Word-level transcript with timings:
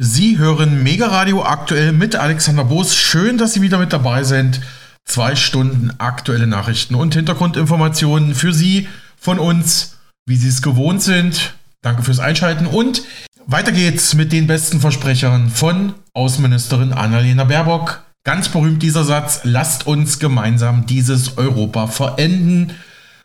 Sie 0.00 0.38
hören 0.38 0.84
Mega 0.84 1.08
Radio 1.08 1.42
aktuell 1.42 1.90
mit 1.90 2.14
Alexander 2.14 2.62
Boos. 2.62 2.94
Schön, 2.94 3.36
dass 3.36 3.54
Sie 3.54 3.62
wieder 3.62 3.78
mit 3.78 3.92
dabei 3.92 4.22
sind. 4.22 4.60
Zwei 5.04 5.34
Stunden 5.34 5.90
aktuelle 5.98 6.46
Nachrichten 6.46 6.94
und 6.94 7.14
Hintergrundinformationen 7.14 8.36
für 8.36 8.52
Sie 8.52 8.86
von 9.18 9.40
uns, 9.40 9.96
wie 10.24 10.36
Sie 10.36 10.46
es 10.46 10.62
gewohnt 10.62 11.02
sind. 11.02 11.54
Danke 11.82 12.04
fürs 12.04 12.20
Einschalten 12.20 12.68
und 12.68 13.02
weiter 13.46 13.72
geht's 13.72 14.14
mit 14.14 14.30
den 14.30 14.46
besten 14.46 14.80
Versprechern 14.80 15.50
von 15.50 15.94
Außenministerin 16.14 16.92
Annalena 16.92 17.42
Baerbock. 17.42 18.04
Ganz 18.22 18.50
berühmt 18.50 18.84
dieser 18.84 19.02
Satz, 19.02 19.40
lasst 19.42 19.88
uns 19.88 20.20
gemeinsam 20.20 20.86
dieses 20.86 21.38
Europa 21.38 21.88
verenden 21.88 22.70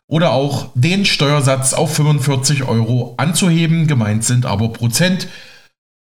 oder 0.07 0.31
auch 0.31 0.71
den 0.73 1.05
Steuersatz 1.05 1.73
auf 1.73 1.93
45 1.95 2.63
Euro 2.63 3.13
anzuheben. 3.17 3.85
Gemeint 3.85 4.23
sind 4.23 4.47
aber 4.47 4.73
Prozent. 4.73 5.27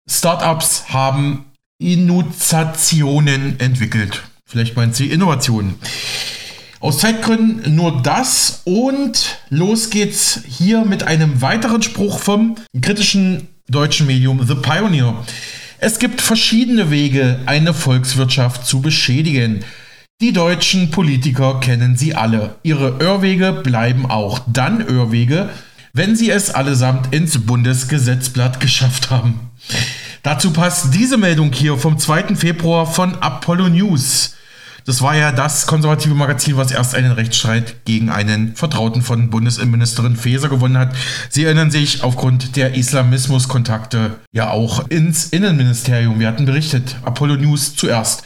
Startups 0.09 0.85
haben 0.89 1.45
Innovationen 1.79 3.59
entwickelt. 3.59 4.23
Vielleicht 4.45 4.75
meint 4.75 4.95
sie 4.95 5.11
Innovationen. 5.11 5.75
Aus 6.79 6.97
Zeitgründen 6.97 7.75
nur 7.75 8.01
das 8.01 8.61
und 8.65 9.39
los 9.49 9.89
geht's 9.89 10.41
hier 10.47 10.83
mit 10.83 11.03
einem 11.03 11.41
weiteren 11.41 11.81
Spruch 11.83 12.19
vom 12.19 12.55
kritischen 12.81 13.47
deutschen 13.69 14.07
Medium 14.07 14.45
The 14.45 14.55
Pioneer. 14.55 15.23
Es 15.77 15.99
gibt 15.99 16.21
verschiedene 16.21 16.89
Wege, 16.89 17.41
eine 17.45 17.73
Volkswirtschaft 17.73 18.65
zu 18.65 18.81
beschädigen. 18.81 19.63
Die 20.21 20.33
deutschen 20.33 20.89
Politiker 20.89 21.59
kennen 21.59 21.95
sie 21.95 22.15
alle. 22.15 22.55
Ihre 22.63 22.97
Irrwege 22.99 23.53
bleiben 23.53 24.09
auch 24.09 24.39
dann 24.47 24.81
Irrwege, 24.81 25.49
wenn 25.93 26.15
sie 26.15 26.31
es 26.31 26.49
allesamt 26.49 27.13
ins 27.13 27.45
Bundesgesetzblatt 27.45 28.59
geschafft 28.59 29.11
haben. 29.11 29.48
Dazu 30.23 30.51
passt 30.51 30.93
diese 30.93 31.17
Meldung 31.17 31.51
hier 31.53 31.77
vom 31.77 31.97
2. 31.97 32.35
Februar 32.35 32.85
von 32.85 33.15
Apollo 33.21 33.69
News. 33.69 34.35
Das 34.85 35.01
war 35.01 35.15
ja 35.15 35.31
das 35.31 35.67
konservative 35.67 36.15
Magazin, 36.15 36.57
was 36.57 36.71
erst 36.71 36.95
einen 36.95 37.11
Rechtsstreit 37.11 37.85
gegen 37.85 38.09
einen 38.09 38.55
Vertrauten 38.55 39.01
von 39.01 39.29
Bundesinnenministerin 39.29 40.15
Faeser 40.15 40.49
gewonnen 40.49 40.77
hat. 40.77 40.95
Sie 41.29 41.43
erinnern 41.43 41.69
sich 41.69 42.03
aufgrund 42.03 42.55
der 42.55 42.73
Islamismuskontakte 42.73 44.15
ja 44.31 44.49
auch 44.49 44.89
ins 44.89 45.27
Innenministerium. 45.27 46.19
Wir 46.19 46.27
hatten 46.27 46.45
berichtet, 46.45 46.95
Apollo 47.03 47.35
News 47.35 47.75
zuerst. 47.75 48.23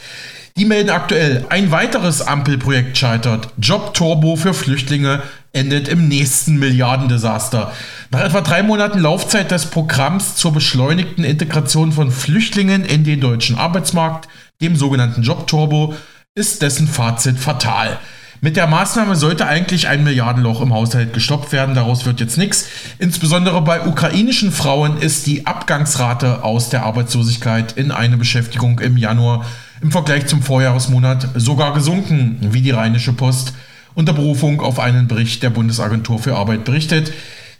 Die 0.56 0.66
melden 0.66 0.90
aktuell, 0.90 1.44
ein 1.48 1.72
weiteres 1.72 2.22
Ampelprojekt 2.22 2.96
scheitert. 2.96 3.48
Job-Turbo 3.58 4.36
für 4.36 4.54
Flüchtlinge 4.54 5.20
endet 5.52 5.88
im 5.88 6.06
nächsten 6.06 6.60
Milliardendesaster. 6.60 7.72
Nach 8.12 8.20
etwa 8.20 8.40
drei 8.40 8.62
Monaten 8.62 9.00
Laufzeit 9.00 9.50
des 9.50 9.66
Programms 9.66 10.36
zur 10.36 10.52
beschleunigten 10.52 11.24
Integration 11.24 11.90
von 11.90 12.12
Flüchtlingen 12.12 12.84
in 12.84 13.02
den 13.02 13.20
deutschen 13.20 13.58
Arbeitsmarkt, 13.58 14.28
dem 14.62 14.76
sogenannten 14.76 15.22
Job-Turbo, 15.22 15.96
ist 16.36 16.62
dessen 16.62 16.86
Fazit 16.86 17.36
fatal. 17.36 17.98
Mit 18.40 18.56
der 18.56 18.68
Maßnahme 18.68 19.16
sollte 19.16 19.46
eigentlich 19.46 19.88
ein 19.88 20.04
Milliardenloch 20.04 20.60
im 20.60 20.72
Haushalt 20.72 21.14
gestoppt 21.14 21.50
werden, 21.50 21.74
daraus 21.74 22.06
wird 22.06 22.20
jetzt 22.20 22.38
nichts. 22.38 22.68
Insbesondere 23.00 23.60
bei 23.62 23.84
ukrainischen 23.86 24.52
Frauen 24.52 24.98
ist 24.98 25.26
die 25.26 25.46
Abgangsrate 25.46 26.44
aus 26.44 26.68
der 26.68 26.84
Arbeitslosigkeit 26.84 27.72
in 27.72 27.90
eine 27.90 28.18
Beschäftigung 28.18 28.78
im 28.78 28.96
Januar 28.96 29.44
im 29.84 29.92
Vergleich 29.92 30.26
zum 30.26 30.42
Vorjahresmonat 30.42 31.28
sogar 31.34 31.74
gesunken, 31.74 32.38
wie 32.40 32.62
die 32.62 32.70
Rheinische 32.70 33.12
Post 33.12 33.52
unter 33.94 34.14
Berufung 34.14 34.62
auf 34.62 34.80
einen 34.80 35.08
Bericht 35.08 35.42
der 35.42 35.50
Bundesagentur 35.50 36.18
für 36.18 36.36
Arbeit 36.36 36.64
berichtet. 36.64 37.12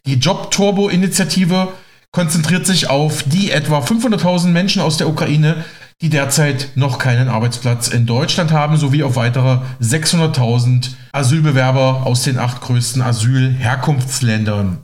Die 0.07 0.15
Job-Turbo-Initiative 0.15 1.69
konzentriert 2.13 2.67
sich 2.67 2.89
auf 2.89 3.25
die 3.25 3.51
etwa 3.51 3.81
500.000 3.81 4.47
Menschen 4.49 4.81
aus 4.81 4.97
der 4.97 5.09
Ukraine, 5.09 5.65
die 6.01 6.09
derzeit 6.09 6.71
noch 6.77 6.99
keinen 6.99 7.29
Arbeitsplatz 7.29 7.89
in 7.89 8.07
Deutschland 8.07 8.53
haben, 8.53 8.79
sowie 8.79 9.03
auf 9.03 9.17
weitere 9.17 9.59
600.000 9.83 10.93
Asylbewerber 11.13 12.07
aus 12.07 12.23
den 12.23 12.39
acht 12.39 12.63
größten 12.63 13.03
Asylherkunftsländern. 13.03 14.79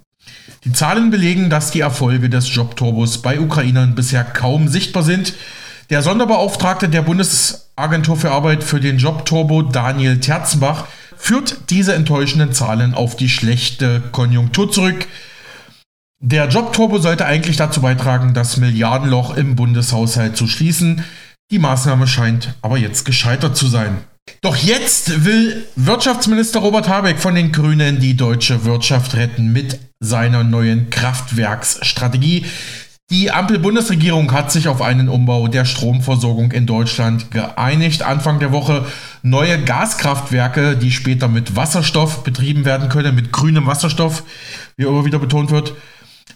Die 0.64 0.72
Zahlen 0.72 1.10
belegen, 1.10 1.48
dass 1.48 1.70
die 1.70 1.80
Erfolge 1.80 2.28
des 2.28 2.54
Jobturbos 2.54 3.22
bei 3.22 3.40
Ukrainern 3.40 3.94
bisher 3.94 4.24
kaum 4.24 4.68
sichtbar 4.68 5.04
sind. 5.04 5.32
Der 5.90 6.02
Sonderbeauftragte 6.02 6.88
der 6.88 7.02
Bundesagentur 7.02 8.16
für 8.16 8.30
Arbeit 8.30 8.62
für 8.62 8.78
den 8.78 8.98
Jobturbo, 8.98 9.62
Daniel 9.62 10.20
Terzenbach, 10.20 10.86
führt 11.16 11.68
diese 11.68 11.94
enttäuschenden 11.94 12.52
Zahlen 12.52 12.94
auf 12.94 13.16
die 13.16 13.28
schlechte 13.28 14.00
Konjunktur 14.12 14.70
zurück. 14.70 15.08
Der 16.22 16.46
Jobturbo 16.46 16.98
sollte 16.98 17.26
eigentlich 17.26 17.56
dazu 17.56 17.80
beitragen, 17.80 18.34
das 18.34 18.56
Milliardenloch 18.56 19.36
im 19.36 19.56
Bundeshaushalt 19.56 20.36
zu 20.36 20.46
schließen. 20.46 21.04
Die 21.50 21.58
Maßnahme 21.58 22.06
scheint 22.06 22.54
aber 22.62 22.78
jetzt 22.78 23.04
gescheitert 23.04 23.56
zu 23.56 23.66
sein. 23.66 23.98
Doch 24.42 24.56
jetzt 24.56 25.24
will 25.24 25.66
Wirtschaftsminister 25.74 26.60
Robert 26.60 26.88
Habeck 26.88 27.18
von 27.18 27.34
den 27.34 27.50
Grünen 27.50 27.98
die 27.98 28.16
deutsche 28.16 28.64
Wirtschaft 28.64 29.14
retten 29.14 29.52
mit 29.52 29.80
seiner 29.98 30.44
neuen 30.44 30.88
Kraftwerksstrategie. 30.88 32.46
Die 33.10 33.32
Ampel-Bundesregierung 33.32 34.30
hat 34.30 34.52
sich 34.52 34.68
auf 34.68 34.80
einen 34.80 35.08
Umbau 35.08 35.48
der 35.48 35.64
Stromversorgung 35.64 36.52
in 36.52 36.66
Deutschland 36.66 37.32
geeinigt. 37.32 38.04
Anfang 38.04 38.38
der 38.38 38.52
Woche 38.52 38.86
neue 39.24 39.60
Gaskraftwerke, 39.64 40.76
die 40.76 40.92
später 40.92 41.26
mit 41.26 41.56
Wasserstoff 41.56 42.22
betrieben 42.22 42.64
werden 42.64 42.88
können, 42.88 43.16
mit 43.16 43.32
grünem 43.32 43.66
Wasserstoff, 43.66 44.22
wie 44.76 44.84
immer 44.84 45.04
wieder 45.04 45.18
betont 45.18 45.50
wird, 45.50 45.74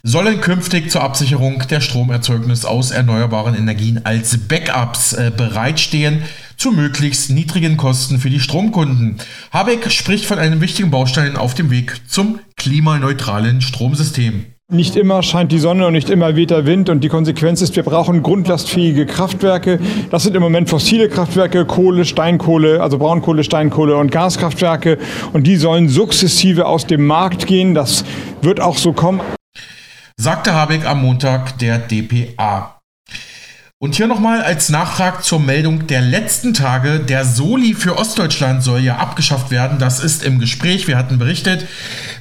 sollen 0.02 0.40
künftig 0.40 0.90
zur 0.90 1.04
Absicherung 1.04 1.62
der 1.70 1.80
Stromerzeugnis 1.80 2.64
aus 2.64 2.90
erneuerbaren 2.90 3.54
Energien 3.54 4.04
als 4.04 4.36
Backups 4.36 5.12
äh, 5.12 5.30
bereitstehen, 5.34 6.24
zu 6.56 6.72
möglichst 6.72 7.30
niedrigen 7.30 7.76
Kosten 7.76 8.18
für 8.18 8.30
die 8.30 8.40
Stromkunden. 8.40 9.18
Habeck 9.52 9.92
spricht 9.92 10.24
von 10.24 10.40
einem 10.40 10.60
wichtigen 10.60 10.90
Baustein 10.90 11.36
auf 11.36 11.54
dem 11.54 11.70
Weg 11.70 12.00
zum 12.08 12.40
klimaneutralen 12.56 13.60
Stromsystem. 13.60 14.46
Nicht 14.72 14.96
immer 14.96 15.22
scheint 15.22 15.52
die 15.52 15.58
Sonne 15.58 15.86
und 15.86 15.92
nicht 15.92 16.08
immer 16.08 16.36
weht 16.36 16.48
der 16.48 16.64
Wind 16.64 16.88
und 16.88 17.04
die 17.04 17.10
Konsequenz 17.10 17.60
ist, 17.60 17.76
wir 17.76 17.82
brauchen 17.82 18.22
grundlastfähige 18.22 19.04
Kraftwerke. 19.04 19.78
Das 20.10 20.22
sind 20.22 20.34
im 20.34 20.40
Moment 20.40 20.70
fossile 20.70 21.10
Kraftwerke, 21.10 21.66
Kohle, 21.66 22.06
Steinkohle, 22.06 22.80
also 22.80 22.96
Braunkohle, 22.96 23.44
Steinkohle 23.44 23.94
und 23.94 24.10
Gaskraftwerke 24.10 24.96
und 25.34 25.46
die 25.46 25.56
sollen 25.56 25.90
sukzessive 25.90 26.64
aus 26.64 26.86
dem 26.86 27.06
Markt 27.06 27.46
gehen. 27.46 27.74
Das 27.74 28.06
wird 28.40 28.58
auch 28.58 28.78
so 28.78 28.94
kommen. 28.94 29.20
Sagte 30.16 30.54
Habeck 30.54 30.86
am 30.86 31.02
Montag 31.02 31.58
der 31.58 31.78
DPA. 31.78 32.73
Und 33.84 33.96
hier 33.96 34.06
nochmal 34.06 34.40
als 34.40 34.70
Nachtrag 34.70 35.22
zur 35.24 35.38
Meldung 35.40 35.86
der 35.86 36.00
letzten 36.00 36.54
Tage. 36.54 37.00
Der 37.00 37.26
Soli 37.26 37.74
für 37.74 37.98
Ostdeutschland 37.98 38.62
soll 38.62 38.80
ja 38.80 38.96
abgeschafft 38.96 39.50
werden. 39.50 39.78
Das 39.78 40.02
ist 40.02 40.22
im 40.22 40.38
Gespräch. 40.38 40.88
Wir 40.88 40.96
hatten 40.96 41.18
berichtet. 41.18 41.66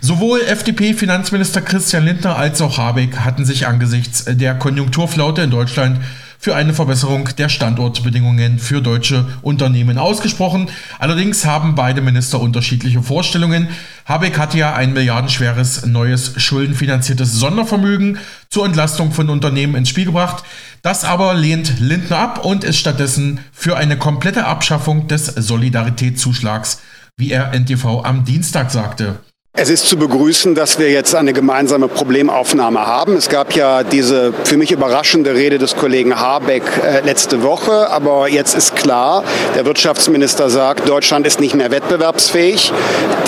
Sowohl 0.01 0.41
FDP-Finanzminister 0.41 1.61
Christian 1.61 2.03
Lindner 2.03 2.35
als 2.35 2.59
auch 2.59 2.77
Habeck 2.77 3.19
hatten 3.19 3.45
sich 3.45 3.65
angesichts 3.65 4.25
der 4.27 4.55
Konjunkturflaute 4.55 5.43
in 5.43 5.51
Deutschland 5.51 6.01
für 6.37 6.53
eine 6.53 6.73
Verbesserung 6.73 7.29
der 7.37 7.47
Standortbedingungen 7.47 8.59
für 8.59 8.81
deutsche 8.81 9.25
Unternehmen 9.41 9.97
ausgesprochen. 9.97 10.67
Allerdings 10.99 11.45
haben 11.45 11.75
beide 11.75 12.01
Minister 12.01 12.41
unterschiedliche 12.41 13.01
Vorstellungen. 13.01 13.69
Habeck 14.05 14.37
hat 14.37 14.53
ja 14.53 14.73
ein 14.75 14.93
milliardenschweres 14.93 15.85
neues 15.85 16.33
schuldenfinanziertes 16.37 17.33
Sondervermögen 17.33 18.17
zur 18.49 18.65
Entlastung 18.65 19.11
von 19.11 19.29
Unternehmen 19.29 19.75
ins 19.75 19.89
Spiel 19.89 20.05
gebracht. 20.05 20.43
Das 20.81 21.05
aber 21.05 21.33
lehnt 21.33 21.79
Lindner 21.79 22.17
ab 22.17 22.43
und 22.43 22.63
ist 22.63 22.77
stattdessen 22.77 23.39
für 23.53 23.77
eine 23.77 23.97
komplette 23.97 24.45
Abschaffung 24.45 25.07
des 25.07 25.27
Solidaritätszuschlags, 25.27 26.81
wie 27.15 27.31
er 27.31 27.53
NTV 27.53 28.03
am 28.03 28.25
Dienstag 28.25 28.71
sagte. 28.71 29.19
Es 29.55 29.69
ist 29.69 29.87
zu 29.87 29.97
begrüßen, 29.97 30.55
dass 30.55 30.79
wir 30.79 30.89
jetzt 30.89 31.13
eine 31.13 31.31
gemeinsame 31.31 31.87
Problemaufnahme 31.87 32.87
haben. 32.87 33.15
Es 33.15 33.29
gab 33.29 33.53
ja 33.55 33.83
diese 33.83 34.33
für 34.45 34.57
mich 34.57 34.71
überraschende 34.71 35.35
Rede 35.35 35.59
des 35.59 35.75
Kollegen 35.75 36.19
Habeck 36.19 36.63
äh, 36.83 37.01
letzte 37.01 37.43
Woche, 37.43 37.87
aber 37.91 38.27
jetzt 38.29 38.55
ist 38.55 38.75
klar, 38.75 39.23
der 39.55 39.65
Wirtschaftsminister 39.65 40.49
sagt, 40.49 40.89
Deutschland 40.89 41.27
ist 41.27 41.39
nicht 41.39 41.53
mehr 41.53 41.69
wettbewerbsfähig, 41.69 42.73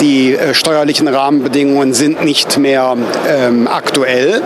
die 0.00 0.34
äh, 0.34 0.52
steuerlichen 0.52 1.06
Rahmenbedingungen 1.06 1.94
sind 1.94 2.24
nicht 2.24 2.58
mehr 2.58 2.96
ähm, 3.28 3.68
aktuell. 3.68 4.42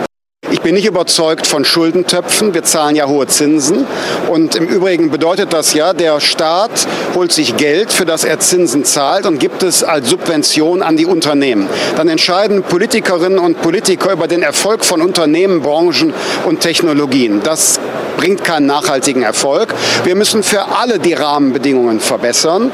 Ich 0.51 0.59
bin 0.59 0.75
nicht 0.75 0.85
überzeugt 0.85 1.47
von 1.47 1.63
Schuldentöpfen. 1.63 2.53
Wir 2.53 2.63
zahlen 2.63 2.97
ja 2.97 3.07
hohe 3.07 3.25
Zinsen. 3.25 3.87
Und 4.27 4.55
im 4.55 4.67
Übrigen 4.67 5.09
bedeutet 5.09 5.53
das 5.53 5.73
ja, 5.73 5.93
der 5.93 6.19
Staat 6.19 6.87
holt 7.15 7.31
sich 7.31 7.55
Geld, 7.55 7.93
für 7.93 8.05
das 8.05 8.25
er 8.25 8.39
Zinsen 8.39 8.83
zahlt 8.83 9.25
und 9.25 9.39
gibt 9.39 9.63
es 9.63 9.81
als 9.81 10.09
Subvention 10.09 10.81
an 10.81 10.97
die 10.97 11.05
Unternehmen. 11.05 11.69
Dann 11.95 12.09
entscheiden 12.09 12.63
Politikerinnen 12.63 13.39
und 13.39 13.61
Politiker 13.61 14.11
über 14.11 14.27
den 14.27 14.43
Erfolg 14.43 14.83
von 14.83 15.01
Unternehmen, 15.01 15.61
Branchen 15.61 16.13
und 16.45 16.59
Technologien. 16.59 17.41
Das 17.43 17.79
bringt 18.17 18.43
keinen 18.43 18.65
nachhaltigen 18.65 19.23
Erfolg. 19.23 19.73
Wir 20.03 20.15
müssen 20.15 20.43
für 20.43 20.65
alle 20.75 20.99
die 20.99 21.13
Rahmenbedingungen 21.13 22.01
verbessern. 22.01 22.71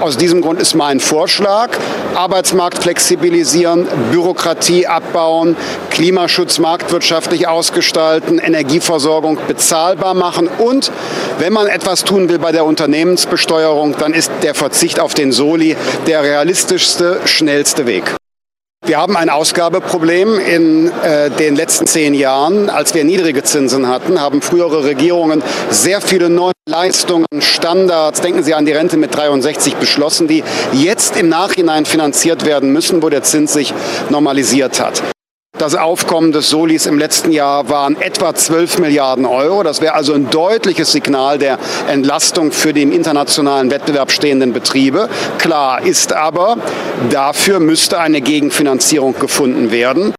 Aus 0.00 0.16
diesem 0.16 0.42
Grund 0.42 0.60
ist 0.60 0.74
mein 0.74 0.98
Vorschlag, 0.98 1.70
Arbeitsmarkt 2.16 2.82
flexibilisieren, 2.82 3.86
Bürokratie 4.10 4.88
abbauen, 4.88 5.56
Klimaschutz 5.90 6.58
marktwirtschaftlich 6.58 7.46
ausgestalten, 7.46 8.40
Energieversorgung 8.40 9.38
bezahlbar 9.46 10.14
machen 10.14 10.48
und 10.48 10.90
wenn 11.38 11.52
man 11.52 11.68
etwas 11.68 12.02
tun 12.02 12.28
will 12.28 12.40
bei 12.40 12.50
der 12.50 12.64
Unternehmensbesteuerung, 12.64 13.96
dann 13.96 14.14
ist 14.14 14.32
der 14.42 14.54
Verzicht 14.54 14.98
auf 14.98 15.14
den 15.14 15.30
Soli 15.30 15.76
der 16.08 16.24
realistischste, 16.24 17.20
schnellste 17.24 17.86
Weg. 17.86 18.16
Wir 18.86 18.98
haben 18.98 19.16
ein 19.16 19.30
Ausgabeproblem 19.30 20.38
in 20.38 20.92
äh, 21.02 21.30
den 21.30 21.56
letzten 21.56 21.86
zehn 21.86 22.12
Jahren. 22.12 22.68
Als 22.68 22.92
wir 22.92 23.02
niedrige 23.02 23.42
Zinsen 23.42 23.88
hatten, 23.88 24.20
haben 24.20 24.42
frühere 24.42 24.84
Regierungen 24.84 25.42
sehr 25.70 26.02
viele 26.02 26.28
neue 26.28 26.52
Leistungen, 26.68 27.26
Standards, 27.38 28.20
denken 28.20 28.42
Sie 28.42 28.52
an 28.52 28.66
die 28.66 28.72
Rente 28.72 28.98
mit 28.98 29.14
63 29.14 29.76
beschlossen, 29.76 30.28
die 30.28 30.44
jetzt 30.72 31.16
im 31.16 31.30
Nachhinein 31.30 31.86
finanziert 31.86 32.44
werden 32.44 32.72
müssen, 32.72 33.02
wo 33.02 33.08
der 33.08 33.22
Zins 33.22 33.54
sich 33.54 33.72
normalisiert 34.10 34.78
hat. 34.80 35.13
Das 35.56 35.76
Aufkommen 35.76 36.32
des 36.32 36.50
Solis 36.50 36.84
im 36.86 36.98
letzten 36.98 37.30
Jahr 37.30 37.68
waren 37.68 37.94
etwa 38.00 38.34
12 38.34 38.80
Milliarden 38.80 39.24
Euro. 39.24 39.62
Das 39.62 39.80
wäre 39.80 39.94
also 39.94 40.12
ein 40.12 40.28
deutliches 40.28 40.90
Signal 40.90 41.38
der 41.38 41.60
Entlastung 41.86 42.50
für 42.50 42.72
die 42.72 42.82
im 42.82 42.90
internationalen 42.90 43.70
Wettbewerb 43.70 44.10
stehenden 44.10 44.52
Betriebe. 44.52 45.08
Klar 45.38 45.82
ist 45.82 46.12
aber, 46.12 46.56
dafür 47.08 47.60
müsste 47.60 48.00
eine 48.00 48.20
Gegenfinanzierung 48.20 49.16
gefunden 49.16 49.70
werden. 49.70 50.12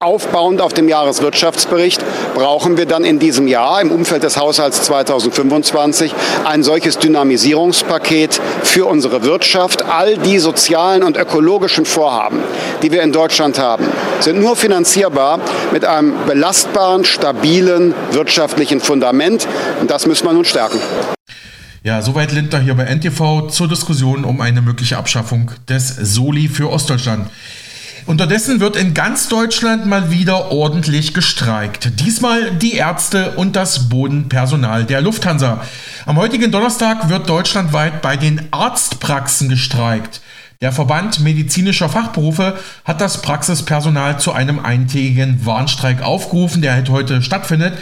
Aufbauend 0.00 0.60
auf 0.60 0.72
dem 0.72 0.88
Jahreswirtschaftsbericht 0.88 2.04
brauchen 2.34 2.76
wir 2.76 2.84
dann 2.84 3.04
in 3.04 3.20
diesem 3.20 3.46
Jahr 3.46 3.80
im 3.80 3.92
Umfeld 3.92 4.24
des 4.24 4.36
Haushalts 4.36 4.82
2025 4.82 6.12
ein 6.44 6.64
solches 6.64 6.98
Dynamisierungspaket 6.98 8.40
für 8.64 8.86
unsere 8.86 9.22
Wirtschaft. 9.22 9.84
All 9.84 10.18
die 10.18 10.40
sozialen 10.40 11.04
und 11.04 11.16
ökologischen 11.16 11.86
Vorhaben, 11.86 12.40
die 12.82 12.90
wir 12.90 13.02
in 13.02 13.12
Deutschland 13.12 13.60
haben, 13.60 13.86
sind 14.18 14.40
nur 14.40 14.56
finanzierbar 14.56 15.38
mit 15.72 15.84
einem 15.84 16.12
belastbaren, 16.26 17.04
stabilen 17.04 17.94
wirtschaftlichen 18.10 18.80
Fundament. 18.80 19.46
Und 19.80 19.92
das 19.92 20.06
müssen 20.06 20.26
wir 20.26 20.32
nun 20.32 20.44
stärken. 20.44 20.80
Ja, 21.84 22.02
soweit 22.02 22.32
Lindner 22.32 22.58
hier 22.58 22.74
bei 22.74 22.84
NTV 22.84 23.48
zur 23.48 23.68
Diskussion 23.68 24.24
um 24.24 24.40
eine 24.40 24.60
mögliche 24.60 24.98
Abschaffung 24.98 25.52
des 25.68 25.88
Soli 25.88 26.48
für 26.48 26.68
Ostdeutschland. 26.70 27.28
Unterdessen 28.06 28.60
wird 28.60 28.76
in 28.76 28.92
ganz 28.92 29.30
Deutschland 29.30 29.86
mal 29.86 30.10
wieder 30.10 30.52
ordentlich 30.52 31.14
gestreikt. 31.14 32.00
Diesmal 32.00 32.50
die 32.50 32.74
Ärzte 32.74 33.30
und 33.36 33.56
das 33.56 33.88
Bodenpersonal 33.88 34.84
der 34.84 35.00
Lufthansa. 35.00 35.62
Am 36.04 36.18
heutigen 36.18 36.50
Donnerstag 36.50 37.08
wird 37.08 37.30
deutschlandweit 37.30 38.02
bei 38.02 38.18
den 38.18 38.42
Arztpraxen 38.50 39.48
gestreikt. 39.48 40.20
Der 40.60 40.70
Verband 40.70 41.20
medizinischer 41.20 41.88
Fachberufe 41.88 42.58
hat 42.84 43.00
das 43.00 43.22
Praxispersonal 43.22 44.20
zu 44.20 44.32
einem 44.32 44.58
eintägigen 44.58 45.44
Warnstreik 45.46 46.02
aufgerufen, 46.02 46.60
der 46.60 46.84
heute 46.90 47.22
stattfindet. 47.22 47.72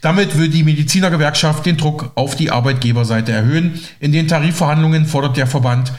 Damit 0.00 0.38
will 0.38 0.48
die 0.48 0.62
Medizinergewerkschaft 0.62 1.66
den 1.66 1.78
Druck 1.78 2.12
auf 2.14 2.36
die 2.36 2.52
Arbeitgeberseite 2.52 3.32
erhöhen. 3.32 3.80
In 3.98 4.12
den 4.12 4.28
Tarifverhandlungen 4.28 5.06
fordert 5.06 5.36
der 5.36 5.48
Verband 5.48 5.92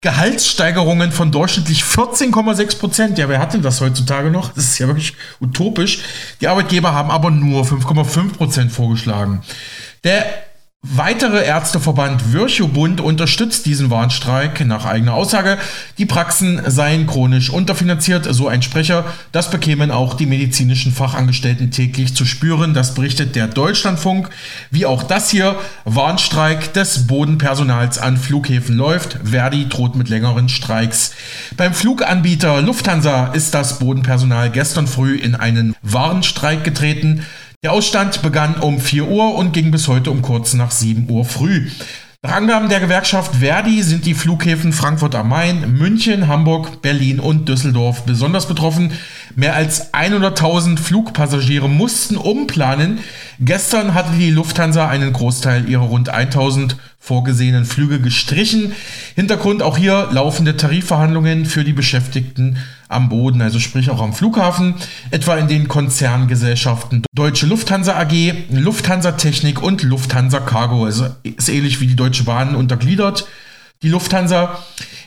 Gehaltssteigerungen 0.00 1.10
von 1.10 1.32
durchschnittlich 1.32 1.82
14,6 1.82 2.78
Prozent. 2.78 3.18
Ja, 3.18 3.28
wer 3.28 3.40
hat 3.40 3.54
denn 3.54 3.62
das 3.62 3.80
heutzutage 3.80 4.30
noch? 4.30 4.52
Das 4.54 4.64
ist 4.64 4.78
ja 4.78 4.86
wirklich 4.86 5.14
utopisch. 5.40 6.02
Die 6.40 6.46
Arbeitgeber 6.46 6.92
haben 6.92 7.10
aber 7.10 7.32
nur 7.32 7.64
5,5 7.64 8.34
Prozent 8.34 8.72
vorgeschlagen. 8.72 9.42
Der 10.04 10.24
Weitere 10.86 11.44
Ärzteverband 11.44 12.32
Virchow-Bund 12.32 13.00
unterstützt 13.00 13.66
diesen 13.66 13.90
Warnstreik 13.90 14.64
nach 14.64 14.84
eigener 14.84 15.14
Aussage. 15.14 15.58
Die 15.98 16.06
Praxen 16.06 16.62
seien 16.70 17.08
chronisch 17.08 17.50
unterfinanziert, 17.50 18.28
so 18.30 18.46
ein 18.46 18.62
Sprecher. 18.62 19.04
Das 19.32 19.50
bekämen 19.50 19.90
auch 19.90 20.14
die 20.14 20.26
medizinischen 20.26 20.92
Fachangestellten 20.92 21.72
täglich 21.72 22.14
zu 22.14 22.24
spüren. 22.24 22.74
Das 22.74 22.94
berichtet 22.94 23.34
der 23.34 23.48
Deutschlandfunk. 23.48 24.30
Wie 24.70 24.86
auch 24.86 25.02
das 25.02 25.30
hier, 25.30 25.56
Warnstreik 25.84 26.72
des 26.74 27.08
Bodenpersonals 27.08 27.98
an 27.98 28.16
Flughäfen 28.16 28.76
läuft. 28.76 29.18
Verdi 29.24 29.68
droht 29.68 29.96
mit 29.96 30.08
längeren 30.08 30.48
Streiks. 30.48 31.10
Beim 31.56 31.74
Fluganbieter 31.74 32.62
Lufthansa 32.62 33.32
ist 33.32 33.52
das 33.52 33.80
Bodenpersonal 33.80 34.50
gestern 34.50 34.86
früh 34.86 35.16
in 35.16 35.34
einen 35.34 35.74
Warnstreik 35.82 36.62
getreten. 36.62 37.26
Der 37.64 37.72
Ausstand 37.72 38.22
begann 38.22 38.60
um 38.60 38.78
4 38.78 39.08
Uhr 39.08 39.34
und 39.34 39.52
ging 39.52 39.72
bis 39.72 39.88
heute 39.88 40.12
um 40.12 40.22
kurz 40.22 40.54
nach 40.54 40.70
7 40.70 41.10
Uhr 41.10 41.24
früh. 41.24 41.68
Nach 42.22 42.30
Angaben 42.30 42.68
der 42.68 42.78
Gewerkschaft 42.78 43.34
Verdi 43.34 43.82
sind 43.82 44.06
die 44.06 44.14
Flughäfen 44.14 44.72
Frankfurt 44.72 45.16
am 45.16 45.28
Main, 45.28 45.76
München, 45.76 46.28
Hamburg, 46.28 46.82
Berlin 46.82 47.18
und 47.18 47.48
Düsseldorf 47.48 48.04
besonders 48.04 48.46
betroffen. 48.46 48.92
Mehr 49.34 49.56
als 49.56 49.92
100.000 49.92 50.78
Flugpassagiere 50.78 51.68
mussten 51.68 52.16
umplanen. 52.16 53.00
Gestern 53.40 53.92
hatte 53.92 54.12
die 54.16 54.30
Lufthansa 54.30 54.88
einen 54.88 55.12
Großteil 55.12 55.68
ihrer 55.68 55.82
rund 55.82 56.10
1000 56.10 56.76
vorgesehenen 56.98 57.64
Flüge 57.64 58.00
gestrichen. 58.00 58.72
Hintergrund 59.14 59.62
auch 59.62 59.78
hier 59.78 60.08
laufende 60.12 60.56
Tarifverhandlungen 60.56 61.46
für 61.46 61.64
die 61.64 61.72
Beschäftigten 61.72 62.58
am 62.88 63.08
Boden, 63.08 63.40
also 63.40 63.58
sprich 63.60 63.90
auch 63.90 64.02
am 64.02 64.12
Flughafen, 64.12 64.74
etwa 65.10 65.36
in 65.36 65.48
den 65.48 65.68
Konzerngesellschaften 65.68 67.04
Deutsche 67.14 67.46
Lufthansa 67.46 67.98
AG, 67.98 68.32
Lufthansa 68.50 69.12
Technik 69.12 69.62
und 69.62 69.82
Lufthansa 69.82 70.40
Cargo. 70.40 70.84
Also 70.84 71.06
ist 71.22 71.48
ähnlich 71.48 71.80
wie 71.80 71.86
die 71.86 71.96
Deutsche 71.96 72.24
Bahn 72.24 72.54
untergliedert. 72.54 73.26
Die 73.82 73.88
Lufthansa. 73.88 74.58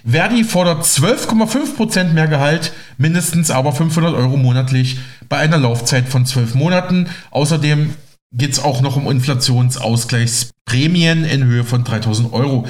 Verdi 0.03 0.43
fordert 0.43 0.83
12,5% 0.83 2.13
mehr 2.13 2.27
Gehalt, 2.27 2.71
mindestens 2.97 3.51
aber 3.51 3.71
500 3.71 4.15
Euro 4.15 4.37
monatlich 4.37 4.97
bei 5.29 5.37
einer 5.37 5.57
Laufzeit 5.57 6.07
von 6.07 6.25
12 6.25 6.55
Monaten. 6.55 7.07
Außerdem 7.29 7.93
geht 8.31 8.53
es 8.53 8.59
auch 8.59 8.81
noch 8.81 8.95
um 8.95 9.11
Inflationsausgleichsprämien 9.11 11.25
in 11.25 11.43
Höhe 11.43 11.63
von 11.63 11.83
3000 11.83 12.33
Euro. 12.33 12.67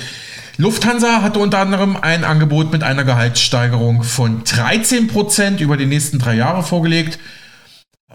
Lufthansa 0.58 1.22
hatte 1.22 1.40
unter 1.40 1.60
anderem 1.60 1.96
ein 1.96 2.24
Angebot 2.24 2.72
mit 2.72 2.84
einer 2.84 3.04
Gehaltssteigerung 3.04 4.04
von 4.04 4.44
13% 4.44 5.60
über 5.60 5.78
die 5.78 5.86
nächsten 5.86 6.20
drei 6.20 6.36
Jahre 6.36 6.64
vorgelegt. 6.64 7.20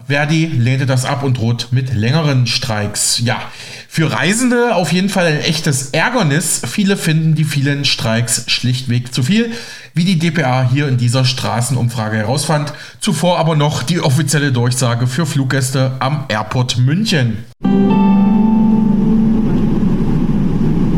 Verdi 0.05 0.45
lehnte 0.45 0.85
das 0.85 1.05
ab 1.05 1.23
und 1.23 1.37
droht 1.37 1.69
mit 1.71 1.93
längeren 1.93 2.47
Streiks. 2.47 3.21
Ja, 3.23 3.41
für 3.87 4.11
Reisende 4.11 4.75
auf 4.75 4.91
jeden 4.93 5.09
Fall 5.09 5.25
ein 5.25 5.39
echtes 5.39 5.89
Ärgernis. 5.89 6.61
Viele 6.65 6.95
finden 6.97 7.33
die 7.35 7.43
vielen 7.43 7.83
Streiks 7.83 8.43
schlichtweg 8.47 9.13
zu 9.13 9.23
viel, 9.23 9.51
wie 9.93 10.05
die 10.05 10.17
DPA 10.19 10.69
hier 10.71 10.87
in 10.87 10.97
dieser 10.97 11.25
Straßenumfrage 11.25 12.17
herausfand. 12.17 12.73
Zuvor 12.99 13.39
aber 13.39 13.55
noch 13.55 13.81
die 13.83 13.99
offizielle 13.99 14.51
Durchsage 14.51 15.07
für 15.07 15.25
Fluggäste 15.25 15.93
am 15.99 16.25
Airport 16.29 16.77
München. 16.77 17.45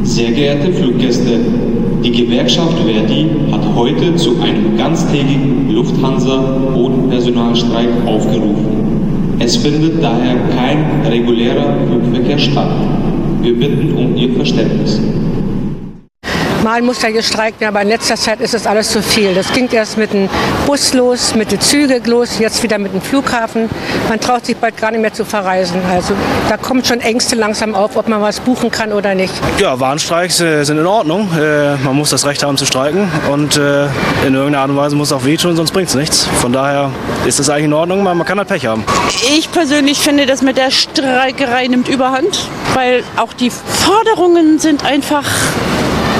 Sehr 0.04 0.32
geehrte 0.32 0.74
Fluggäste, 0.74 1.40
die 2.04 2.12
Gewerkschaft 2.12 2.78
Verdi 2.80 3.30
hat 3.52 3.64
heute 3.76 4.18
zu 4.18 4.42
einem 4.42 4.76
ganztägigen 4.78 5.72
Lufthansa-Bodenpersonalstreik 5.72 7.90
aufgerufen. 8.06 8.79
Es 9.42 9.56
findet 9.56 10.04
daher 10.04 10.36
kein 10.56 11.02
regulärer 11.10 11.74
Flugverkehr 11.88 12.38
statt. 12.38 12.72
Wir 13.42 13.58
bitten 13.58 13.94
um 13.96 14.16
Ihr 14.16 14.34
Verständnis. 14.36 15.00
Mal 16.64 16.82
muss 16.82 17.02
ja 17.02 17.10
gestreikt 17.10 17.62
werden, 17.62 17.76
aber 17.76 17.84
in 17.84 17.88
letzter 17.88 18.16
Zeit 18.16 18.42
ist 18.42 18.54
es 18.54 18.68
alles 18.68 18.92
zu 18.92 19.02
viel. 19.02 19.34
Das 19.34 19.52
ging 19.54 19.70
erst 19.72 19.98
mit 19.98 20.12
dem 20.12 20.30
Bus 20.66 20.94
los, 20.94 21.34
mit 21.36 21.52
den 21.52 21.62
Zügen 21.62 22.04
los, 22.06 22.40
jetzt 22.40 22.62
wieder 22.64 22.78
mit 22.78 22.94
dem 22.94 23.02
Flughafen. 23.02 23.70
Man 24.10 24.20
traut 24.20 24.46
sich 24.46 24.58
bald 24.58 24.76
gar 24.78 24.92
nicht 24.92 25.02
mehr 25.02 25.14
zu 25.14 25.24
verreisen. 25.24 25.82
Also 25.90 26.14
da 26.50 26.58
kommt 26.58 26.88
schon 26.88 27.00
Ängste 27.00 27.36
langsam 27.36 27.76
auf, 27.76 27.96
ob 27.96 28.10
man 28.10 28.22
was 28.22 28.40
buchen 28.42 28.72
kann 28.72 28.92
oder 28.92 29.16
nicht. 29.16 29.34
Ja, 29.60 29.80
Warnstreiks 29.80 30.42
äh, 30.42 30.64
sind 30.64 30.78
in 30.78 30.86
Ordnung. 30.86 31.30
Äh, 31.38 31.76
man 31.78 31.96
muss 31.96 32.10
das 32.10 32.26
Recht 32.26 32.44
haben 32.44 32.58
zu 32.58 32.66
streiken 32.66 33.10
und 33.32 33.56
äh, 33.58 33.86
in 34.26 34.34
irgendeiner 34.34 34.60
Art 34.60 34.70
und 34.70 34.78
Weise 34.78 34.96
muss 34.96 35.10
es 35.10 35.14
auch 35.14 35.26
wehtun, 35.26 35.56
sonst 35.56 35.72
bringt 35.72 35.90
es 35.90 35.96
nichts. 35.96 36.28
Von 36.42 36.52
daher 36.52 36.92
ist 37.26 37.40
das 37.40 37.50
eigentlich 37.50 37.66
in 37.66 37.74
Ordnung, 37.74 38.04
man 38.04 38.26
kann 38.26 38.38
halt 38.38 38.50
Pech 38.50 38.66
haben. 38.66 38.84
Ich 39.38 39.52
persönlich 39.52 40.00
finde, 40.00 40.26
das 40.26 40.42
mit 40.42 40.58
der 40.58 40.72
Streikerei 40.72 41.68
nimmt 41.68 41.88
überhand, 41.88 42.48
weil 42.74 43.04
auch 43.16 43.34
die 43.34 43.50
Forderungen 43.50 44.60
sind 44.60 44.86
einfach 44.86 45.24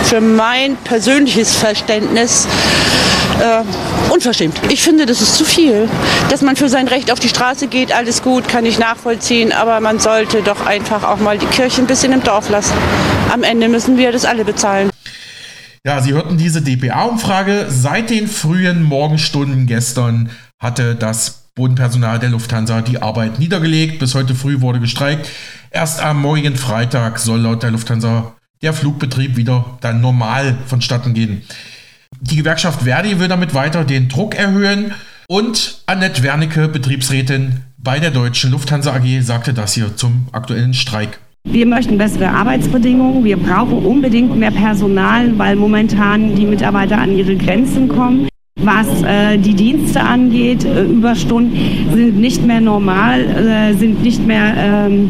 für 0.04 0.22
mein 0.22 0.76
persönliches 0.78 1.56
Verständnis 1.56 2.48
äh, 3.40 4.12
unverschämt. 4.12 4.60
Ich 4.70 4.82
finde, 4.82 5.06
das 5.06 5.22
ist 5.22 5.36
zu 5.36 5.46
viel. 5.46 5.88
Dass 6.30 6.42
man 6.42 6.56
für 6.56 6.70
sein 6.70 6.88
Recht 6.88 7.12
auf 7.12 7.20
die 7.20 7.30
Straße 7.30 7.68
geht, 7.68 7.92
alles 7.92 8.22
gut, 8.22 8.48
kann 8.48 8.66
ich 8.66 8.80
nachvollziehen, 8.80 9.52
aber 9.52 9.80
man 9.80 10.00
sollte 10.00 10.42
doch 10.42 10.66
einfach 10.66 11.04
auch 11.04 11.18
mal 11.18 11.38
die 11.38 11.46
Kirche 11.48 11.82
ein 11.82 11.88
bisschen 11.88 12.12
im 12.12 12.24
Dorf 12.24 12.50
lassen. 12.50 12.74
Am 13.32 13.44
Ende 13.44 13.70
müssen 13.70 13.98
wir 13.98 14.12
das 14.12 14.26
alle 14.26 14.46
bezahlen. 14.46 14.90
Ja, 15.86 16.02
Sie 16.02 16.12
hörten 16.12 16.38
diese 16.38 16.62
DPA-Umfrage. 16.62 17.68
Seit 17.70 18.10
den 18.10 18.28
frühen 18.28 18.84
Morgenstunden 18.84 19.66
gestern 19.66 20.30
hatte 20.60 20.96
das 20.96 21.52
Bodenpersonal 21.56 22.20
der 22.20 22.30
Lufthansa 22.30 22.82
die 22.82 23.02
Arbeit 23.02 23.40
niedergelegt. 23.40 24.00
Bis 24.00 24.14
heute 24.14 24.36
früh 24.36 24.60
wurde 24.62 24.80
gestreikt. 24.80 25.30
Erst 25.72 26.02
am 26.02 26.22
morgigen 26.22 26.58
Freitag 26.58 27.20
soll 27.20 27.40
laut 27.40 27.64
der 27.64 27.72
Lufthansa 27.72 28.34
der 28.62 28.74
Flugbetrieb 28.74 29.38
wieder 29.38 29.78
dann 29.82 30.02
normal 30.02 30.58
vonstatten 30.66 31.14
gehen. 31.14 31.44
Die 32.20 32.36
Gewerkschaft 32.36 32.82
Verdi 32.82 33.20
will 33.20 33.28
damit 33.28 33.54
weiter 33.54 33.86
den 33.86 34.10
Druck 34.10 34.36
erhöhen 34.36 34.94
und 35.28 35.82
Annette 35.86 36.24
Wernicke, 36.24 36.68
Betriebsrätin 36.68 37.62
bei 37.78 38.00
der 38.00 38.12
Deutschen 38.12 38.52
Lufthansa 38.52 38.94
AG, 38.94 39.22
sagte 39.22 39.54
das 39.54 39.74
hier 39.74 39.96
zum 39.96 40.28
aktuellen 40.34 40.74
Streik. 40.74 41.20
Wir 41.46 41.66
möchten 41.66 41.98
bessere 41.98 42.30
Arbeitsbedingungen. 42.30 43.24
Wir 43.24 43.38
brauchen 43.38 43.86
unbedingt 43.86 44.36
mehr 44.36 44.52
Personal, 44.52 45.38
weil 45.38 45.56
momentan 45.56 46.36
die 46.36 46.46
Mitarbeiter 46.46 46.98
an 46.98 47.18
ihre 47.18 47.38
Grenzen 47.38 47.88
kommen. 47.88 48.28
Was 48.62 48.88
äh, 49.04 49.38
die 49.38 49.54
Dienste 49.54 50.02
angeht, 50.02 50.66
äh, 50.66 50.84
Überstunden 50.84 51.58
sind 51.94 52.20
nicht 52.20 52.46
mehr 52.46 52.60
normal, 52.60 53.22
äh, 53.22 53.74
sind 53.76 54.04
nicht 54.04 54.26
mehr 54.28 54.54
ähm, 54.58 55.10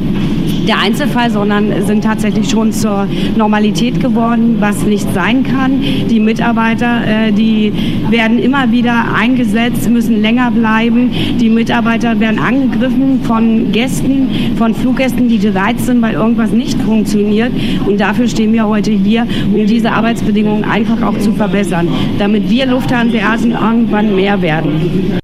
der 0.69 0.79
Einzelfall, 0.79 1.31
sondern 1.31 1.85
sind 1.87 2.03
tatsächlich 2.03 2.47
schon 2.47 2.71
zur 2.71 3.07
Normalität 3.35 3.99
geworden, 3.99 4.57
was 4.59 4.83
nicht 4.83 5.11
sein 5.13 5.43
kann. 5.43 5.81
Die 5.81 6.19
Mitarbeiter, 6.19 7.01
äh, 7.07 7.31
die 7.31 7.73
werden 8.09 8.37
immer 8.37 8.71
wieder 8.71 9.05
eingesetzt, 9.15 9.89
müssen 9.89 10.21
länger 10.21 10.51
bleiben. 10.51 11.11
Die 11.39 11.49
Mitarbeiter 11.49 12.19
werden 12.19 12.37
angegriffen 12.37 13.21
von 13.23 13.71
Gästen, 13.71 14.29
von 14.57 14.75
Fluggästen, 14.75 15.27
die 15.27 15.39
gereizt 15.39 15.87
sind, 15.87 16.03
weil 16.03 16.13
irgendwas 16.13 16.51
nicht 16.51 16.79
funktioniert. 16.81 17.51
Und 17.87 17.99
dafür 17.99 18.27
stehen 18.27 18.53
wir 18.53 18.67
heute 18.67 18.91
hier, 18.91 19.25
um 19.51 19.65
diese 19.65 19.91
Arbeitsbedingungen 19.91 20.65
einfach 20.65 21.01
auch 21.01 21.17
zu 21.17 21.33
verbessern, 21.33 21.87
damit 22.19 22.47
wir 22.47 22.67
Lufthansa 22.67 23.17
irgendwann 23.17 24.15
mehr 24.15 24.39
werden. 24.41 25.19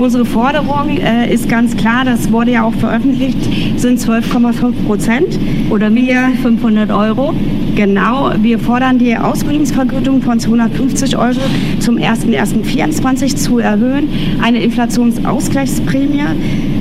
Unsere 0.00 0.24
Forderung 0.24 0.96
äh, 0.96 1.30
ist 1.30 1.46
ganz 1.46 1.76
klar, 1.76 2.06
das 2.06 2.32
wurde 2.32 2.52
ja 2.52 2.64
auch 2.64 2.72
veröffentlicht, 2.72 3.36
sind 3.76 4.00
12,5 4.00 4.72
Prozent 4.86 5.38
oder 5.68 5.94
wir 5.94 6.30
500 6.40 6.90
Euro. 6.90 7.34
Genau, 7.76 8.32
wir 8.40 8.58
fordern 8.58 8.98
die 8.98 9.14
Ausbildungsvergütung 9.14 10.22
von 10.22 10.40
250 10.40 11.18
Euro 11.18 11.40
zum 11.80 11.96
01.01.24 11.96 13.36
zu 13.36 13.58
erhöhen, 13.58 14.08
eine 14.40 14.62
Inflationsausgleichsprämie 14.62 16.24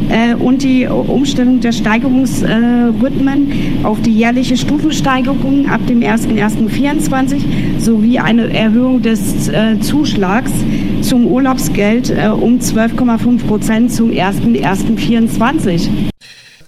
äh, 0.10 0.36
und 0.36 0.64
die 0.64 0.88
Umstellung 0.88 1.60
der 1.60 1.74
Steigerungsrhythmen 1.74 3.52
äh, 3.52 3.86
auf 3.86 4.02
die 4.02 4.12
jährliche 4.12 4.56
Stufensteigerung 4.56 5.68
ab 5.68 5.82
dem 5.88 6.00
01.01.24 6.00 7.42
sowie 7.80 8.20
eine 8.20 8.54
Erhöhung 8.54 9.02
des 9.02 9.50
äh, 9.50 9.78
Zuschlags 9.82 10.52
zum 11.02 11.28
Urlaubsgeld 11.28 12.10
äh, 12.10 12.28
um 12.28 12.60
12,5 12.60 13.09
Prozent 13.18 13.92
zum 13.92 14.12
01.01.24. 14.12 16.12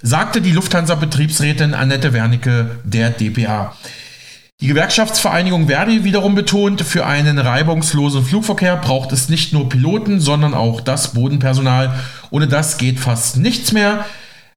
Sagte 0.02 0.42
die 0.42 0.52
Lufthansa-Betriebsrätin 0.52 1.76
Annette 1.76 2.14
Wernicke 2.14 2.80
der 2.84 3.12
DPA. 3.12 3.76
Die 4.60 4.68
Gewerkschaftsvereinigung 4.68 5.68
Verdi 5.68 6.04
wiederum 6.04 6.36
betont, 6.36 6.82
für 6.82 7.06
einen 7.06 7.38
reibungslosen 7.38 8.24
Flugverkehr 8.24 8.78
braucht 8.78 9.12
es 9.12 9.30
nicht 9.30 9.54
nur 9.54 9.70
Piloten, 9.70 10.20
sondern 10.20 10.54
auch 10.54 10.82
das 10.82 11.14
Bodenpersonal. 11.14 11.94
Ohne 12.32 12.48
das 12.48 12.78
geht 12.78 13.00
fast 13.00 13.38
nichts 13.38 13.72
mehr. 13.72 14.06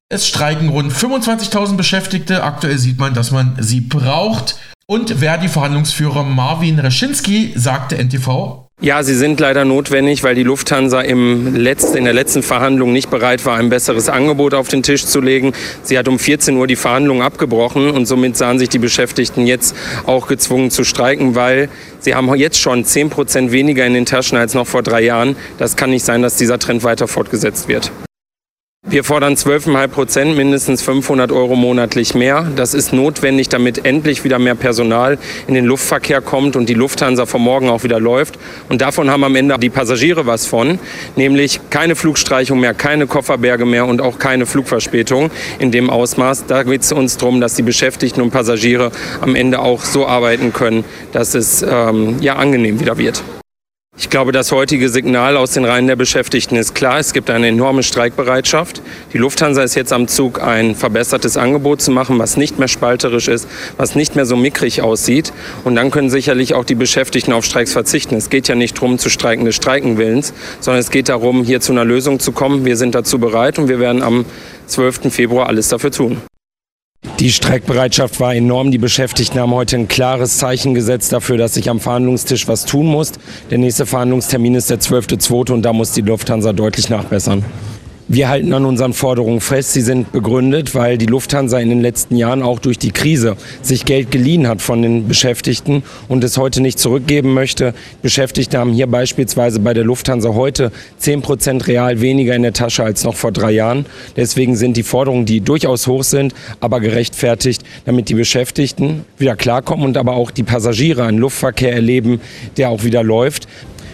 Es 0.09 0.27
streiken 0.27 0.69
rund 0.69 0.91
25.000 0.91 1.75
Beschäftigte. 1.75 2.43
Aktuell 2.43 2.77
sieht 2.77 2.99
man, 2.99 3.13
dass 3.13 3.31
man 3.31 3.55
sie 3.59 3.81
braucht. 3.81 4.57
Und 4.87 5.09
Verdi-Verhandlungsführer 5.09 6.23
Marvin 6.23 6.77
Reschinski 6.77 7.53
sagte 7.55 7.97
NTV, 7.97 8.64
ja, 8.85 9.01
sie 9.01 9.15
sind 9.15 9.39
leider 9.39 9.65
notwendig, 9.65 10.21
weil 10.21 10.35
die 10.35 10.43
Lufthansa 10.43 11.01
im 11.01 11.55
Letz-, 11.55 11.95
in 11.95 12.03
der 12.03 12.13
letzten 12.13 12.43
Verhandlung 12.43 12.93
nicht 12.93 13.09
bereit 13.09 13.43
war, 13.43 13.57
ein 13.57 13.69
besseres 13.69 14.09
Angebot 14.09 14.53
auf 14.53 14.67
den 14.67 14.83
Tisch 14.83 15.05
zu 15.07 15.21
legen. 15.21 15.53
Sie 15.81 15.97
hat 15.97 16.07
um 16.07 16.19
14 16.19 16.55
Uhr 16.55 16.67
die 16.67 16.75
Verhandlungen 16.75 17.23
abgebrochen 17.23 17.89
und 17.89 18.05
somit 18.05 18.37
sahen 18.37 18.59
sich 18.59 18.69
die 18.69 18.77
Beschäftigten 18.77 19.47
jetzt 19.47 19.75
auch 20.05 20.27
gezwungen 20.27 20.69
zu 20.69 20.83
streiken, 20.83 21.33
weil 21.33 21.69
sie 21.99 22.13
haben 22.13 22.31
jetzt 22.35 22.59
schon 22.59 22.85
10 22.85 23.09
Prozent 23.09 23.51
weniger 23.51 23.87
in 23.87 23.95
den 23.95 24.05
Taschen 24.05 24.37
als 24.37 24.53
noch 24.53 24.67
vor 24.67 24.83
drei 24.83 25.01
Jahren. 25.01 25.35
Das 25.57 25.75
kann 25.77 25.89
nicht 25.89 26.05
sein, 26.05 26.21
dass 26.21 26.35
dieser 26.35 26.59
Trend 26.59 26.83
weiter 26.83 27.07
fortgesetzt 27.07 27.67
wird. 27.67 27.91
Wir 28.87 29.03
fordern 29.03 29.33
12,5 29.33 29.87
Prozent, 29.87 30.37
mindestens 30.37 30.83
500 30.83 31.31
Euro 31.31 31.55
monatlich 31.55 32.13
mehr. 32.13 32.47
Das 32.55 32.75
ist 32.75 32.93
notwendig, 32.93 33.49
damit 33.49 33.83
endlich 33.83 34.23
wieder 34.23 34.37
mehr 34.37 34.53
Personal 34.53 35.17
in 35.47 35.55
den 35.55 35.65
Luftverkehr 35.65 36.21
kommt 36.21 36.55
und 36.55 36.69
die 36.69 36.75
Lufthansa 36.75 37.25
von 37.25 37.41
morgen 37.41 37.67
auch 37.67 37.83
wieder 37.83 37.99
läuft. 37.99 38.37
Und 38.69 38.81
davon 38.81 39.09
haben 39.09 39.23
am 39.23 39.35
Ende 39.35 39.57
die 39.57 39.71
Passagiere 39.71 40.27
was 40.27 40.45
von, 40.45 40.77
nämlich 41.15 41.61
keine 41.71 41.95
Flugstreichung 41.95 42.59
mehr, 42.59 42.75
keine 42.75 43.07
Kofferberge 43.07 43.65
mehr 43.65 43.87
und 43.87 44.01
auch 44.01 44.19
keine 44.19 44.45
Flugverspätung 44.45 45.31
in 45.57 45.71
dem 45.71 45.89
Ausmaß. 45.89 46.45
Da 46.45 46.61
geht 46.61 46.83
es 46.83 46.91
uns 46.91 47.17
darum, 47.17 47.41
dass 47.41 47.55
die 47.55 47.63
Beschäftigten 47.63 48.21
und 48.21 48.29
Passagiere 48.29 48.91
am 49.19 49.33
Ende 49.33 49.61
auch 49.61 49.83
so 49.83 50.05
arbeiten 50.05 50.53
können, 50.53 50.83
dass 51.11 51.33
es 51.33 51.65
ähm, 51.67 52.17
ja 52.21 52.35
angenehm 52.35 52.79
wieder 52.79 52.99
wird. 52.99 53.23
Ich 53.97 54.09
glaube, 54.09 54.33
das 54.33 54.51
heutige 54.51 54.89
Signal 54.89 55.37
aus 55.37 55.51
den 55.51 55.63
Reihen 55.63 55.87
der 55.87 55.95
Beschäftigten 55.95 56.57
ist 56.57 56.75
klar. 56.75 56.99
Es 56.99 57.13
gibt 57.13 57.29
eine 57.29 57.47
enorme 57.47 57.81
Streikbereitschaft. 57.81 58.81
Die 59.13 59.17
Lufthansa 59.17 59.63
ist 59.63 59.75
jetzt 59.75 59.93
am 59.93 60.09
Zug, 60.09 60.41
ein 60.41 60.75
verbessertes 60.75 61.37
Angebot 61.37 61.81
zu 61.81 61.91
machen, 61.91 62.19
was 62.19 62.35
nicht 62.35 62.59
mehr 62.59 62.67
spalterisch 62.67 63.29
ist, 63.29 63.47
was 63.77 63.95
nicht 63.95 64.17
mehr 64.17 64.25
so 64.25 64.35
mickrig 64.35 64.81
aussieht. 64.81 65.31
Und 65.63 65.75
dann 65.75 65.91
können 65.91 66.09
sicherlich 66.09 66.55
auch 66.55 66.65
die 66.65 66.75
Beschäftigten 66.75 67.31
auf 67.31 67.45
Streiks 67.45 67.71
verzichten. 67.71 68.15
Es 68.15 68.29
geht 68.29 68.49
ja 68.49 68.55
nicht 68.55 68.75
darum, 68.75 68.99
zu 68.99 69.09
streiken 69.09 69.45
des 69.45 69.55
Streikenwillens, 69.55 70.33
sondern 70.59 70.81
es 70.81 70.91
geht 70.91 71.07
darum, 71.07 71.45
hier 71.45 71.61
zu 71.61 71.71
einer 71.71 71.85
Lösung 71.85 72.19
zu 72.19 72.33
kommen. 72.33 72.65
Wir 72.65 72.75
sind 72.75 72.95
dazu 72.95 73.17
bereit 73.17 73.59
und 73.59 73.69
wir 73.69 73.79
werden 73.79 74.03
am 74.03 74.25
12. 74.67 75.13
Februar 75.13 75.47
alles 75.47 75.69
dafür 75.69 75.91
tun. 75.91 76.21
Die 77.25 77.31
Streikbereitschaft 77.31 78.19
war 78.19 78.35
enorm. 78.35 78.69
Die 78.69 78.77
Beschäftigten 78.77 79.39
haben 79.39 79.51
heute 79.51 79.77
ein 79.77 79.87
klares 79.87 80.37
Zeichen 80.37 80.75
gesetzt 80.75 81.11
dafür, 81.11 81.37
dass 81.37 81.55
sich 81.55 81.71
am 81.71 81.79
Verhandlungstisch 81.79 82.47
was 82.47 82.65
tun 82.65 82.85
muss. 82.85 83.13
Der 83.49 83.57
nächste 83.57 83.87
Verhandlungstermin 83.87 84.53
ist 84.53 84.69
der 84.69 84.79
12.2. 84.79 85.51
und 85.53 85.63
da 85.63 85.73
muss 85.73 85.91
die 85.91 86.01
Lufthansa 86.01 86.53
deutlich 86.53 86.91
nachbessern. 86.91 87.43
Wir 88.07 88.29
halten 88.29 88.53
an 88.53 88.65
unseren 88.65 88.93
Forderungen 88.93 89.41
fest. 89.41 89.73
Sie 89.73 89.81
sind 89.81 90.11
begründet, 90.11 90.75
weil 90.75 90.99
die 90.99 91.07
Lufthansa 91.07 91.57
in 91.57 91.69
den 91.69 91.81
letzten 91.81 92.15
Jahren 92.17 92.43
auch 92.43 92.59
durch 92.59 92.77
die 92.77 92.91
Krise 92.91 93.35
sich 93.63 93.83
Geld 93.83 94.11
geliehen 94.11 94.47
hat 94.47 94.61
von 94.61 94.83
den 94.83 95.07
Beschäftigten 95.07 95.81
und 96.07 96.23
es 96.23 96.37
heute 96.37 96.61
nicht 96.61 96.77
zurückgeben 96.77 97.33
möchte. 97.33 97.73
Beschäftigte 98.03 98.59
haben 98.59 98.73
hier 98.73 98.85
beispielsweise 98.85 99.59
bei 99.59 99.73
der 99.73 99.85
Lufthansa 99.85 100.35
heute 100.35 100.71
10 100.99 101.23
Prozent 101.23 101.65
real 101.65 101.99
weniger 101.99 102.35
in 102.35 102.43
der 102.43 102.53
Tasche 102.53 102.83
als 102.83 103.03
noch 103.03 103.15
vor 103.15 103.31
drei 103.31 103.49
Jahren. 103.49 103.87
Deswegen 104.15 104.55
sind 104.55 104.77
die 104.77 104.83
Forderungen, 104.83 105.25
die 105.25 105.41
durchaus 105.41 105.87
hoch 105.87 106.03
sind, 106.03 106.35
aber 106.59 106.81
gerechtfertigt, 106.81 107.63
damit 107.85 108.09
die 108.09 108.13
Beschäftigten 108.13 109.03
wieder 109.17 109.35
klarkommen 109.35 109.83
und 109.83 109.97
aber 109.97 110.13
auch 110.13 110.29
die 110.29 110.43
Passagiere 110.43 111.05
einen 111.05 111.17
Luftverkehr 111.17 111.73
erleben, 111.73 112.21
der 112.57 112.69
auch 112.69 112.83
wieder 112.83 113.01
läuft. 113.01 113.47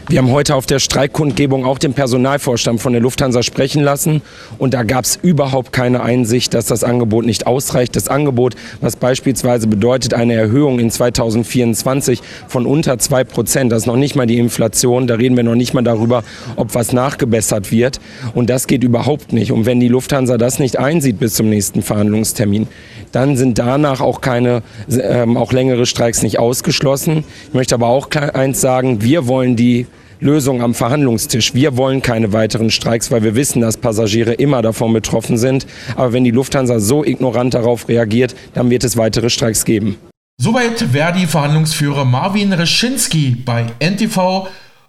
Wir 0.08 0.18
haben 0.18 0.32
heute 0.32 0.56
auf 0.56 0.66
der 0.66 0.80
Streikkundgebung 0.80 1.64
auch 1.64 1.78
den 1.78 1.94
Personalvorstand 1.94 2.82
von 2.82 2.92
der 2.92 3.02
Lufthansa 3.02 3.44
sprechen 3.44 3.82
lassen 3.82 4.22
und 4.58 4.74
da 4.74 4.84
gab 4.84 5.06
es 5.06 5.18
überhaupt 5.22 5.72
keine 5.72 6.02
Einsicht, 6.02 6.54
dass 6.54 6.66
das 6.66 6.84
Angebot 6.84 7.26
nicht 7.26 7.48
ausreicht. 7.48 7.96
Das 7.96 8.10
Angebot, 8.10 8.56
was 8.82 8.98
beispielsweise 8.98 9.68
bedeutet 9.68 10.14
eine 10.14 10.34
Erhöhung 10.34 10.80
in 10.80 10.92
2024 10.92 12.22
von 12.48 12.66
unter 12.66 12.98
2 12.98 13.24
Prozent, 13.24 13.72
das 13.72 13.84
ist 13.84 13.88
noch 13.88 13.96
nicht 13.96 14.16
mal 14.16 14.28
die 14.28 14.38
Inflation, 14.38 15.08
da 15.08 15.16
reden 15.16 15.38
wir 15.38 15.44
noch 15.44 15.56
nicht 15.56 15.74
mal 15.74 15.82
darüber, 15.82 16.24
ob 16.58 16.76
was 16.76 16.92
nachgebessert 16.92 17.72
wird 17.72 18.02
und 18.34 18.50
das 18.50 18.68
geht 18.68 18.84
überhaupt 18.84 19.32
nicht. 19.32 19.52
Und 19.52 19.66
wenn 19.66 19.80
die 19.80 19.88
Lufthansa 19.88 20.38
das 20.38 20.60
nicht 20.60 20.78
einsieht 20.78 21.20
bis 21.20 21.36
zum 21.36 21.48
nächsten 21.48 21.84
Verhandlungstermin, 21.84 22.68
dann 23.14 23.38
sind 23.38 23.60
danach 23.60 24.02
auch 24.02 24.20
keine, 24.20 24.64
ähm, 24.90 25.38
auch 25.38 25.54
längere 25.54 25.86
Streiks 25.86 26.22
nicht 26.22 26.40
ausgeschlossen. 26.40 27.24
Ich 27.48 27.54
möchte 27.54 27.76
aber 27.76 27.88
auch 27.88 28.10
eins 28.12 28.62
sagen, 28.62 29.02
wir 29.02 29.28
wollen 29.28 29.56
die 29.56 29.86
Lösung 30.22 30.62
am 30.62 30.76
Verhandlungstisch. 30.76 31.54
Wir 31.56 31.76
wollen 31.78 32.02
keine 32.02 32.32
weiteren 32.32 32.70
Streiks, 32.70 33.10
weil 33.12 33.24
wir 33.24 33.36
wissen, 33.36 33.60
dass 33.60 33.78
Passagiere 33.78 34.34
immer 34.34 34.62
davon 34.62 34.94
betroffen 34.94 35.38
sind. 35.38 35.66
Aber 35.96 36.14
wenn 36.14 36.24
die 36.24 36.32
Lufthansa 36.32 36.80
so 36.80 37.04
ignorant 37.04 37.56
darauf 37.56 37.90
reagiert, 37.90 38.36
dann 38.54 38.70
wird 38.70 38.84
es 38.84 38.98
weitere 38.98 39.30
Streiks 39.32 39.66
geben. 39.66 39.98
Soweit 40.40 40.80
Verdi-Verhandlungsführer 40.92 42.06
Marvin 42.06 42.54
Reschinski 42.54 43.36
bei 43.44 43.66
NTV 43.80 44.48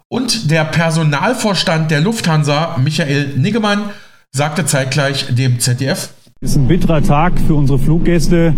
und 0.09 0.51
der 0.51 0.65
Personalvorstand 0.65 1.91
der 1.91 2.03
Lufthansa, 2.03 2.77
Michael 2.83 3.29
Niggemann, 3.37 3.91
sagte 4.31 4.67
zeitgleich 4.67 5.35
dem 5.35 5.59
ZDF, 5.61 6.11
es 6.45 6.57
ist 6.57 6.57
ein 6.57 6.67
bitterer 6.67 7.01
Tag 7.03 7.39
für 7.39 7.55
unsere 7.55 7.79
Fluggäste. 7.79 8.53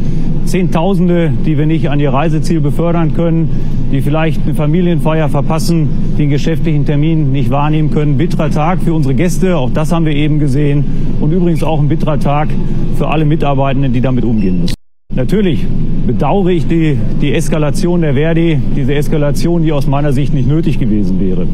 Zehntausende, 0.46 1.32
die 1.44 1.58
wir 1.58 1.66
nicht 1.66 1.90
an 1.90 2.00
ihr 2.00 2.14
Reiseziel 2.14 2.60
befördern 2.60 3.14
können, 3.14 3.50
die 3.92 4.00
vielleicht 4.00 4.42
eine 4.42 4.54
Familienfeier 4.54 5.28
verpassen, 5.28 6.16
den 6.18 6.30
geschäftlichen 6.30 6.86
Termin 6.86 7.30
nicht 7.30 7.50
wahrnehmen 7.50 7.90
können. 7.90 8.16
Bitterer 8.16 8.50
Tag 8.50 8.82
für 8.82 8.94
unsere 8.94 9.14
Gäste, 9.14 9.58
auch 9.58 9.70
das 9.70 9.92
haben 9.92 10.06
wir 10.06 10.16
eben 10.16 10.38
gesehen. 10.38 10.84
Und 11.20 11.30
übrigens 11.32 11.62
auch 11.62 11.78
ein 11.78 11.88
bitterer 11.88 12.18
Tag 12.18 12.48
für 12.96 13.08
alle 13.08 13.26
Mitarbeitenden, 13.26 13.92
die 13.92 14.00
damit 14.00 14.24
umgehen 14.24 14.62
müssen. 14.62 14.74
Natürlich 15.16 15.64
bedauere 16.06 16.50
ich 16.50 16.66
die, 16.66 16.98
die 17.22 17.34
Eskalation 17.34 18.00
der 18.00 18.14
Verdi, 18.14 18.60
diese 18.74 18.94
Eskalation, 18.94 19.62
die 19.62 19.70
aus 19.70 19.86
meiner 19.86 20.12
Sicht 20.12 20.34
nicht 20.34 20.48
nötig 20.48 20.80
gewesen 20.80 21.20
wäre. 21.20 21.46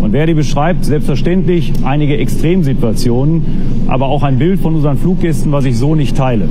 Und 0.00 0.12
Verdi 0.12 0.32
beschreibt 0.32 0.86
selbstverständlich 0.86 1.72
einige 1.84 2.16
Extremsituationen, 2.16 3.84
aber 3.86 4.06
auch 4.06 4.22
ein 4.22 4.38
Bild 4.38 4.60
von 4.60 4.74
unseren 4.74 4.96
Fluggästen, 4.96 5.52
was 5.52 5.66
ich 5.66 5.76
so 5.76 5.94
nicht 5.94 6.16
teile. 6.16 6.48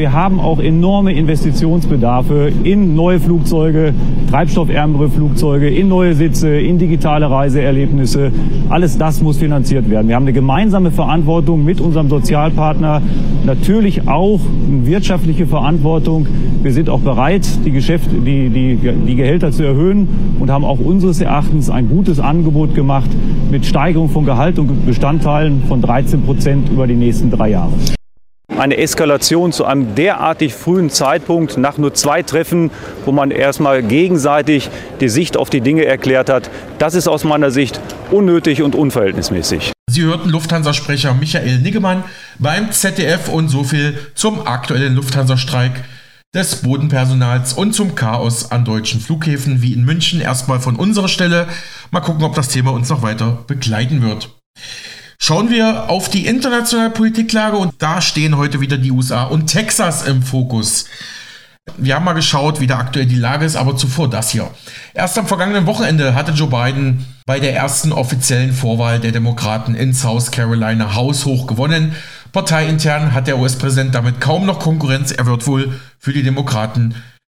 Wir 0.00 0.14
haben 0.14 0.40
auch 0.40 0.60
enorme 0.60 1.12
Investitionsbedarfe 1.12 2.50
in 2.64 2.94
neue 2.94 3.20
Flugzeuge, 3.20 3.92
treibstoffärmere 4.30 5.10
Flugzeuge, 5.10 5.68
in 5.68 5.88
neue 5.88 6.14
Sitze, 6.14 6.58
in 6.58 6.78
digitale 6.78 7.30
Reiseerlebnisse. 7.30 8.32
Alles 8.70 8.96
das 8.96 9.20
muss 9.20 9.36
finanziert 9.36 9.90
werden. 9.90 10.08
Wir 10.08 10.16
haben 10.16 10.22
eine 10.22 10.32
gemeinsame 10.32 10.90
Verantwortung 10.90 11.66
mit 11.66 11.82
unserem 11.82 12.08
Sozialpartner, 12.08 13.02
natürlich 13.44 14.08
auch 14.08 14.40
eine 14.70 14.86
wirtschaftliche 14.86 15.46
Verantwortung. 15.46 16.26
Wir 16.62 16.72
sind 16.72 16.88
auch 16.88 17.00
bereit, 17.00 17.46
die, 17.66 17.70
Geschäfte, 17.70 18.14
die, 18.24 18.48
die, 18.48 18.78
die 19.06 19.16
Gehälter 19.16 19.52
zu 19.52 19.64
erhöhen 19.64 20.08
und 20.40 20.50
haben 20.50 20.64
auch 20.64 20.80
unseres 20.80 21.20
Erachtens 21.20 21.68
ein 21.68 21.90
gutes 21.90 22.20
Angebot 22.20 22.74
gemacht 22.74 23.10
mit 23.50 23.66
Steigerung 23.66 24.08
von 24.08 24.24
Gehalt 24.24 24.58
und 24.58 24.86
Bestandteilen 24.86 25.62
von 25.68 25.82
13 25.82 26.22
Prozent 26.22 26.70
über 26.70 26.86
die 26.86 26.96
nächsten 26.96 27.30
drei 27.30 27.50
Jahre 27.50 27.74
eine 28.58 28.76
Eskalation 28.76 29.52
zu 29.52 29.64
einem 29.64 29.94
derartig 29.94 30.54
frühen 30.54 30.90
Zeitpunkt 30.90 31.56
nach 31.56 31.78
nur 31.78 31.94
zwei 31.94 32.22
Treffen, 32.22 32.70
wo 33.04 33.12
man 33.12 33.30
erstmal 33.30 33.82
gegenseitig 33.82 34.70
die 35.00 35.08
Sicht 35.08 35.36
auf 35.36 35.50
die 35.50 35.60
Dinge 35.60 35.84
erklärt 35.84 36.28
hat, 36.28 36.50
das 36.78 36.94
ist 36.94 37.08
aus 37.08 37.24
meiner 37.24 37.50
Sicht 37.50 37.80
unnötig 38.10 38.62
und 38.62 38.74
unverhältnismäßig. 38.74 39.72
Sie 39.90 40.02
hörten 40.02 40.30
Lufthansa-Sprecher 40.30 41.14
Michael 41.14 41.58
Niggemann 41.58 42.04
beim 42.38 42.70
ZDF 42.70 43.28
und 43.28 43.48
so 43.48 43.64
viel 43.64 43.98
zum 44.14 44.46
aktuellen 44.46 44.94
Lufthansa-Streik 44.94 45.84
des 46.32 46.62
Bodenpersonals 46.62 47.54
und 47.54 47.72
zum 47.74 47.96
Chaos 47.96 48.52
an 48.52 48.64
deutschen 48.64 49.00
Flughäfen 49.00 49.62
wie 49.62 49.72
in 49.72 49.84
München. 49.84 50.20
Erstmal 50.20 50.60
von 50.60 50.76
unserer 50.76 51.08
Stelle. 51.08 51.48
Mal 51.90 52.00
gucken, 52.00 52.22
ob 52.22 52.36
das 52.36 52.48
Thema 52.48 52.70
uns 52.70 52.88
noch 52.88 53.02
weiter 53.02 53.42
begleiten 53.48 54.00
wird. 54.02 54.30
Schauen 55.22 55.50
wir 55.50 55.90
auf 55.90 56.08
die 56.08 56.26
internationale 56.26 56.88
Politiklage 56.88 57.58
und 57.58 57.74
da 57.76 58.00
stehen 58.00 58.38
heute 58.38 58.62
wieder 58.62 58.78
die 58.78 58.90
USA 58.90 59.24
und 59.24 59.48
Texas 59.48 60.06
im 60.06 60.22
Fokus. 60.22 60.86
Wir 61.76 61.94
haben 61.94 62.06
mal 62.06 62.14
geschaut, 62.14 62.58
wie 62.58 62.66
da 62.66 62.78
aktuell 62.78 63.04
die 63.04 63.16
Lage 63.16 63.44
ist, 63.44 63.54
aber 63.54 63.76
zuvor 63.76 64.08
das 64.08 64.30
hier. 64.30 64.50
Erst 64.94 65.18
am 65.18 65.26
vergangenen 65.26 65.66
Wochenende 65.66 66.14
hatte 66.14 66.32
Joe 66.32 66.48
Biden 66.48 67.04
bei 67.26 67.38
der 67.38 67.54
ersten 67.54 67.92
offiziellen 67.92 68.54
Vorwahl 68.54 68.98
der 68.98 69.12
Demokraten 69.12 69.74
in 69.74 69.92
South 69.92 70.30
Carolina 70.30 70.94
haushoch 70.94 71.46
gewonnen. 71.46 71.94
Parteiintern 72.32 73.12
hat 73.12 73.26
der 73.26 73.38
US-Präsident 73.38 73.94
damit 73.94 74.22
kaum 74.22 74.46
noch 74.46 74.58
Konkurrenz. 74.58 75.12
Er 75.12 75.26
wird 75.26 75.46
wohl 75.46 75.78
für 75.98 76.14
die 76.14 76.22
Demokraten 76.22 76.94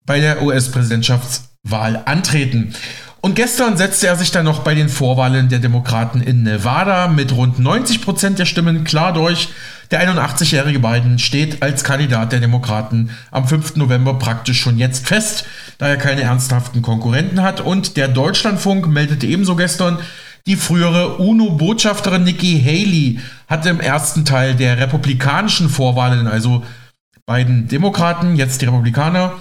bei 0.04 0.20
der 0.20 0.42
US-Präsidentschaftswahl 0.42 2.02
antreten. 2.04 2.74
Und 3.22 3.34
gestern 3.34 3.76
setzte 3.76 4.06
er 4.06 4.16
sich 4.16 4.30
dann 4.30 4.46
noch 4.46 4.60
bei 4.60 4.74
den 4.74 4.88
Vorwahlen 4.88 5.50
der 5.50 5.58
Demokraten 5.58 6.22
in 6.22 6.42
Nevada 6.42 7.08
mit 7.08 7.36
rund 7.36 7.58
90 7.58 8.00
Prozent 8.00 8.38
der 8.38 8.46
Stimmen 8.46 8.84
klar 8.84 9.12
durch. 9.12 9.48
Der 9.90 10.08
81-jährige 10.08 10.78
Biden 10.78 11.18
steht 11.18 11.62
als 11.62 11.84
Kandidat 11.84 12.32
der 12.32 12.40
Demokraten 12.40 13.10
am 13.30 13.46
5. 13.46 13.76
November 13.76 14.14
praktisch 14.14 14.60
schon 14.60 14.78
jetzt 14.78 15.06
fest, 15.06 15.44
da 15.76 15.88
er 15.88 15.98
keine 15.98 16.22
ernsthaften 16.22 16.80
Konkurrenten 16.80 17.42
hat. 17.42 17.60
Und 17.60 17.98
der 17.98 18.08
Deutschlandfunk 18.08 18.86
meldete 18.86 19.26
ebenso 19.26 19.54
gestern, 19.54 19.98
die 20.46 20.56
frühere 20.56 21.18
UNO-Botschafterin 21.18 22.24
Nikki 22.24 22.62
Haley 22.64 23.20
hatte 23.48 23.68
im 23.68 23.80
ersten 23.80 24.24
Teil 24.24 24.54
der 24.54 24.78
republikanischen 24.78 25.68
Vorwahlen, 25.68 26.26
also 26.26 26.64
beiden 27.26 27.68
Demokraten, 27.68 28.36
jetzt 28.36 28.62
die 28.62 28.66
Republikaner, 28.66 29.34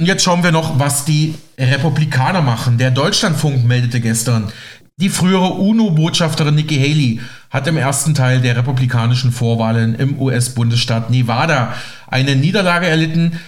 und 0.00 0.06
jetzt 0.06 0.24
schauen 0.24 0.42
wir 0.42 0.52
noch, 0.52 0.78
was 0.78 1.04
die 1.04 1.34
Republikaner 1.58 2.42
machen. 2.42 2.78
Der 2.78 2.90
Deutschlandfunk 2.90 3.64
meldete 3.64 4.00
gestern, 4.00 4.50
die 4.96 5.08
frühere 5.08 5.54
UNO-Botschafterin 5.54 6.54
Nikki 6.54 6.76
Haley 6.76 7.20
hat 7.50 7.66
im 7.66 7.76
ersten 7.76 8.14
Teil 8.14 8.40
der 8.40 8.56
republikanischen 8.56 9.32
Vorwahlen 9.32 9.94
im 9.94 10.20
US-Bundesstaat 10.20 11.10
Nevada 11.10 11.74
eine 12.08 12.36
Niederlage 12.36 12.86
erlitten. 12.86 13.40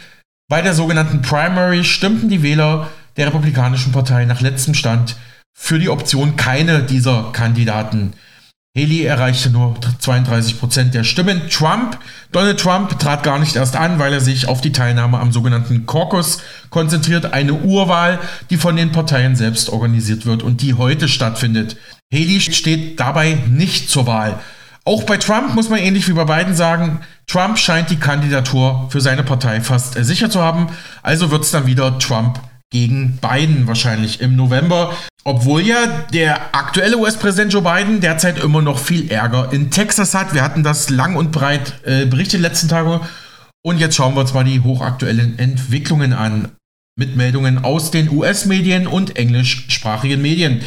Bei 0.49 0.63
der 0.63 0.75
sogenannten 0.75 1.23
Primary 1.23 1.85
stimmten 1.85 2.29
die 2.29 2.43
Wähler 2.43 2.89
der 3.17 3.27
Republikanischen 3.29 3.93
Partei 3.93 4.25
nach 4.25 4.41
letztem 4.41 4.75
Stand 4.75 5.17
für 5.57 5.79
die 5.79 5.89
Option 5.89 6.37
keine 6.37 6.83
dieser 6.83 7.31
Kandidaten. 7.33 8.15
Haley 8.76 9.04
erreichte 9.04 9.50
nur 9.50 9.76
32 10.00 10.59
Prozent 10.59 10.95
der 10.95 11.04
Stimmen. 11.04 11.49
Trump, 11.49 11.97
Donald 12.33 12.59
Trump 12.59 12.99
trat 12.99 13.23
gar 13.23 13.38
nicht 13.38 13.54
erst 13.54 13.76
an, 13.76 14.00
weil 14.00 14.12
er 14.12 14.21
sich 14.21 14.49
auf 14.49 14.61
die 14.61 14.73
Teilnahme 14.73 15.21
am 15.21 15.31
sogenannten 15.31 15.87
Caucus 15.87 16.43
konzentriert, 16.71 17.33
eine 17.33 17.52
Urwahl, 17.54 18.19
die 18.50 18.57
von 18.57 18.75
den 18.75 18.90
Parteien 18.90 19.37
selbst 19.37 19.70
organisiert 19.70 20.27
wird 20.27 20.42
und 20.42 20.61
die 20.61 20.75
heute 20.75 21.07
stattfindet. 21.07 21.77
Haley 22.12 22.40
steht 22.40 22.99
dabei 22.99 23.38
nicht 23.49 23.90
zur 23.90 24.09
Wahl. 24.09 24.40
Auch 24.85 25.05
bei 25.05 25.18
Trump 25.18 25.55
muss 25.55 25.68
man 25.68 25.79
ähnlich 25.79 26.09
wie 26.09 26.12
bei 26.12 26.25
Biden 26.25 26.57
sagen, 26.57 26.99
Trump 27.29 27.59
scheint 27.59 27.90
die 27.90 28.01
Kandidatur 28.01 28.88
für 28.90 29.01
seine 29.01 29.22
Partei 29.22 29.61
fast 29.61 29.94
sicher 30.05 30.31
zu 30.31 30.42
haben, 30.42 30.66
also 31.01 31.31
wird 31.31 31.44
es 31.44 31.53
dann 31.53 31.66
wieder 31.66 31.96
Trump 32.01 32.40
gegen 32.75 33.19
Biden 33.23 33.69
wahrscheinlich 33.69 34.21
im 34.21 34.35
November. 34.35 34.97
Obwohl 35.23 35.63
ja 35.63 35.87
der 36.13 36.57
aktuelle 36.57 36.99
US-Präsident 36.99 37.53
Joe 37.53 37.63
Biden 37.63 38.01
derzeit 38.01 38.43
immer 38.43 38.63
noch 38.63 38.81
viel 38.81 39.13
Ärger 39.13 39.53
in 39.53 39.71
Texas 39.71 40.13
hat. 40.13 40.35
Wir 40.35 40.43
hatten 40.43 40.65
das 40.65 40.91
lang 40.91 41.15
und 41.15 41.31
breit 41.31 41.75
äh, 41.85 42.05
berichtet 42.05 42.41
letzten 42.41 42.69
Tage. 42.69 43.01
Und 43.63 43.79
jetzt 43.79 43.95
schauen 43.95 44.15
wir 44.15 44.23
uns 44.23 44.35
mal 44.35 44.43
die 44.43 44.61
hochaktuellen 44.61 45.39
Entwicklungen 45.39 46.13
an. 46.13 46.51
Mit 46.97 47.17
Meldungen 47.17 47.65
aus 47.65 47.93
den 47.93 48.11
US-Medien 48.11 48.89
und 48.89 49.17
englischsprachigen 49.17 50.21
Medien. 50.21 50.61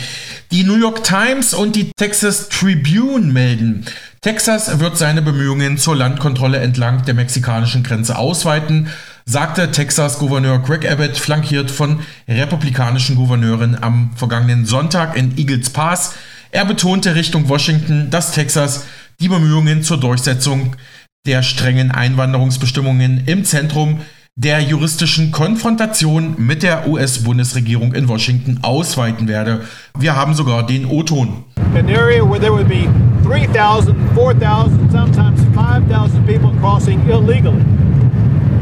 Die 0.52 0.63
New 0.63 0.76
York 0.76 1.04
Times 1.04 1.54
und 1.54 1.76
die 1.76 1.91
Texas 1.98 2.50
Tribune 2.50 3.32
melden, 3.32 3.86
Texas 4.22 4.80
wird 4.80 4.98
seine 4.98 5.22
Bemühungen 5.22 5.78
zur 5.78 5.96
Landkontrolle 5.96 6.58
entlang 6.60 7.06
der 7.06 7.13
mexikanischen 7.13 7.84
Grenze 7.84 8.17
ausweiten 8.17 8.89
sagte 9.29 9.71
Texas-Gouverneur 9.71 10.59
Greg 10.59 10.89
Abbott, 10.89 11.17
flankiert 11.17 11.69
von 11.69 11.99
republikanischen 12.29 13.17
Gouverneuren 13.17 13.77
am 13.83 14.11
vergangenen 14.15 14.65
Sonntag 14.65 15.17
in 15.17 15.37
Eagles 15.37 15.69
Pass. 15.69 16.15
Er 16.51 16.63
betonte 16.63 17.13
Richtung 17.13 17.49
Washington, 17.49 18.09
dass 18.09 18.31
Texas 18.31 18.85
die 19.19 19.27
Bemühungen 19.27 19.83
zur 19.83 19.99
Durchsetzung 19.99 20.77
der 21.25 21.43
strengen 21.43 21.91
Einwanderungsbestimmungen 21.91 23.23
im 23.25 23.43
Zentrum 23.43 23.99
der 24.37 24.61
juristischen 24.61 25.33
Konfrontation 25.33 26.35
mit 26.37 26.63
der 26.63 26.87
US-Bundesregierung 26.87 27.93
in 27.93 28.07
Washington 28.07 28.59
ausweiten 28.61 29.27
werde. 29.27 29.65
Wir 29.97 30.15
haben 30.15 30.35
sogar 30.35 30.65
den 30.65 30.85
O-Ton. 30.85 31.43
An 31.75 31.89
area 31.89 32.23
where 32.23 32.39
there 32.39 32.53
would 32.53 32.69
be 32.69 32.87
3,000, 33.25 33.93
4,000, 34.15 34.89
sometimes 34.89 35.41
5,000 35.53 36.25
people 36.25 36.51
crossing 36.61 37.01
illegally. 37.09 37.65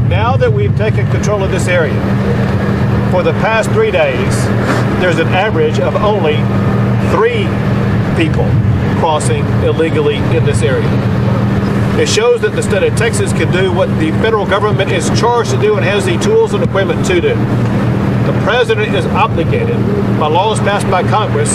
Now 0.10 0.38
that 0.38 0.54
we've 0.54 0.76
taken 0.78 1.10
control 1.10 1.44
of 1.44 1.50
this 1.50 1.68
area, 1.68 2.00
for 3.12 3.24
the 3.24 3.34
past 3.42 3.72
three 3.72 3.90
days, 3.90 4.46
there's 5.02 5.18
an 5.18 5.30
average 5.30 5.80
of 5.80 5.96
only 5.96 6.36
three 7.10 7.48
people 8.16 8.46
crossing 9.00 9.44
illegally 9.64 10.18
in 10.38 10.46
this 10.46 10.62
area. 10.62 10.88
It 12.00 12.08
shows 12.08 12.42
that 12.42 12.56
the 12.56 12.62
state 12.62 12.84
of 12.84 12.96
Texas 12.96 13.34
can 13.34 13.52
do 13.52 13.72
what 13.72 13.88
the 13.98 14.12
federal 14.22 14.46
government 14.46 14.92
is 14.92 15.10
charged 15.20 15.52
to 15.52 15.58
do 15.60 15.76
and 15.76 15.84
has 15.84 16.06
the 16.06 16.18
tools 16.20 16.54
and 16.54 16.64
equipment 16.64 17.04
to 17.08 17.20
do. 17.20 17.30
The 17.30 18.40
president 18.44 18.94
is 18.94 19.06
obligated 19.08 19.78
by 20.20 20.28
laws 20.28 20.60
passed 20.60 20.90
by 20.92 21.02
Congress 21.02 21.52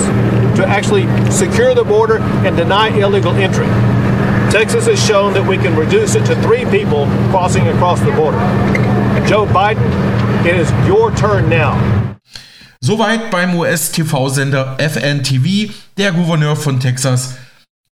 to 0.56 0.64
actually 0.66 1.06
secure 1.30 1.72
the 1.74 1.84
border 1.84 2.18
and 2.18 2.56
deny 2.56 2.88
illegal 2.88 3.32
entry. 3.32 3.66
Texas 4.50 4.88
has 4.88 4.98
shown 5.06 5.32
that 5.34 5.46
we 5.46 5.56
can 5.56 5.76
reduce 5.76 6.16
it 6.16 6.26
to 6.26 6.34
three 6.42 6.64
people 6.64 7.06
crossing 7.30 7.68
across 7.68 8.00
the 8.00 8.10
border. 8.10 8.36
Joe 9.24 9.46
Biden, 9.46 9.86
it 10.44 10.56
is 10.56 10.68
your 10.88 11.14
turn 11.14 11.48
now. 11.48 11.78
Soweit 12.80 13.30
beim 13.30 13.54
US-TV-Sender 13.54 14.76
FNTV 14.78 15.72
der 15.96 16.10
Gouverneur 16.10 16.56
von 16.56 16.80
Texas, 16.80 17.36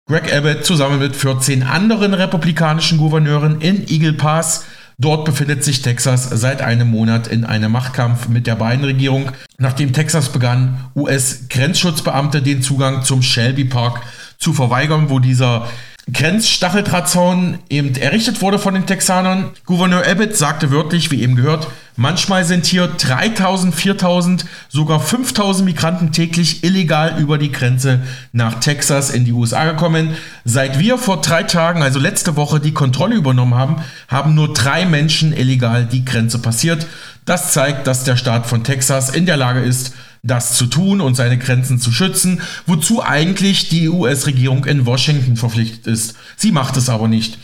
Greg 0.09 0.33
Abbott, 0.33 0.65
zusammen 0.65 0.99
mit 0.99 1.15
14 1.15 1.63
anderen 1.63 2.15
republikanischen 2.15 2.97
Gouverneuren 2.97 3.61
in 3.61 3.87
Eagle 3.89 4.15
Pass. 4.15 4.65
Dort 4.97 5.27
befindet 5.27 5.63
sich 5.63 5.83
Texas 5.83 6.31
seit 6.31 6.63
einem 6.63 6.89
Monat 6.89 7.27
in 7.27 7.45
einem 7.45 7.71
Machtkampf 7.71 8.29
mit 8.29 8.47
der 8.47 8.55
Biden-Regierung, 8.55 9.31
nachdem 9.59 9.93
Texas 9.93 10.31
begann, 10.31 10.79
US-Grenzschutzbeamte 10.97 12.41
den 12.41 12.63
Zugang 12.63 13.03
zum 13.03 13.21
Shelby 13.21 13.67
Park 13.67 14.01
zu 14.39 14.55
verweigern, 14.55 15.11
wo 15.11 15.19
dieser 15.19 15.67
Grenzstacheldrahtzaun 16.13 17.59
eben 17.69 17.97
errichtet 17.97 18.41
wurde 18.41 18.61
von 18.61 18.75
den 18.75 18.87
Texanern. 18.87 19.51
Gouverneur 19.65 20.07
Abbott 20.07 20.37
sagte 20.37 20.71
wörtlich, 20.71 21.11
wie 21.11 21.21
eben 21.21 21.35
gehört, 21.35 21.67
manchmal 21.97 22.45
sind 22.45 22.65
hier 22.65 22.87
3000, 22.87 23.75
4000, 23.75 24.47
sogar 24.69 25.01
5000 25.01 25.65
Migranten 25.65 26.13
täglich 26.13 26.63
illegal 26.63 27.21
über 27.21 27.39
die 27.39 27.51
Grenze 27.51 28.03
nach 28.33 28.61
Texas 28.61 29.11
in 29.11 29.25
die 29.25 29.33
USA 29.33 29.65
gekommen. 29.65 30.11
Seit 30.45 30.79
wir 30.79 30.97
vor 30.97 31.21
drei 31.21 31.43
Tagen, 31.43 31.83
also 31.83 31.99
letzte 31.99 32.37
Woche, 32.37 32.61
die 32.61 32.73
Kontrolle 32.73 33.17
übernommen 33.17 33.57
haben, 33.57 33.83
haben 34.07 34.37
nur 34.37 34.55
drei 34.55 34.87
Menschen 34.87 35.33
illegal 35.33 35.87
die 35.87 36.05
Grenze 36.05 36.39
passiert. 36.39 36.87
Das 37.25 37.53
zeigt, 37.53 37.89
dass 37.89 38.05
der 38.05 38.17
Staat 38.17 38.47
von 38.47 38.63
Texas 38.63 39.11
in 39.11 39.27
der 39.27 39.37
Lage 39.37 39.59
ist, 39.61 39.93
das 40.23 40.57
zu 40.57 40.67
tun 40.67 41.01
und 41.01 41.15
seine 41.15 41.39
Grenzen 41.39 41.79
zu 41.79 41.93
schützen, 41.93 42.41
wozu 42.67 43.03
eigentlich 43.03 43.69
die 43.69 43.89
US-Regierung 43.89 44.65
in 44.65 44.87
Washington 44.87 45.37
verpflichtet 45.37 45.87
ist. 45.87 46.17
Sie 46.37 46.53
macht 46.53 46.77
es 46.77 46.89
aber 46.89 47.09
nicht. 47.09 47.39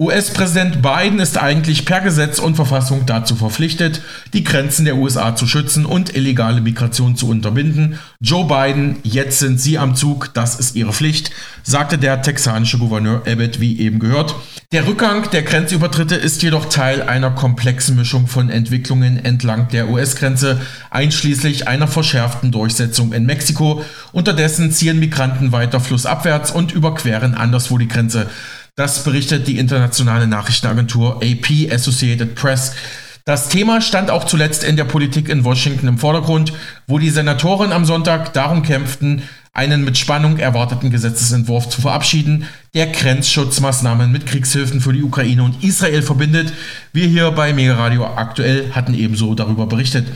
US-Präsident 0.00 0.80
Biden 0.80 1.18
ist 1.18 1.38
eigentlich 1.38 1.84
per 1.84 2.00
Gesetz 2.00 2.38
und 2.38 2.54
Verfassung 2.54 3.04
dazu 3.04 3.34
verpflichtet, 3.34 4.00
die 4.32 4.44
Grenzen 4.44 4.84
der 4.84 4.96
USA 4.96 5.34
zu 5.34 5.48
schützen 5.48 5.84
und 5.84 6.14
illegale 6.14 6.60
Migration 6.60 7.16
zu 7.16 7.28
unterbinden. 7.28 7.98
Joe 8.20 8.44
Biden, 8.44 8.98
jetzt 9.02 9.40
sind 9.40 9.60
Sie 9.60 9.76
am 9.76 9.96
Zug, 9.96 10.32
das 10.34 10.60
ist 10.60 10.76
Ihre 10.76 10.92
Pflicht, 10.92 11.32
sagte 11.64 11.98
der 11.98 12.22
texanische 12.22 12.78
Gouverneur 12.78 13.22
Abbott, 13.26 13.58
wie 13.58 13.80
eben 13.80 13.98
gehört. 13.98 14.36
Der 14.70 14.86
Rückgang 14.86 15.28
der 15.32 15.42
Grenzübertritte 15.42 16.14
ist 16.14 16.44
jedoch 16.44 16.66
Teil 16.66 17.02
einer 17.02 17.32
komplexen 17.32 17.96
Mischung 17.96 18.28
von 18.28 18.50
Entwicklungen 18.50 19.24
entlang 19.24 19.66
der 19.66 19.88
US-Grenze, 19.88 20.60
einschließlich 20.90 21.66
einer 21.66 21.88
verschärften 21.88 22.52
Durchsetzung 22.52 23.12
in 23.12 23.26
Mexiko. 23.26 23.84
Unterdessen 24.12 24.70
ziehen 24.70 25.00
Migranten 25.00 25.50
weiter 25.50 25.80
flussabwärts 25.80 26.52
und 26.52 26.70
überqueren 26.70 27.34
anderswo 27.34 27.78
die 27.78 27.88
Grenze. 27.88 28.28
Das 28.78 29.02
berichtet 29.02 29.48
die 29.48 29.58
internationale 29.58 30.28
Nachrichtenagentur 30.28 31.16
AP 31.16 31.68
Associated 31.72 32.36
Press. 32.36 32.76
Das 33.24 33.48
Thema 33.48 33.80
stand 33.80 34.08
auch 34.08 34.22
zuletzt 34.22 34.62
in 34.62 34.76
der 34.76 34.84
Politik 34.84 35.28
in 35.28 35.42
Washington 35.42 35.88
im 35.88 35.98
Vordergrund, 35.98 36.52
wo 36.86 37.00
die 37.00 37.10
Senatoren 37.10 37.72
am 37.72 37.84
Sonntag 37.84 38.32
darum 38.34 38.62
kämpften, 38.62 39.22
einen 39.52 39.84
mit 39.84 39.98
Spannung 39.98 40.38
erwarteten 40.38 40.92
Gesetzesentwurf 40.92 41.68
zu 41.68 41.80
verabschieden, 41.80 42.44
der 42.72 42.86
Grenzschutzmaßnahmen 42.86 44.12
mit 44.12 44.26
Kriegshilfen 44.26 44.80
für 44.80 44.92
die 44.92 45.02
Ukraine 45.02 45.42
und 45.42 45.64
Israel 45.64 46.02
verbindet. 46.02 46.52
Wir 46.92 47.08
hier 47.08 47.32
bei 47.32 47.52
Mega 47.52 47.74
Radio 47.74 48.06
aktuell 48.06 48.70
hatten 48.76 48.94
ebenso 48.94 49.34
darüber 49.34 49.66
berichtet. 49.66 50.06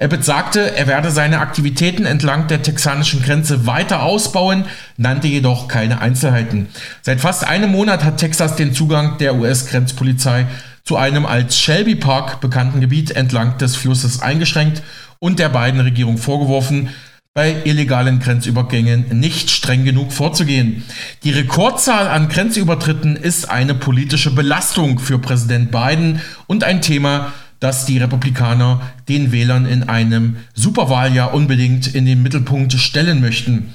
Abbott 0.00 0.24
sagte, 0.24 0.76
er 0.76 0.86
werde 0.86 1.10
seine 1.10 1.38
Aktivitäten 1.38 2.04
entlang 2.06 2.48
der 2.48 2.62
texanischen 2.62 3.22
Grenze 3.22 3.66
weiter 3.66 4.02
ausbauen, 4.02 4.64
nannte 4.96 5.28
jedoch 5.28 5.68
keine 5.68 6.00
Einzelheiten. 6.00 6.68
Seit 7.02 7.20
fast 7.20 7.46
einem 7.46 7.70
Monat 7.70 8.04
hat 8.04 8.18
Texas 8.18 8.56
den 8.56 8.74
Zugang 8.74 9.18
der 9.18 9.36
US-Grenzpolizei 9.36 10.46
zu 10.84 10.96
einem 10.96 11.24
als 11.24 11.58
Shelby 11.58 11.94
Park 11.94 12.40
bekannten 12.40 12.80
Gebiet 12.80 13.12
entlang 13.12 13.56
des 13.58 13.76
Flusses 13.76 14.20
eingeschränkt 14.20 14.82
und 15.18 15.38
der 15.38 15.48
beiden 15.48 15.80
Regierung 15.80 16.18
vorgeworfen, 16.18 16.90
bei 17.36 17.62
illegalen 17.64 18.20
Grenzübergängen 18.20 19.18
nicht 19.18 19.50
streng 19.50 19.84
genug 19.84 20.12
vorzugehen. 20.12 20.84
Die 21.24 21.32
Rekordzahl 21.32 22.06
an 22.06 22.28
Grenzübertritten 22.28 23.16
ist 23.16 23.50
eine 23.50 23.74
politische 23.74 24.30
Belastung 24.30 25.00
für 25.00 25.18
Präsident 25.18 25.72
Biden 25.72 26.20
und 26.46 26.62
ein 26.62 26.80
Thema, 26.80 27.32
dass 27.64 27.86
die 27.86 27.96
Republikaner 27.96 28.82
den 29.08 29.32
Wählern 29.32 29.64
in 29.64 29.88
einem 29.88 30.36
Superwahljahr 30.52 31.32
unbedingt 31.32 31.94
in 31.94 32.04
den 32.04 32.22
Mittelpunkt 32.22 32.74
stellen 32.74 33.22
möchten. 33.22 33.72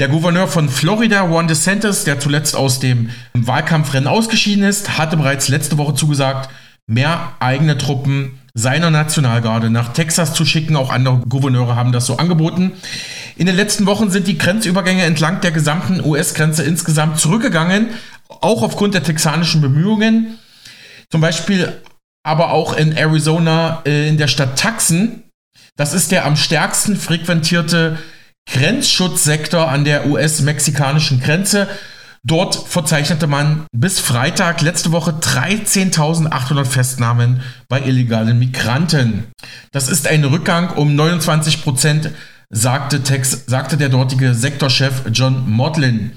Der 0.00 0.08
Gouverneur 0.08 0.48
von 0.48 0.68
Florida, 0.68 1.20
Ron 1.20 1.46
DeSantis, 1.46 2.02
der 2.02 2.18
zuletzt 2.18 2.56
aus 2.56 2.80
dem 2.80 3.10
Wahlkampfrennen 3.34 4.08
ausgeschieden 4.08 4.64
ist, 4.64 4.98
hatte 4.98 5.16
bereits 5.16 5.48
letzte 5.48 5.78
Woche 5.78 5.94
zugesagt, 5.94 6.50
mehr 6.88 7.34
eigene 7.38 7.78
Truppen 7.78 8.40
seiner 8.54 8.90
Nationalgarde 8.90 9.70
nach 9.70 9.92
Texas 9.92 10.34
zu 10.34 10.44
schicken. 10.44 10.74
Auch 10.74 10.90
andere 10.90 11.18
Gouverneure 11.18 11.76
haben 11.76 11.92
das 11.92 12.06
so 12.06 12.16
angeboten. 12.16 12.72
In 13.36 13.46
den 13.46 13.54
letzten 13.54 13.86
Wochen 13.86 14.10
sind 14.10 14.26
die 14.26 14.36
Grenzübergänge 14.36 15.04
entlang 15.04 15.40
der 15.42 15.52
gesamten 15.52 16.04
US-Grenze 16.04 16.64
insgesamt 16.64 17.20
zurückgegangen, 17.20 17.90
auch 18.28 18.64
aufgrund 18.64 18.94
der 18.94 19.04
texanischen 19.04 19.60
Bemühungen. 19.60 20.38
Zum 21.08 21.20
Beispiel 21.20 21.80
aber 22.22 22.52
auch 22.52 22.76
in 22.76 22.96
Arizona 22.96 23.82
äh, 23.86 24.08
in 24.08 24.18
der 24.18 24.28
Stadt 24.28 24.60
Tucson. 24.60 25.22
Das 25.76 25.94
ist 25.94 26.10
der 26.10 26.26
am 26.26 26.36
stärksten 26.36 26.96
frequentierte 26.96 27.98
Grenzschutzsektor 28.52 29.68
an 29.68 29.84
der 29.84 30.06
US-mexikanischen 30.06 31.20
Grenze. 31.20 31.68
Dort 32.24 32.56
verzeichnete 32.56 33.26
man 33.26 33.66
bis 33.72 34.00
Freitag 34.00 34.60
letzte 34.60 34.90
Woche 34.90 35.12
13.800 35.12 36.64
Festnahmen 36.64 37.42
bei 37.68 37.80
illegalen 37.82 38.38
Migranten. 38.38 39.28
Das 39.70 39.88
ist 39.88 40.08
ein 40.08 40.24
Rückgang 40.24 40.70
um 40.70 40.94
29 40.96 41.62
Prozent, 41.62 42.10
sagte, 42.50 43.00
sagte 43.46 43.76
der 43.76 43.88
dortige 43.88 44.34
Sektorchef 44.34 45.04
John 45.12 45.48
Modlin. 45.48 46.12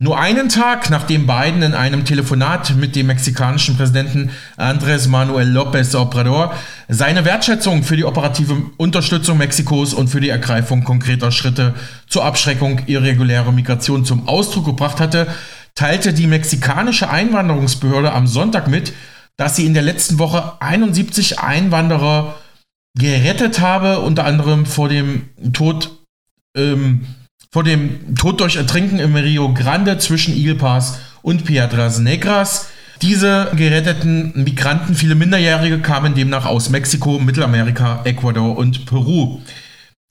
Nur 0.00 0.18
einen 0.18 0.48
Tag 0.48 0.90
nachdem 0.90 1.26
Biden 1.26 1.62
in 1.62 1.74
einem 1.74 2.04
Telefonat 2.04 2.74
mit 2.76 2.96
dem 2.96 3.06
mexikanischen 3.06 3.76
Präsidenten 3.76 4.30
Andrés 4.56 5.08
Manuel 5.08 5.56
López 5.56 5.96
Obrador 5.96 6.52
seine 6.88 7.24
Wertschätzung 7.24 7.84
für 7.84 7.96
die 7.96 8.04
operative 8.04 8.60
Unterstützung 8.76 9.38
Mexikos 9.38 9.94
und 9.94 10.08
für 10.08 10.20
die 10.20 10.30
Ergreifung 10.30 10.82
konkreter 10.82 11.30
Schritte 11.30 11.74
zur 12.08 12.24
Abschreckung 12.24 12.80
irregulärer 12.86 13.52
Migration 13.52 14.04
zum 14.04 14.26
Ausdruck 14.26 14.66
gebracht 14.66 14.98
hatte, 14.98 15.28
teilte 15.76 16.12
die 16.12 16.26
mexikanische 16.26 17.08
Einwanderungsbehörde 17.08 18.12
am 18.12 18.26
Sonntag 18.26 18.66
mit, 18.66 18.92
dass 19.36 19.56
sie 19.56 19.66
in 19.66 19.74
der 19.74 19.82
letzten 19.82 20.18
Woche 20.18 20.60
71 20.60 21.40
Einwanderer 21.40 22.34
gerettet 22.98 23.60
habe, 23.60 24.00
unter 24.00 24.24
anderem 24.24 24.66
vor 24.66 24.88
dem 24.88 25.28
Tod 25.52 25.90
ähm, 26.56 27.06
vor 27.54 27.62
dem 27.62 28.16
Tod 28.16 28.40
durch 28.40 28.56
Ertrinken 28.56 28.98
im 28.98 29.14
Rio 29.14 29.54
Grande 29.54 29.96
zwischen 29.98 30.34
Eagle 30.36 30.56
Pass 30.56 30.98
und 31.22 31.44
Piedras 31.44 32.00
Negras. 32.00 32.70
Diese 33.00 33.52
geretteten 33.54 34.32
Migranten, 34.34 34.96
viele 34.96 35.14
Minderjährige, 35.14 35.78
kamen 35.78 36.16
demnach 36.16 36.46
aus 36.46 36.68
Mexiko, 36.70 37.20
Mittelamerika, 37.20 38.00
Ecuador 38.02 38.58
und 38.58 38.86
Peru, 38.86 39.40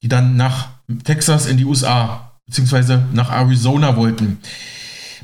die 0.02 0.08
dann 0.08 0.38
nach 0.38 0.70
Texas 1.04 1.46
in 1.46 1.58
die 1.58 1.66
USA 1.66 2.32
bzw. 2.46 3.00
nach 3.12 3.30
Arizona 3.30 3.98
wollten. 3.98 4.38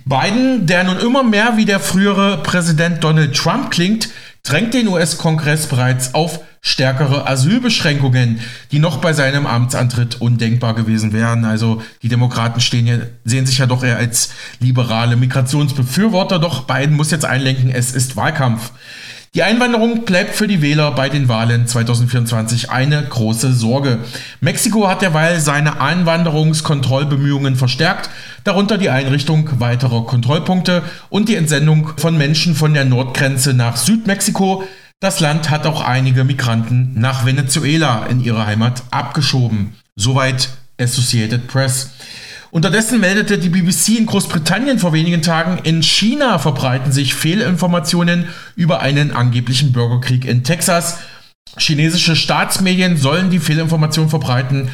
Biden, 0.04 0.66
der 0.66 0.84
nun 0.84 1.00
immer 1.00 1.24
mehr 1.24 1.56
wie 1.56 1.64
der 1.64 1.80
frühere 1.80 2.44
Präsident 2.44 3.02
Donald 3.02 3.34
Trump 3.34 3.72
klingt, 3.72 4.10
drängt 4.44 4.74
den 4.74 4.88
US-Kongress 4.88 5.68
bereits 5.68 6.14
auf 6.14 6.40
stärkere 6.62 7.28
Asylbeschränkungen, 7.28 8.42
die 8.72 8.80
noch 8.80 8.98
bei 8.98 9.14
seinem 9.14 9.46
Amtsantritt 9.46 10.20
undenkbar 10.20 10.76
gewesen 10.76 11.14
wären. 11.14 11.46
Also 11.46 11.82
die 12.02 12.10
Demokraten 12.10 12.60
stehen 12.60 12.86
ja, 12.88 12.98
sehen 13.24 13.46
sich 13.46 13.60
ja 13.60 13.66
doch 13.66 13.84
eher 13.84 13.98
als 13.98 14.32
liberale 14.60 15.16
Migrationsbefürworter, 15.16 16.40
doch 16.40 16.66
Biden 16.66 16.96
muss 16.96 17.12
jetzt 17.12 17.26
einlenken, 17.26 17.70
es 17.70 17.94
ist 17.94 18.16
Wahlkampf. 18.18 18.72
Die 19.36 19.44
Einwanderung 19.44 20.06
bleibt 20.06 20.36
für 20.36 20.48
die 20.48 20.64
Wähler 20.64 20.92
bei 20.92 21.08
den 21.08 21.28
Wahlen 21.28 21.68
2024 21.68 22.72
eine 22.72 23.04
große 23.04 23.54
Sorge. 23.54 24.00
Mexiko 24.42 24.88
hat 24.88 25.04
derweil 25.04 25.40
seine 25.40 25.80
Einwanderungskontrollbemühungen 25.80 27.56
verstärkt, 27.56 28.10
darunter 28.44 28.78
die 28.78 28.90
Einrichtung 28.90 29.60
weiterer 29.60 30.06
Kontrollpunkte 30.06 30.84
und 31.10 31.30
die 31.30 31.36
Entsendung 31.36 31.92
von 31.98 32.18
Menschen 32.18 32.56
von 32.56 32.74
der 32.74 32.86
Nordgrenze 32.86 33.54
nach 33.54 33.78
Südmexiko. 33.78 34.64
Das 35.00 35.20
Land 35.20 35.50
hat 35.50 35.66
auch 35.66 35.82
einige 35.82 36.24
Migranten 36.24 37.00
nach 37.00 37.26
Venezuela 37.26 38.06
in 38.08 38.20
ihre 38.20 38.46
Heimat 38.46 38.84
abgeschoben. 38.92 39.76
Soweit 39.96 40.50
Associated 40.80 41.48
Press. 41.48 41.92
Unterdessen 42.52 43.00
meldete 43.00 43.38
die 43.38 43.50
BBC 43.50 44.00
in 44.00 44.08
Großbritannien 44.08 44.80
vor 44.80 44.92
wenigen 44.92 45.22
Tagen, 45.22 45.60
in 45.64 45.84
China 45.84 46.40
verbreiten 46.40 46.92
sich 46.92 47.14
Fehlinformationen 47.14 48.28
über 48.56 48.80
einen 48.80 49.12
angeblichen 49.12 49.72
Bürgerkrieg 49.72 50.26
in 50.26 50.44
Texas. 50.44 50.98
Chinesische 51.58 52.16
Staatsmedien 52.16 52.98
sollen 52.98 53.30
die 53.30 53.40
Fehlinformation 53.40 54.10
verbreiten, 54.10 54.70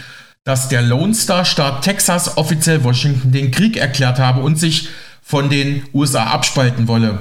dass 0.45 0.69
der 0.69 0.83
Lone 0.83 1.13
Star-Staat 1.13 1.81
Texas 1.81 2.37
offiziell 2.37 2.83
Washington 2.83 3.31
den 3.31 3.51
Krieg 3.51 3.77
erklärt 3.77 4.19
habe 4.19 4.41
und 4.41 4.57
sich 4.57 4.89
von 5.21 5.49
den 5.49 5.83
USA 5.93 6.25
abspalten 6.25 6.87
wolle. 6.87 7.19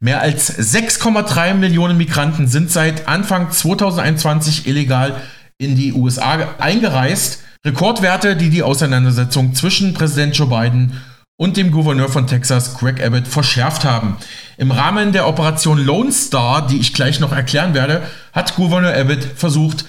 Mehr 0.00 0.20
als 0.20 0.52
6,3 0.58 1.54
Millionen 1.54 1.96
Migranten 1.96 2.48
sind 2.48 2.70
seit 2.70 3.08
Anfang 3.08 3.50
2021 3.50 4.66
illegal 4.66 5.20
in 5.58 5.76
die 5.76 5.92
USA 5.92 6.54
eingereist. 6.58 7.40
Rekordwerte, 7.64 8.36
die 8.36 8.50
die 8.50 8.62
Auseinandersetzung 8.62 9.54
zwischen 9.54 9.94
Präsident 9.94 10.36
Joe 10.36 10.48
Biden 10.48 11.00
und 11.36 11.56
dem 11.56 11.70
Gouverneur 11.70 12.08
von 12.08 12.26
Texas, 12.26 12.78
Greg 12.78 13.04
Abbott, 13.04 13.28
verschärft 13.28 13.84
haben. 13.84 14.16
Im 14.56 14.70
Rahmen 14.70 15.12
der 15.12 15.28
Operation 15.28 15.78
Lone 15.78 16.12
Star, 16.12 16.66
die 16.66 16.78
ich 16.78 16.94
gleich 16.94 17.20
noch 17.20 17.32
erklären 17.32 17.74
werde, 17.74 18.02
hat 18.32 18.56
Gouverneur 18.56 18.96
Abbott 18.96 19.24
versucht, 19.36 19.84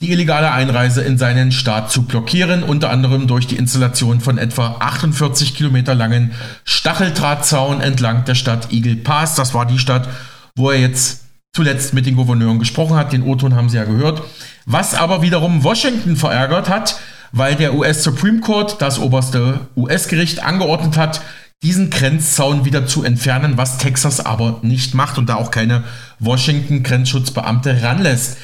die 0.00 0.12
illegale 0.12 0.50
Einreise 0.50 1.02
in 1.02 1.18
seinen 1.18 1.52
Staat 1.52 1.90
zu 1.90 2.02
blockieren, 2.02 2.62
unter 2.62 2.90
anderem 2.90 3.26
durch 3.26 3.46
die 3.46 3.56
Installation 3.56 4.20
von 4.20 4.38
etwa 4.38 4.76
48 4.80 5.54
Kilometer 5.54 5.94
langen 5.94 6.32
Stacheldrahtzaun 6.64 7.82
entlang 7.82 8.24
der 8.24 8.34
Stadt 8.34 8.72
Eagle 8.72 8.96
Pass. 8.96 9.34
Das 9.34 9.52
war 9.52 9.66
die 9.66 9.78
Stadt, 9.78 10.08
wo 10.56 10.70
er 10.70 10.80
jetzt 10.80 11.24
zuletzt 11.52 11.92
mit 11.92 12.06
den 12.06 12.16
Gouverneuren 12.16 12.58
gesprochen 12.58 12.96
hat. 12.96 13.12
Den 13.12 13.22
O-Ton 13.22 13.54
haben 13.54 13.68
Sie 13.68 13.76
ja 13.76 13.84
gehört. 13.84 14.22
Was 14.64 14.94
aber 14.94 15.20
wiederum 15.20 15.64
Washington 15.64 16.16
verärgert 16.16 16.70
hat, 16.70 16.98
weil 17.32 17.54
der 17.54 17.74
US 17.74 18.02
Supreme 18.02 18.40
Court, 18.40 18.80
das 18.80 18.98
oberste 18.98 19.68
US-Gericht, 19.76 20.42
angeordnet 20.42 20.96
hat, 20.96 21.20
diesen 21.62 21.90
Grenzzaun 21.90 22.64
wieder 22.64 22.86
zu 22.86 23.04
entfernen, 23.04 23.58
was 23.58 23.76
Texas 23.76 24.24
aber 24.24 24.60
nicht 24.62 24.94
macht 24.94 25.18
und 25.18 25.28
da 25.28 25.34
auch 25.34 25.50
keine 25.50 25.84
Washington-Grenzschutzbeamte 26.20 27.82
ranlässt. 27.82 28.38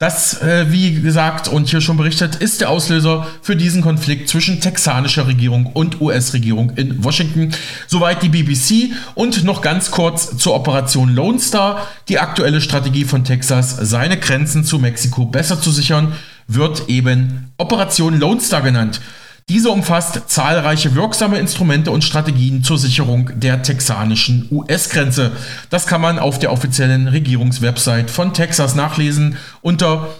Das, 0.00 0.40
äh, 0.42 0.70
wie 0.70 1.00
gesagt 1.00 1.48
und 1.48 1.68
hier 1.68 1.80
schon 1.80 1.96
berichtet, 1.96 2.36
ist 2.36 2.60
der 2.60 2.70
Auslöser 2.70 3.26
für 3.42 3.56
diesen 3.56 3.82
Konflikt 3.82 4.28
zwischen 4.28 4.60
texanischer 4.60 5.26
Regierung 5.26 5.66
und 5.66 6.00
US-Regierung 6.00 6.70
in 6.76 7.02
Washington. 7.02 7.52
Soweit 7.88 8.22
die 8.22 8.28
BBC 8.28 8.92
und 9.16 9.42
noch 9.42 9.60
ganz 9.60 9.90
kurz 9.90 10.36
zur 10.36 10.54
Operation 10.54 11.12
Lone 11.12 11.40
Star. 11.40 11.84
Die 12.08 12.20
aktuelle 12.20 12.60
Strategie 12.60 13.06
von 13.06 13.24
Texas, 13.24 13.76
seine 13.76 14.18
Grenzen 14.18 14.62
zu 14.62 14.78
Mexiko 14.78 15.24
besser 15.24 15.60
zu 15.60 15.72
sichern, 15.72 16.12
wird 16.46 16.88
eben 16.88 17.50
Operation 17.58 18.20
Lone 18.20 18.40
Star 18.40 18.62
genannt. 18.62 19.00
Diese 19.48 19.70
umfasst 19.70 20.28
zahlreiche 20.28 20.94
wirksame 20.94 21.38
Instrumente 21.38 21.90
und 21.90 22.04
Strategien 22.04 22.62
zur 22.62 22.76
Sicherung 22.76 23.30
der 23.40 23.62
texanischen 23.62 24.46
US-Grenze. 24.50 25.32
Das 25.70 25.86
kann 25.86 26.02
man 26.02 26.18
auf 26.18 26.38
der 26.38 26.52
offiziellen 26.52 27.08
Regierungswebsite 27.08 28.12
von 28.12 28.34
Texas 28.34 28.74
nachlesen 28.74 29.38
unter 29.62 30.10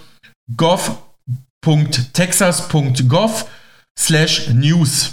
gov.texas.gov 0.57 3.45
slash 3.99 4.49
news. 4.49 5.11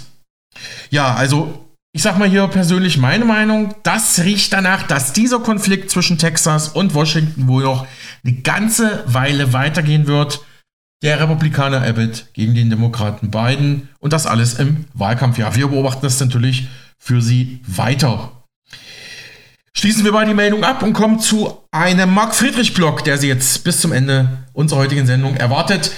Ja, 0.89 1.13
also 1.13 1.65
ich 1.93 2.01
sag 2.01 2.17
mal 2.17 2.27
hier 2.27 2.47
persönlich 2.47 2.97
meine 2.97 3.25
Meinung, 3.25 3.75
das 3.83 4.23
riecht 4.23 4.51
danach, 4.51 4.87
dass 4.87 5.13
dieser 5.13 5.41
Konflikt 5.41 5.91
zwischen 5.91 6.17
Texas 6.17 6.69
und 6.69 6.95
Washington 6.95 7.47
wohl 7.47 7.61
noch 7.63 7.85
eine 8.23 8.33
ganze 8.33 9.03
Weile 9.05 9.53
weitergehen 9.53 10.07
wird 10.07 10.39
der 11.03 11.19
Republikaner 11.19 11.83
Abbott 11.83 12.27
gegen 12.33 12.55
den 12.55 12.69
Demokraten 12.69 13.29
Biden 13.29 13.89
und 13.99 14.13
das 14.13 14.25
alles 14.25 14.55
im 14.55 14.85
Wahlkampfjahr. 14.93 15.55
Wir 15.55 15.67
beobachten 15.67 16.01
das 16.01 16.19
natürlich 16.19 16.67
für 16.97 17.21
Sie 17.21 17.61
weiter. 17.67 18.31
Schließen 19.73 20.03
wir 20.03 20.11
mal 20.11 20.25
die 20.25 20.33
Meldung 20.33 20.63
ab 20.63 20.81
und 20.81 20.93
kommen 20.93 21.19
zu 21.19 21.63
einem 21.71 22.11
Marc-Friedrich-Blog, 22.11 23.03
der 23.03 23.19
Sie 23.19 23.27
jetzt 23.27 23.63
bis 23.63 23.79
zum 23.79 23.91
Ende 23.91 24.45
unserer 24.53 24.79
heutigen 24.79 25.05
Sendung 25.05 25.35
erwartet. 25.35 25.91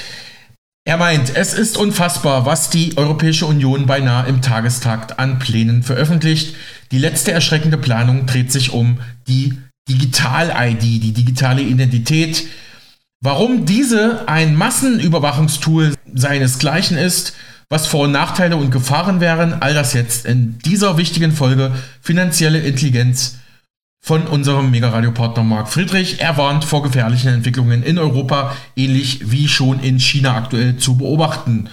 Er 0.86 0.98
meint, 0.98 1.34
es 1.34 1.54
ist 1.54 1.78
unfassbar, 1.78 2.46
was 2.46 2.70
die 2.70 2.98
Europäische 2.98 3.46
Union 3.46 3.86
beinahe 3.86 4.28
im 4.28 4.42
Tagestakt 4.42 5.18
an 5.18 5.40
Plänen 5.40 5.84
veröffentlicht. 5.84 6.56
Die 6.92 6.98
letzte 6.98 7.32
erschreckende 7.32 7.78
Planung 7.78 8.26
dreht 8.26 8.52
sich 8.52 8.74
um 8.74 9.00
die 9.28 9.58
Digital-ID, 9.88 10.82
die 10.82 11.14
digitale 11.14 11.62
Identität, 11.62 12.48
Warum 13.22 13.66
diese 13.66 14.30
ein 14.30 14.56
Massenüberwachungstool 14.56 15.94
seinesgleichen 16.14 16.98
ist, 16.98 17.34
was 17.68 17.86
Vor- 17.86 18.06
und 18.06 18.14
Nachteile 18.14 18.56
und 18.56 18.72
Gefahren 18.72 19.20
wären, 19.20 19.62
all 19.62 19.74
das 19.74 19.94
jetzt 19.94 20.26
in 20.26 20.58
dieser 20.60 20.96
wichtigen 20.96 21.34
Folge 21.34 21.74
Finanzielle 22.02 22.60
Intelligenz 22.60 23.36
von 24.00 24.26
unserem 24.26 24.72
Mega-Radio-Partner 24.72 25.44
Marc 25.44 25.68
Friedrich. 25.68 26.22
Er 26.22 26.38
warnt 26.38 26.64
vor 26.64 26.82
gefährlichen 26.82 27.34
Entwicklungen 27.34 27.84
in 27.84 28.00
Europa, 28.00 28.56
ähnlich 28.78 29.30
wie 29.30 29.50
schon 29.50 29.82
in 29.82 30.00
China 30.00 30.36
aktuell 30.36 30.78
zu 30.78 30.96
beobachten. 30.96 31.70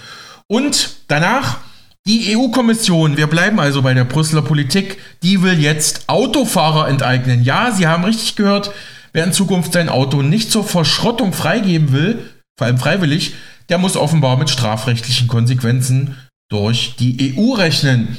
Und 0.47 0.97
danach 1.07 1.59
die 2.05 2.35
EU-Kommission, 2.35 3.15
wir 3.15 3.27
bleiben 3.27 3.61
also 3.61 3.81
bei 3.81 3.93
der 3.93 4.03
Brüsseler 4.03 4.41
Politik, 4.41 4.97
die 5.23 5.41
will 5.43 5.59
jetzt 5.59 6.09
Autofahrer 6.09 6.89
enteignen. 6.89 7.45
Ja, 7.45 7.71
Sie 7.71 7.87
haben 7.87 8.03
richtig 8.03 8.35
gehört, 8.35 8.71
Wer 9.13 9.23
in 9.23 9.33
Zukunft 9.33 9.73
sein 9.73 9.89
Auto 9.89 10.21
nicht 10.21 10.51
zur 10.51 10.63
Verschrottung 10.63 11.33
freigeben 11.33 11.91
will, 11.91 12.29
vor 12.57 12.67
allem 12.67 12.77
freiwillig, 12.77 13.33
der 13.69 13.77
muss 13.77 13.97
offenbar 13.97 14.37
mit 14.37 14.49
strafrechtlichen 14.49 15.27
Konsequenzen 15.27 16.17
durch 16.49 16.95
die 16.97 17.35
EU 17.37 17.53
rechnen. 17.53 18.17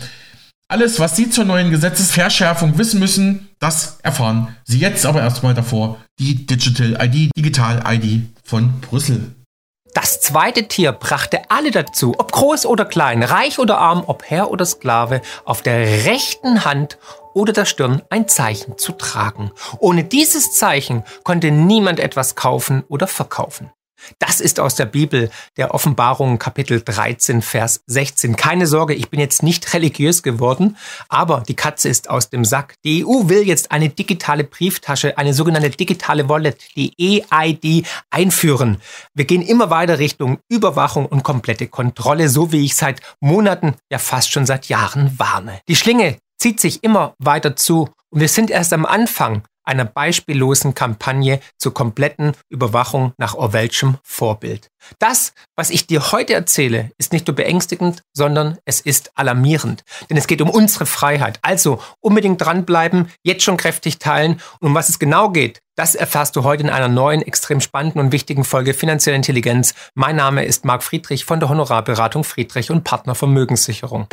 Alles, 0.70 1.00
was 1.00 1.16
Sie 1.16 1.30
zur 1.30 1.46
neuen 1.46 1.70
Gesetzesverschärfung 1.70 2.76
wissen 2.76 3.00
müssen, 3.00 3.48
das 3.58 3.98
erfahren 4.02 4.54
Sie 4.64 4.78
jetzt 4.78 5.06
aber 5.06 5.20
erstmal 5.20 5.54
davor. 5.54 5.98
Die 6.18 6.46
Digital 6.46 6.98
ID, 7.00 7.30
Digital 7.34 7.82
ID 7.86 8.28
von 8.44 8.80
Brüssel. 8.80 9.34
Das 9.94 10.20
zweite 10.20 10.68
Tier 10.68 10.92
brachte 10.92 11.50
alle 11.50 11.70
dazu, 11.70 12.14
ob 12.18 12.30
groß 12.30 12.66
oder 12.66 12.84
klein, 12.84 13.22
reich 13.22 13.58
oder 13.58 13.78
arm, 13.78 14.04
ob 14.06 14.22
Herr 14.24 14.50
oder 14.50 14.66
Sklave, 14.66 15.22
auf 15.44 15.62
der 15.62 16.04
rechten 16.04 16.64
Hand 16.64 16.98
oder 17.34 17.52
der 17.52 17.64
Stirn 17.64 18.02
ein 18.10 18.28
Zeichen 18.28 18.78
zu 18.78 18.92
tragen. 18.92 19.50
Ohne 19.78 20.04
dieses 20.04 20.52
Zeichen 20.52 21.04
konnte 21.24 21.50
niemand 21.50 22.00
etwas 22.00 22.34
kaufen 22.34 22.84
oder 22.88 23.06
verkaufen. 23.06 23.70
Das 24.18 24.40
ist 24.40 24.60
aus 24.60 24.74
der 24.74 24.86
Bibel, 24.86 25.30
der 25.56 25.74
Offenbarung 25.74 26.38
Kapitel 26.38 26.80
13, 26.80 27.42
Vers 27.42 27.82
16. 27.86 28.36
Keine 28.36 28.66
Sorge, 28.66 28.94
ich 28.94 29.10
bin 29.10 29.20
jetzt 29.20 29.42
nicht 29.42 29.74
religiös 29.74 30.22
geworden, 30.22 30.76
aber 31.08 31.42
die 31.46 31.56
Katze 31.56 31.88
ist 31.88 32.08
aus 32.10 32.30
dem 32.30 32.44
Sack. 32.44 32.74
Die 32.84 33.04
EU 33.04 33.28
will 33.28 33.42
jetzt 33.46 33.70
eine 33.72 33.88
digitale 33.88 34.44
Brieftasche, 34.44 35.18
eine 35.18 35.34
sogenannte 35.34 35.70
digitale 35.70 36.28
Wallet, 36.28 36.58
die 36.76 36.92
EID, 36.98 37.86
einführen. 38.10 38.80
Wir 39.14 39.24
gehen 39.24 39.42
immer 39.42 39.70
weiter 39.70 39.98
Richtung 39.98 40.38
Überwachung 40.48 41.06
und 41.06 41.22
komplette 41.22 41.66
Kontrolle, 41.66 42.28
so 42.28 42.52
wie 42.52 42.64
ich 42.64 42.76
seit 42.76 43.00
Monaten, 43.20 43.74
ja 43.90 43.98
fast 43.98 44.32
schon 44.32 44.46
seit 44.46 44.68
Jahren 44.68 45.18
warne. 45.18 45.60
Die 45.68 45.76
Schlinge 45.76 46.18
zieht 46.38 46.60
sich 46.60 46.84
immer 46.84 47.14
weiter 47.18 47.56
zu 47.56 47.88
und 48.10 48.20
wir 48.20 48.28
sind 48.28 48.50
erst 48.50 48.72
am 48.72 48.86
Anfang 48.86 49.42
einer 49.64 49.84
beispiellosen 49.84 50.74
Kampagne 50.74 51.40
zur 51.58 51.74
kompletten 51.74 52.32
Überwachung 52.48 53.12
nach 53.18 53.34
Orwellschem 53.34 53.98
Vorbild. 54.02 54.70
Das, 54.98 55.34
was 55.56 55.68
ich 55.68 55.86
dir 55.86 56.10
heute 56.10 56.32
erzähle, 56.32 56.90
ist 56.96 57.12
nicht 57.12 57.26
nur 57.26 57.36
beängstigend, 57.36 58.02
sondern 58.14 58.56
es 58.64 58.80
ist 58.80 59.12
alarmierend. 59.14 59.84
Denn 60.08 60.16
es 60.16 60.26
geht 60.26 60.40
um 60.40 60.48
unsere 60.48 60.86
Freiheit. 60.86 61.38
Also 61.42 61.82
unbedingt 62.00 62.40
dranbleiben, 62.40 63.10
jetzt 63.22 63.44
schon 63.44 63.58
kräftig 63.58 63.98
teilen. 63.98 64.40
Und 64.60 64.68
um 64.68 64.74
was 64.74 64.88
es 64.88 64.98
genau 64.98 65.28
geht, 65.28 65.60
das 65.76 65.94
erfährst 65.94 66.34
du 66.36 66.44
heute 66.44 66.62
in 66.62 66.70
einer 66.70 66.88
neuen, 66.88 67.20
extrem 67.20 67.60
spannenden 67.60 68.00
und 68.00 68.12
wichtigen 68.12 68.44
Folge 68.44 68.72
Finanzielle 68.72 69.16
Intelligenz. 69.16 69.74
Mein 69.94 70.16
Name 70.16 70.46
ist 70.46 70.64
Marc 70.64 70.82
Friedrich 70.82 71.26
von 71.26 71.40
der 71.40 71.50
Honorarberatung 71.50 72.24
Friedrich 72.24 72.70
und 72.70 72.84
Partner 72.84 73.14
Vermögenssicherung. 73.14 74.06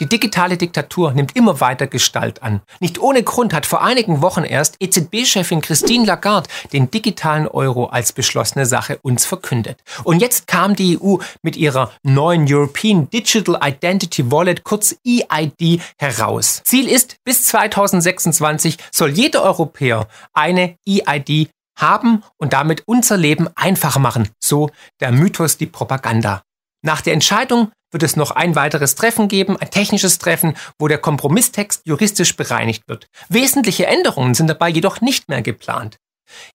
Die 0.00 0.06
digitale 0.06 0.56
Diktatur 0.56 1.12
nimmt 1.12 1.34
immer 1.36 1.60
weiter 1.60 1.86
Gestalt 1.86 2.42
an. 2.42 2.60
Nicht 2.80 2.98
ohne 3.00 3.22
Grund 3.22 3.54
hat 3.54 3.66
vor 3.66 3.82
einigen 3.82 4.20
Wochen 4.20 4.44
erst 4.44 4.76
EZB-Chefin 4.80 5.60
Christine 5.60 6.04
Lagarde 6.04 6.48
den 6.72 6.90
digitalen 6.90 7.48
Euro 7.48 7.86
als 7.86 8.12
beschlossene 8.12 8.66
Sache 8.66 8.98
uns 9.02 9.24
verkündet. 9.24 9.78
Und 10.04 10.20
jetzt 10.20 10.46
kam 10.46 10.76
die 10.76 10.98
EU 11.00 11.16
mit 11.42 11.56
ihrer 11.56 11.92
neuen 12.02 12.46
European 12.48 13.08
Digital 13.10 13.58
Identity 13.62 14.30
Wallet, 14.30 14.64
kurz 14.64 14.96
EID, 15.06 15.80
heraus. 15.98 16.60
Ziel 16.64 16.88
ist, 16.88 17.16
bis 17.24 17.44
2026 17.44 18.76
soll 18.92 19.10
jeder 19.10 19.42
Europäer 19.42 20.08
eine 20.34 20.76
EID 20.86 21.48
haben 21.78 22.22
und 22.38 22.52
damit 22.52 22.82
unser 22.86 23.16
Leben 23.16 23.48
einfacher 23.54 24.00
machen. 24.00 24.28
So 24.42 24.70
der 25.00 25.12
Mythos, 25.12 25.56
die 25.56 25.66
Propaganda. 25.66 26.42
Nach 26.82 27.00
der 27.00 27.14
Entscheidung 27.14 27.72
wird 27.90 28.02
es 28.02 28.16
noch 28.16 28.30
ein 28.30 28.54
weiteres 28.54 28.94
Treffen 28.94 29.28
geben, 29.28 29.56
ein 29.56 29.70
technisches 29.70 30.18
Treffen, 30.18 30.54
wo 30.78 30.88
der 30.88 30.98
Kompromisstext 30.98 31.82
juristisch 31.84 32.36
bereinigt 32.36 32.88
wird. 32.88 33.08
Wesentliche 33.28 33.86
Änderungen 33.86 34.34
sind 34.34 34.48
dabei 34.48 34.68
jedoch 34.68 35.00
nicht 35.00 35.28
mehr 35.28 35.42
geplant. 35.42 35.98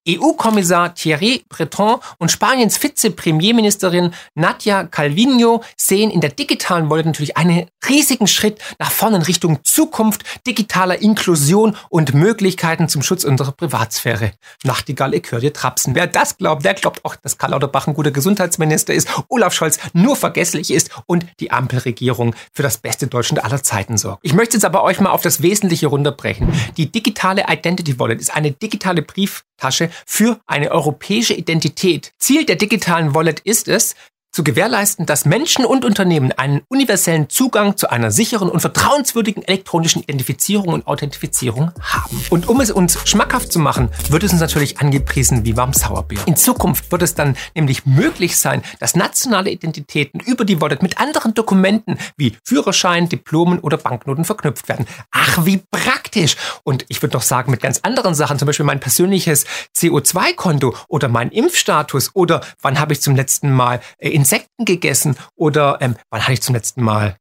EU-Kommissar 0.08 0.96
Thierry 0.96 1.44
Breton 1.50 2.00
und 2.18 2.32
Spaniens 2.32 2.78
Vize-Premierministerin 2.78 4.14
Nadia 4.36 4.86
Calvino 4.86 5.64
sehen 5.78 6.12
in 6.12 6.22
der 6.22 6.32
digitalen 6.32 6.90
Wallet 6.90 7.06
natürlich 7.06 7.38
einen 7.38 7.68
riesigen 7.88 8.28
Schritt 8.28 8.60
nach 8.80 8.92
vorne 8.92 9.18
in 9.18 9.22
Richtung 9.24 9.64
Zukunft, 9.64 10.24
digitaler 10.48 11.02
Inklusion 11.02 11.76
und 11.90 12.14
Möglichkeiten 12.14 12.90
zum 12.90 13.02
Schutz 13.02 13.24
unserer 13.24 13.52
Privatsphäre. 13.52 14.32
Nachtigall, 14.64 15.14
ich 15.14 15.32
höre 15.32 15.40
dir 15.40 15.54
trapsen. 15.54 15.96
Wer 15.96 16.08
das 16.08 16.38
glaubt, 16.38 16.66
der 16.66 16.74
glaubt 16.74 17.04
auch, 17.06 17.16
dass 17.16 17.38
Karl 17.38 17.52
Lauterbach 17.52 17.88
ein 17.88 17.94
guter 17.94 18.12
Gesundheitsminister 18.12 18.94
ist, 18.94 19.10
Olaf 19.28 19.54
Scholz 19.54 19.80
nur 19.94 20.16
vergesslich 20.16 20.72
ist 20.72 20.90
und 21.06 21.26
die 21.40 21.52
Ampelregierung 21.52 22.36
für 22.54 22.64
das 22.64 22.78
beste 22.78 23.08
Deutschland 23.08 23.44
aller 23.44 23.64
Zeiten 23.64 23.98
sorgt. 23.98 24.20
Ich 24.24 24.34
möchte 24.34 24.58
jetzt 24.58 24.66
aber 24.66 24.84
euch 24.84 25.00
mal 25.00 25.12
auf 25.12 25.22
das 25.22 25.42
Wesentliche 25.42 25.88
runterbrechen. 25.88 26.52
Die 26.78 26.92
digitale 26.92 27.46
Identity 27.48 28.00
Wallet 28.00 28.20
ist 28.20 28.34
eine 28.34 28.52
digitale 28.52 29.02
Brief 29.02 29.44
Tasche 29.62 29.90
für 30.06 30.40
eine 30.48 30.72
europäische 30.72 31.34
Identität. 31.34 32.14
Ziel 32.18 32.46
der 32.46 32.56
digitalen 32.58 33.14
Wallet 33.16 33.40
ist 33.42 33.68
es, 33.68 33.96
zu 34.32 34.44
gewährleisten, 34.44 35.06
dass 35.06 35.26
Menschen 35.26 35.66
und 35.66 35.84
Unternehmen 35.84 36.32
einen 36.32 36.62
universellen 36.70 37.30
Zugang 37.30 37.76
zu 37.76 37.90
einer 37.90 38.12
sicheren 38.12 38.50
und 38.50 38.62
vertrauenswürdigen 38.62 39.44
elektronischen 39.44 40.04
Identifizierung 40.04 40.70
und 40.70 40.88
Authentifizierung 40.88 41.72
haben. 41.82 42.24
Und 42.30 42.48
um 42.48 42.62
es 42.62 42.72
uns 42.72 42.98
schmackhaft 43.10 43.52
zu 43.52 43.60
machen, 43.60 43.90
wird 44.10 44.24
es 44.24 44.32
uns 44.32 44.40
natürlich 44.40 44.80
angepriesen 44.80 45.44
wie 45.44 45.54
beim 45.54 45.74
Sauerbier. 45.74 46.20
In 46.26 46.38
Zukunft 46.38 46.92
wird 46.92 47.02
es 47.02 47.14
dann 47.14 47.36
nämlich 47.56 47.86
möglich 47.86 48.38
sein, 48.38 48.64
dass 48.80 48.96
nationale 48.96 49.50
Identitäten 49.50 50.22
über 50.22 50.46
die 50.46 50.62
Wallet 50.62 50.82
mit 50.82 51.00
anderen 51.00 51.34
Dokumenten 51.34 51.98
wie 52.16 52.38
Führerschein, 52.46 53.10
Diplomen 53.10 53.60
oder 53.60 53.78
Banknoten 53.78 54.24
verknüpft 54.24 54.70
werden. 54.70 54.86
Ach, 55.12 55.46
wie 55.46 55.58
praktisch! 55.58 56.38
Und 56.64 56.86
ich 56.88 57.02
würde 57.02 57.18
noch 57.18 57.24
sagen, 57.24 57.52
mit 57.52 57.62
ganz 57.62 57.80
anderen 57.84 58.16
Sachen, 58.16 58.40
zum 58.40 58.46
Beispiel 58.46 58.66
mein 58.66 58.80
persönliches 58.80 59.46
CO2-Konto 59.76 60.74
oder 60.88 61.10
mein 61.10 61.32
Impfstatus 61.32 62.12
oder 62.14 62.42
wann 62.62 62.80
habe 62.80 62.94
ich 62.94 63.02
zum 63.02 63.16
letzten 63.18 63.52
Mal 63.52 63.82
in 64.00 64.21
äh, 64.21 64.21
Insekten 64.22 64.66
gegessen 64.66 65.18
oder 65.36 65.80
ähm, 65.82 65.96
wann 66.12 66.22
hatte 66.22 66.34
ich 66.34 66.42
zum 66.42 66.54
letzten 66.54 66.84
Mal 66.84 67.16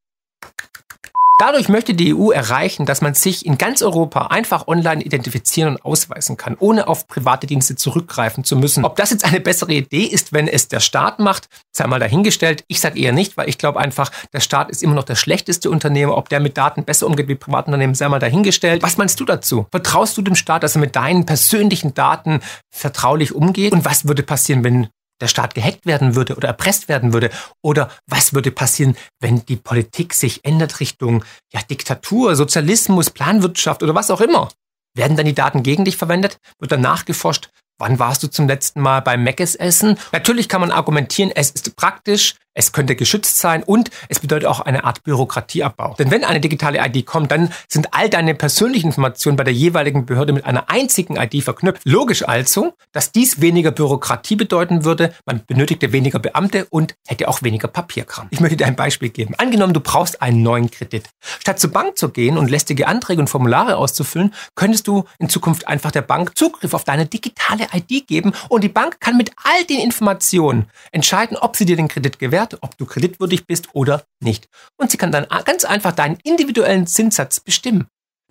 Dadurch 1.41 1.71
möchte 1.71 1.95
die 1.95 2.15
EU 2.15 2.33
erreichen, 2.33 2.85
dass 2.85 3.01
man 3.01 3.15
sich 3.15 3.47
in 3.47 3.57
ganz 3.57 3.81
Europa 3.81 4.27
einfach 4.27 4.69
online 4.69 5.03
identifizieren 5.03 5.71
und 5.71 5.83
ausweisen 5.83 6.37
kann, 6.37 6.55
ohne 6.61 6.87
auf 6.87 7.09
private 7.09 7.47
Dienste 7.47 7.77
zurückgreifen 7.77 8.45
zu 8.45 8.57
müssen. 8.57 8.85
Ob 8.85 8.97
das 8.97 9.09
jetzt 9.09 9.25
eine 9.25 9.41
bessere 9.41 9.73
Idee 9.73 10.05
ist, 10.05 10.35
wenn 10.35 10.49
es 10.49 10.69
der 10.69 10.81
Staat 10.81 11.19
macht, 11.19 11.49
sei 11.73 11.87
mal 11.87 11.99
dahingestellt. 11.99 12.65
Ich 12.69 12.79
sage 12.79 13.01
eher 13.01 13.13
nicht, 13.13 13.39
weil 13.39 13.49
ich 13.49 13.57
glaube 13.57 13.81
einfach, 13.81 14.11
der 14.35 14.41
Staat 14.41 14.69
ist 14.69 14.83
immer 14.83 14.93
noch 14.93 15.05
der 15.05 15.15
schlechteste 15.15 15.71
Unternehmer. 15.71 16.19
Ob 16.19 16.29
der 16.29 16.41
mit 16.41 16.59
Daten 16.59 16.85
besser 16.85 17.07
umgeht 17.07 17.29
wie 17.29 17.37
Privatunternehmen, 17.37 17.95
sei 17.95 18.11
mal 18.11 18.19
dahingestellt. 18.19 18.83
Was 18.83 18.99
meinst 18.99 19.19
du 19.19 19.25
dazu? 19.25 19.67
Vertraust 19.71 20.19
du 20.19 20.21
dem 20.21 20.37
Staat, 20.37 20.63
dass 20.63 20.77
er 20.77 20.83
mit 20.83 20.95
deinen 20.95 21.25
persönlichen 21.25 21.95
Daten 21.95 22.41
vertraulich 22.69 23.35
umgeht? 23.35 23.73
Und 23.73 23.87
was 23.87 24.07
würde 24.07 24.23
passieren, 24.23 24.63
wenn 24.63 24.89
der 25.21 25.29
Staat 25.29 25.55
gehackt 25.55 25.87
werden 25.87 26.15
würde 26.15 26.37
oder 26.37 26.49
erpresst 26.49 26.89
werden 26.89 27.13
würde? 27.13 27.31
Oder 27.63 27.91
was 28.07 28.35
würde 28.35 28.51
passieren, 28.51 28.97
wenn 29.21 29.45
die 29.47 29.57
Politik 29.57 30.15
sich 30.15 30.45
ändert 30.45 30.81
Richtung 30.81 31.25
ja, 31.53 31.61
Diktatur, 31.63 32.37
Sozialismus, 32.37 33.11
Planwirtschaft 33.11 33.83
oder 33.83 33.95
was 33.95 34.11
auch 34.11 34.21
immer? 34.21 34.49
Werden 34.95 35.17
dann 35.17 35.27
die 35.27 35.35
Daten 35.35 35.63
gegen 35.63 35.85
dich 35.85 35.97
verwendet? 35.97 36.39
Wird 36.59 36.73
dann 36.73 36.81
nachgeforscht? 36.81 37.51
Wann 37.79 37.99
warst 37.99 38.23
du 38.23 38.29
zum 38.29 38.47
letzten 38.47 38.81
Mal 38.83 39.01
beim 39.01 39.23
Meckes 39.23 39.55
essen? 39.55 39.99
Natürlich 40.13 40.51
kann 40.51 40.61
man 40.61 40.71
argumentieren, 40.71 41.33
es 41.35 41.51
ist 41.51 41.77
praktisch, 41.77 42.35
es 42.55 42.73
könnte 42.73 42.97
geschützt 42.97 43.39
sein 43.39 43.63
und 43.63 43.91
es 44.09 44.19
bedeutet 44.19 44.49
auch 44.49 44.61
eine 44.61 44.85
Art 44.85 45.05
Bürokratieabbau. 45.05 45.95
Denn 45.99 46.11
wenn 46.11 46.25
eine 46.25 46.41
digitale 46.41 46.85
ID 46.85 47.07
kommt, 47.07 47.31
dann 47.31 47.53
sind 47.69 47.95
all 47.95 48.11
deine 48.11 48.35
persönlichen 48.35 48.89
Informationen 48.89 49.37
bei 49.37 49.45
der 49.45 49.53
jeweiligen 49.53 50.05
Behörde 50.05 50.33
mit 50.33 50.45
einer 50.45 50.69
einzigen 50.69 51.17
ID 51.17 51.45
verknüpft. 51.45 51.83
Logisch 51.85 52.27
also, 52.27 52.75
dass 52.93 53.13
dies 53.13 53.41
weniger 53.41 53.71
Bürokratie 53.71 54.35
bedeuten 54.35 54.85
würde, 54.85 55.15
man 55.27 55.43
benötigte 55.47 55.93
weniger 55.93 56.19
Beamte 56.19 56.67
und 56.71 56.97
hätte 57.07 57.29
auch 57.29 57.43
weniger 57.43 57.69
Papierkram. 57.69 58.27
Ich 58.31 58.41
möchte 58.41 58.57
dir 58.57 58.67
ein 58.67 58.77
Beispiel 58.77 59.11
geben. 59.11 59.35
Angenommen, 59.39 59.73
du 59.73 59.81
brauchst 59.81 60.21
einen 60.21 60.43
neuen 60.43 60.71
Kredit. 60.71 61.09
Statt 61.39 61.61
zur 61.61 61.71
Bank 61.71 61.99
zu 61.99 62.09
gehen 62.09 62.37
und 62.37 62.51
lästige 62.51 62.89
Anträge 62.89 63.21
und 63.21 63.29
Formulare 63.29 63.77
auszufüllen, 63.77 64.35
könntest 64.57 64.89
du 64.89 65.05
in 65.21 65.29
Zukunft 65.29 65.69
einfach 65.69 65.93
der 65.93 66.03
Bank 66.03 66.37
Zugriff 66.37 66.75
auf 66.75 66.85
deine 66.85 67.07
digitale 67.07 67.69
ID 67.73 68.09
geben 68.09 68.33
und 68.49 68.65
die 68.65 68.69
Bank 68.69 68.99
kann 69.01 69.17
mit 69.17 69.31
all 69.37 69.65
den 69.65 69.81
Informationen 69.81 70.67
entscheiden, 70.91 71.37
ob 71.37 71.57
sie 71.57 71.65
dir 71.65 71.77
den 71.77 71.89
Kredit 71.89 72.19
gewährt 72.19 72.39
Wert, 72.40 72.59
ob 72.62 72.76
du 72.79 72.87
kreditwürdig 72.87 73.46
bist 73.46 73.68
oder 73.74 74.05
nicht. 74.22 74.48
Und 74.76 74.90
sie 74.90 74.96
kann 74.96 75.12
dann 75.12 75.26
ganz 75.44 75.64
einfach 75.64 75.92
deinen 75.92 76.16
individuellen 76.24 76.87
Zinssatz 76.87 77.40
bestimmen. 77.40 77.87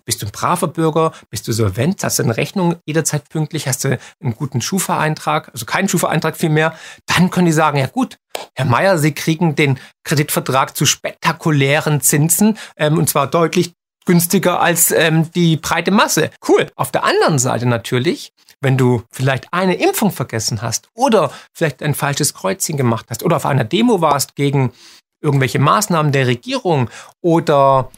Bist 0.06 0.24
du 0.24 0.26
ein 0.26 0.32
braver 0.32 0.68
Bürger? 0.68 1.12
Bist 1.30 1.48
du 1.48 1.52
solvent? 1.52 2.04
Hast 2.04 2.18
du 2.18 2.24
eine 2.24 2.36
Rechnung 2.36 2.78
jederzeit 2.88 3.30
pünktlich? 3.30 3.68
Hast 3.68 3.84
du 3.84 4.00
einen 4.20 4.34
guten 4.34 4.60
Schufa-Eintrag? 4.60 5.50
Also 5.54 5.68
keinen 5.68 5.88
Schufa-Eintrag 5.88 6.36
vielmehr? 6.36 6.74
Dann 7.06 7.30
können 7.30 7.46
die 7.46 7.52
sagen, 7.52 7.78
ja 7.78 7.86
gut, 7.86 8.18
Herr 8.56 8.66
Meier, 8.66 8.98
Sie 8.98 9.14
kriegen 9.14 9.56
den 9.56 9.78
Kreditvertrag 10.04 10.76
zu 10.76 10.88
spektakulären 10.88 12.02
Zinsen 12.02 12.58
ähm, 12.78 12.98
und 12.98 13.08
zwar 13.08 13.28
deutlich 13.28 13.74
günstiger 14.10 14.60
als 14.60 14.90
ähm, 14.90 15.32
die 15.34 15.58
breite 15.58 15.92
Masse. 15.92 16.32
Cool. 16.48 16.72
Auf 16.76 16.92
der 16.92 17.04
anderen 17.04 17.38
Seite 17.38 17.68
natürlich 17.68 18.34
wenn 18.62 18.78
du 18.78 19.04
vielleicht 19.12 19.54
eine 19.54 19.76
Impfung 19.76 20.12
vergessen 20.12 20.62
hast 20.62 20.90
oder 20.94 21.32
vielleicht 21.54 21.82
ein 21.82 21.96
falsches 21.96 22.34
Kreuzchen 22.34 22.78
gemacht 22.78 23.06
hast 23.10 23.24
oder 23.24 23.38
auf 23.38 23.46
einer 23.46 23.64
Demo 23.64 24.02
warst 24.02 24.36
gegen 24.36 24.74
irgendwelche 25.22 25.60
Maßnahmen 25.60 26.12
der 26.12 26.28
Regierung 26.28 26.90
oder 27.22 27.90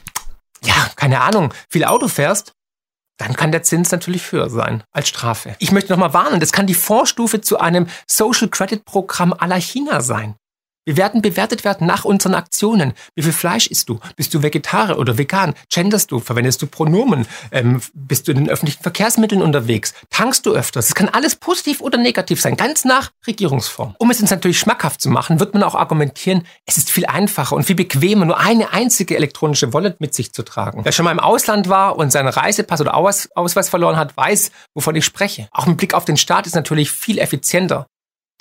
ja, 0.64 0.74
keine 0.96 1.20
Ahnung, 1.20 1.52
viel 1.68 1.84
Auto 1.84 2.08
fährst, 2.08 2.52
dann 3.18 3.34
kann 3.34 3.52
der 3.52 3.62
Zins 3.62 3.90
natürlich 3.90 4.30
höher 4.32 4.50
sein 4.50 4.84
als 4.92 5.08
Strafe. 5.08 5.56
Ich 5.58 5.72
möchte 5.72 5.92
nochmal 5.92 6.14
warnen, 6.14 6.40
das 6.40 6.52
kann 6.52 6.66
die 6.66 6.74
Vorstufe 6.74 7.40
zu 7.40 7.58
einem 7.58 7.86
Social 8.08 8.48
Credit 8.48 8.84
Programm 8.84 9.32
aller 9.32 9.60
China 9.60 10.00
sein. 10.00 10.36
Wir 10.84 10.96
werden 10.96 11.22
bewertet 11.22 11.64
werden 11.64 11.86
nach 11.86 12.04
unseren 12.04 12.34
Aktionen. 12.34 12.94
Wie 13.14 13.22
viel 13.22 13.32
Fleisch 13.32 13.68
isst 13.68 13.88
du? 13.88 14.00
Bist 14.16 14.34
du 14.34 14.42
Vegetarier 14.42 14.98
oder 14.98 15.16
vegan? 15.16 15.54
Genderst 15.72 16.10
du? 16.10 16.18
Verwendest 16.18 16.60
du 16.60 16.66
Pronomen? 16.66 17.24
Ähm, 17.52 17.80
bist 17.94 18.26
du 18.26 18.32
in 18.32 18.38
den 18.38 18.50
öffentlichen 18.50 18.82
Verkehrsmitteln 18.82 19.42
unterwegs? 19.42 19.94
Tankst 20.10 20.44
du 20.44 20.52
öfters? 20.52 20.86
Es 20.86 20.96
kann 20.96 21.08
alles 21.08 21.36
positiv 21.36 21.80
oder 21.80 21.98
negativ 21.98 22.40
sein, 22.40 22.56
ganz 22.56 22.84
nach 22.84 23.12
Regierungsform. 23.28 23.94
Um 23.98 24.10
es 24.10 24.20
uns 24.20 24.32
natürlich 24.32 24.58
schmackhaft 24.58 25.00
zu 25.00 25.08
machen, 25.08 25.38
wird 25.38 25.54
man 25.54 25.62
auch 25.62 25.76
argumentieren, 25.76 26.44
es 26.66 26.78
ist 26.78 26.90
viel 26.90 27.06
einfacher 27.06 27.54
und 27.54 27.62
viel 27.62 27.76
bequemer, 27.76 28.24
nur 28.24 28.40
eine 28.40 28.72
einzige 28.72 29.16
elektronische 29.16 29.72
Wallet 29.72 30.00
mit 30.00 30.14
sich 30.14 30.32
zu 30.32 30.42
tragen. 30.42 30.84
Wer 30.84 30.90
schon 30.90 31.04
mal 31.04 31.12
im 31.12 31.20
Ausland 31.20 31.68
war 31.68 31.96
und 31.96 32.10
seinen 32.10 32.26
Reisepass 32.26 32.80
oder 32.80 32.96
Ausweis 32.96 33.68
verloren 33.68 33.96
hat, 33.96 34.16
weiß, 34.16 34.50
wovon 34.74 34.96
ich 34.96 35.04
spreche. 35.04 35.46
Auch 35.52 35.66
mit 35.66 35.76
Blick 35.76 35.94
auf 35.94 36.04
den 36.04 36.16
Staat 36.16 36.48
ist 36.48 36.56
natürlich 36.56 36.90
viel 36.90 37.20
effizienter. 37.20 37.86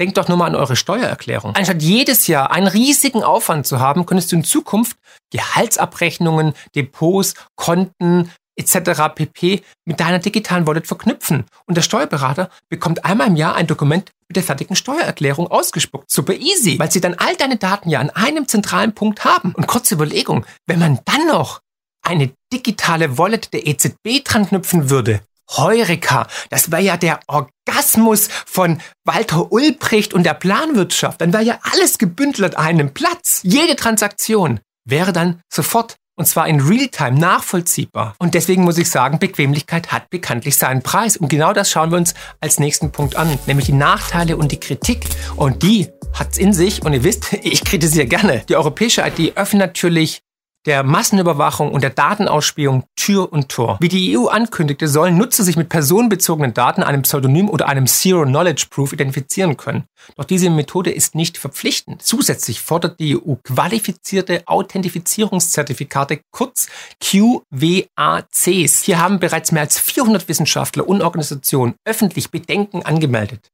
Denkt 0.02 0.18
doch 0.18 0.28
nur 0.28 0.38
mal 0.38 0.48
an 0.48 0.56
eure 0.56 0.76
Steuererklärung. 0.76 1.54
Anstatt 1.56 1.84
jedes 1.84 2.26
Jahr 2.26 2.50
einen 2.50 2.66
riesigen 2.66 3.22
Aufwand 3.22 3.68
zu 3.68 3.80
haben, 3.80 4.08
könntest 4.08 4.32
du 4.32 4.36
in 4.38 4.44
Zukunft 4.44 4.98
Gehaltsabrechnungen, 5.30 6.54
Depots, 6.74 7.36
Konten 7.56 8.32
etc. 8.56 9.14
pp. 9.14 9.62
mit 9.86 10.00
deiner 10.00 10.18
digitalen 10.18 10.66
Wallet 10.66 10.88
verknüpfen. 10.88 11.46
Und 11.68 11.78
der 11.78 11.84
Steuerberater 11.84 12.50
bekommt 12.68 13.06
einmal 13.06 13.28
im 13.28 13.36
Jahr 13.36 13.54
ein 13.54 13.68
Dokument 13.68 14.10
mit 14.28 14.38
der 14.38 14.44
fertigen 14.44 14.76
Steuererklärung 14.76 15.46
ausgespuckt. 15.46 16.10
Super 16.10 16.34
easy, 16.34 16.80
weil 16.80 16.90
sie 16.90 17.00
dann 17.00 17.14
all 17.14 17.36
deine 17.36 17.58
Daten 17.58 17.92
ja 17.92 18.00
an 18.00 18.10
einem 18.10 18.48
zentralen 18.48 18.96
Punkt 18.96 19.24
haben. 19.24 19.54
Und 19.54 19.68
kurze 19.68 19.94
Überlegung, 19.94 20.48
wenn 20.66 20.80
man 20.80 21.00
dann 21.06 21.28
noch 21.28 21.60
eine 22.02 22.32
digitale 22.52 23.20
Wallet 23.20 23.54
der 23.54 23.68
EZB 23.68 24.24
dran 24.24 24.48
knüpfen 24.48 24.90
würde, 24.90 25.22
Heureka, 25.58 26.28
das 26.50 26.72
wäre 26.72 26.82
ja 26.82 26.98
der 26.98 27.20
Orgasmus 27.28 28.30
von 28.46 28.82
Walter 29.06 29.52
Ulbricht 29.52 30.14
und 30.14 30.24
der 30.24 30.34
Planwirtschaft. 30.34 31.22
Dann 31.22 31.34
wäre 31.34 31.44
ja 31.44 31.60
alles 31.72 31.98
gebündelt 31.98 32.58
an 32.58 32.66
einem 32.66 32.94
Platz. 32.94 33.42
Jede 33.44 33.76
Transaktion 33.76 34.60
wäre 34.86 35.14
dann 35.14 35.42
sofort 35.52 35.96
und 36.18 36.26
zwar 36.26 36.48
in 36.48 36.60
Realtime 36.60 37.18
nachvollziehbar. 37.18 38.16
Und 38.20 38.36
deswegen 38.36 38.64
muss 38.64 38.78
ich 38.78 38.92
sagen, 38.92 39.18
Bequemlichkeit 39.18 39.92
hat 39.92 40.10
bekanntlich 40.10 40.56
seinen 40.56 40.84
Preis. 40.84 41.18
Und 41.18 41.30
genau 41.30 41.52
das 41.52 41.72
schauen 41.72 41.90
wir 41.90 41.98
uns 41.98 42.14
als 42.40 42.60
nächsten 42.60 42.92
Punkt 42.92 43.16
an, 43.16 43.40
nämlich 43.48 43.66
die 43.66 43.74
Nachteile 43.74 44.38
und 44.38 44.52
die 44.52 44.60
Kritik. 44.60 45.06
Und 45.36 45.64
die 45.64 45.88
hat's 46.14 46.38
in 46.38 46.54
sich. 46.54 46.84
Und 46.84 46.94
ihr 46.94 47.04
wisst, 47.04 47.34
ich 47.42 47.64
kritisiere 47.64 48.06
gerne. 48.06 48.44
Die 48.50 48.56
europäische 48.56 49.02
IT 49.02 49.36
öffnet 49.36 49.62
natürlich 49.62 50.22
der 50.66 50.84
Massenüberwachung 50.84 51.72
und 51.72 51.82
der 51.82 51.90
Datenausspielung 51.90 52.84
Tür 52.96 53.32
und 53.32 53.50
Tor. 53.50 53.78
Wie 53.80 53.90
die 53.90 54.18
EU 54.18 54.28
ankündigte, 54.28 54.88
sollen 54.88 55.18
Nutzer 55.18 55.44
sich 55.44 55.58
mit 55.58 55.70
personenbezogenen 55.70 56.54
Daten, 56.54 56.84
einem 56.84 57.02
Pseudonym 57.02 57.50
oder 57.50 57.68
einem 57.68 57.88
Zero 57.88 58.24
Knowledge 58.24 58.68
Proof 58.70 58.94
identifizieren 58.94 59.58
können. 59.58 59.86
Doch 60.18 60.26
diese 60.26 60.50
Methode 60.50 60.92
ist 60.92 61.16
nicht 61.16 61.38
verpflichtend. 61.38 62.04
Zusätzlich 62.04 62.62
fordert 62.62 63.00
die 63.00 63.18
EU 63.18 63.36
qualifizierte 63.44 64.44
Authentifizierungszertifikate, 64.46 66.22
kurz 66.32 66.68
QWACs. 67.00 68.84
Hier 68.84 69.00
haben 69.00 69.20
bereits 69.20 69.52
mehr 69.52 69.64
als 69.64 69.80
400 69.80 70.28
Wissenschaftler 70.28 70.88
und 70.88 71.02
Organisationen 71.02 71.76
öffentlich 71.86 72.30
Bedenken 72.30 72.84
angemeldet. 72.84 73.50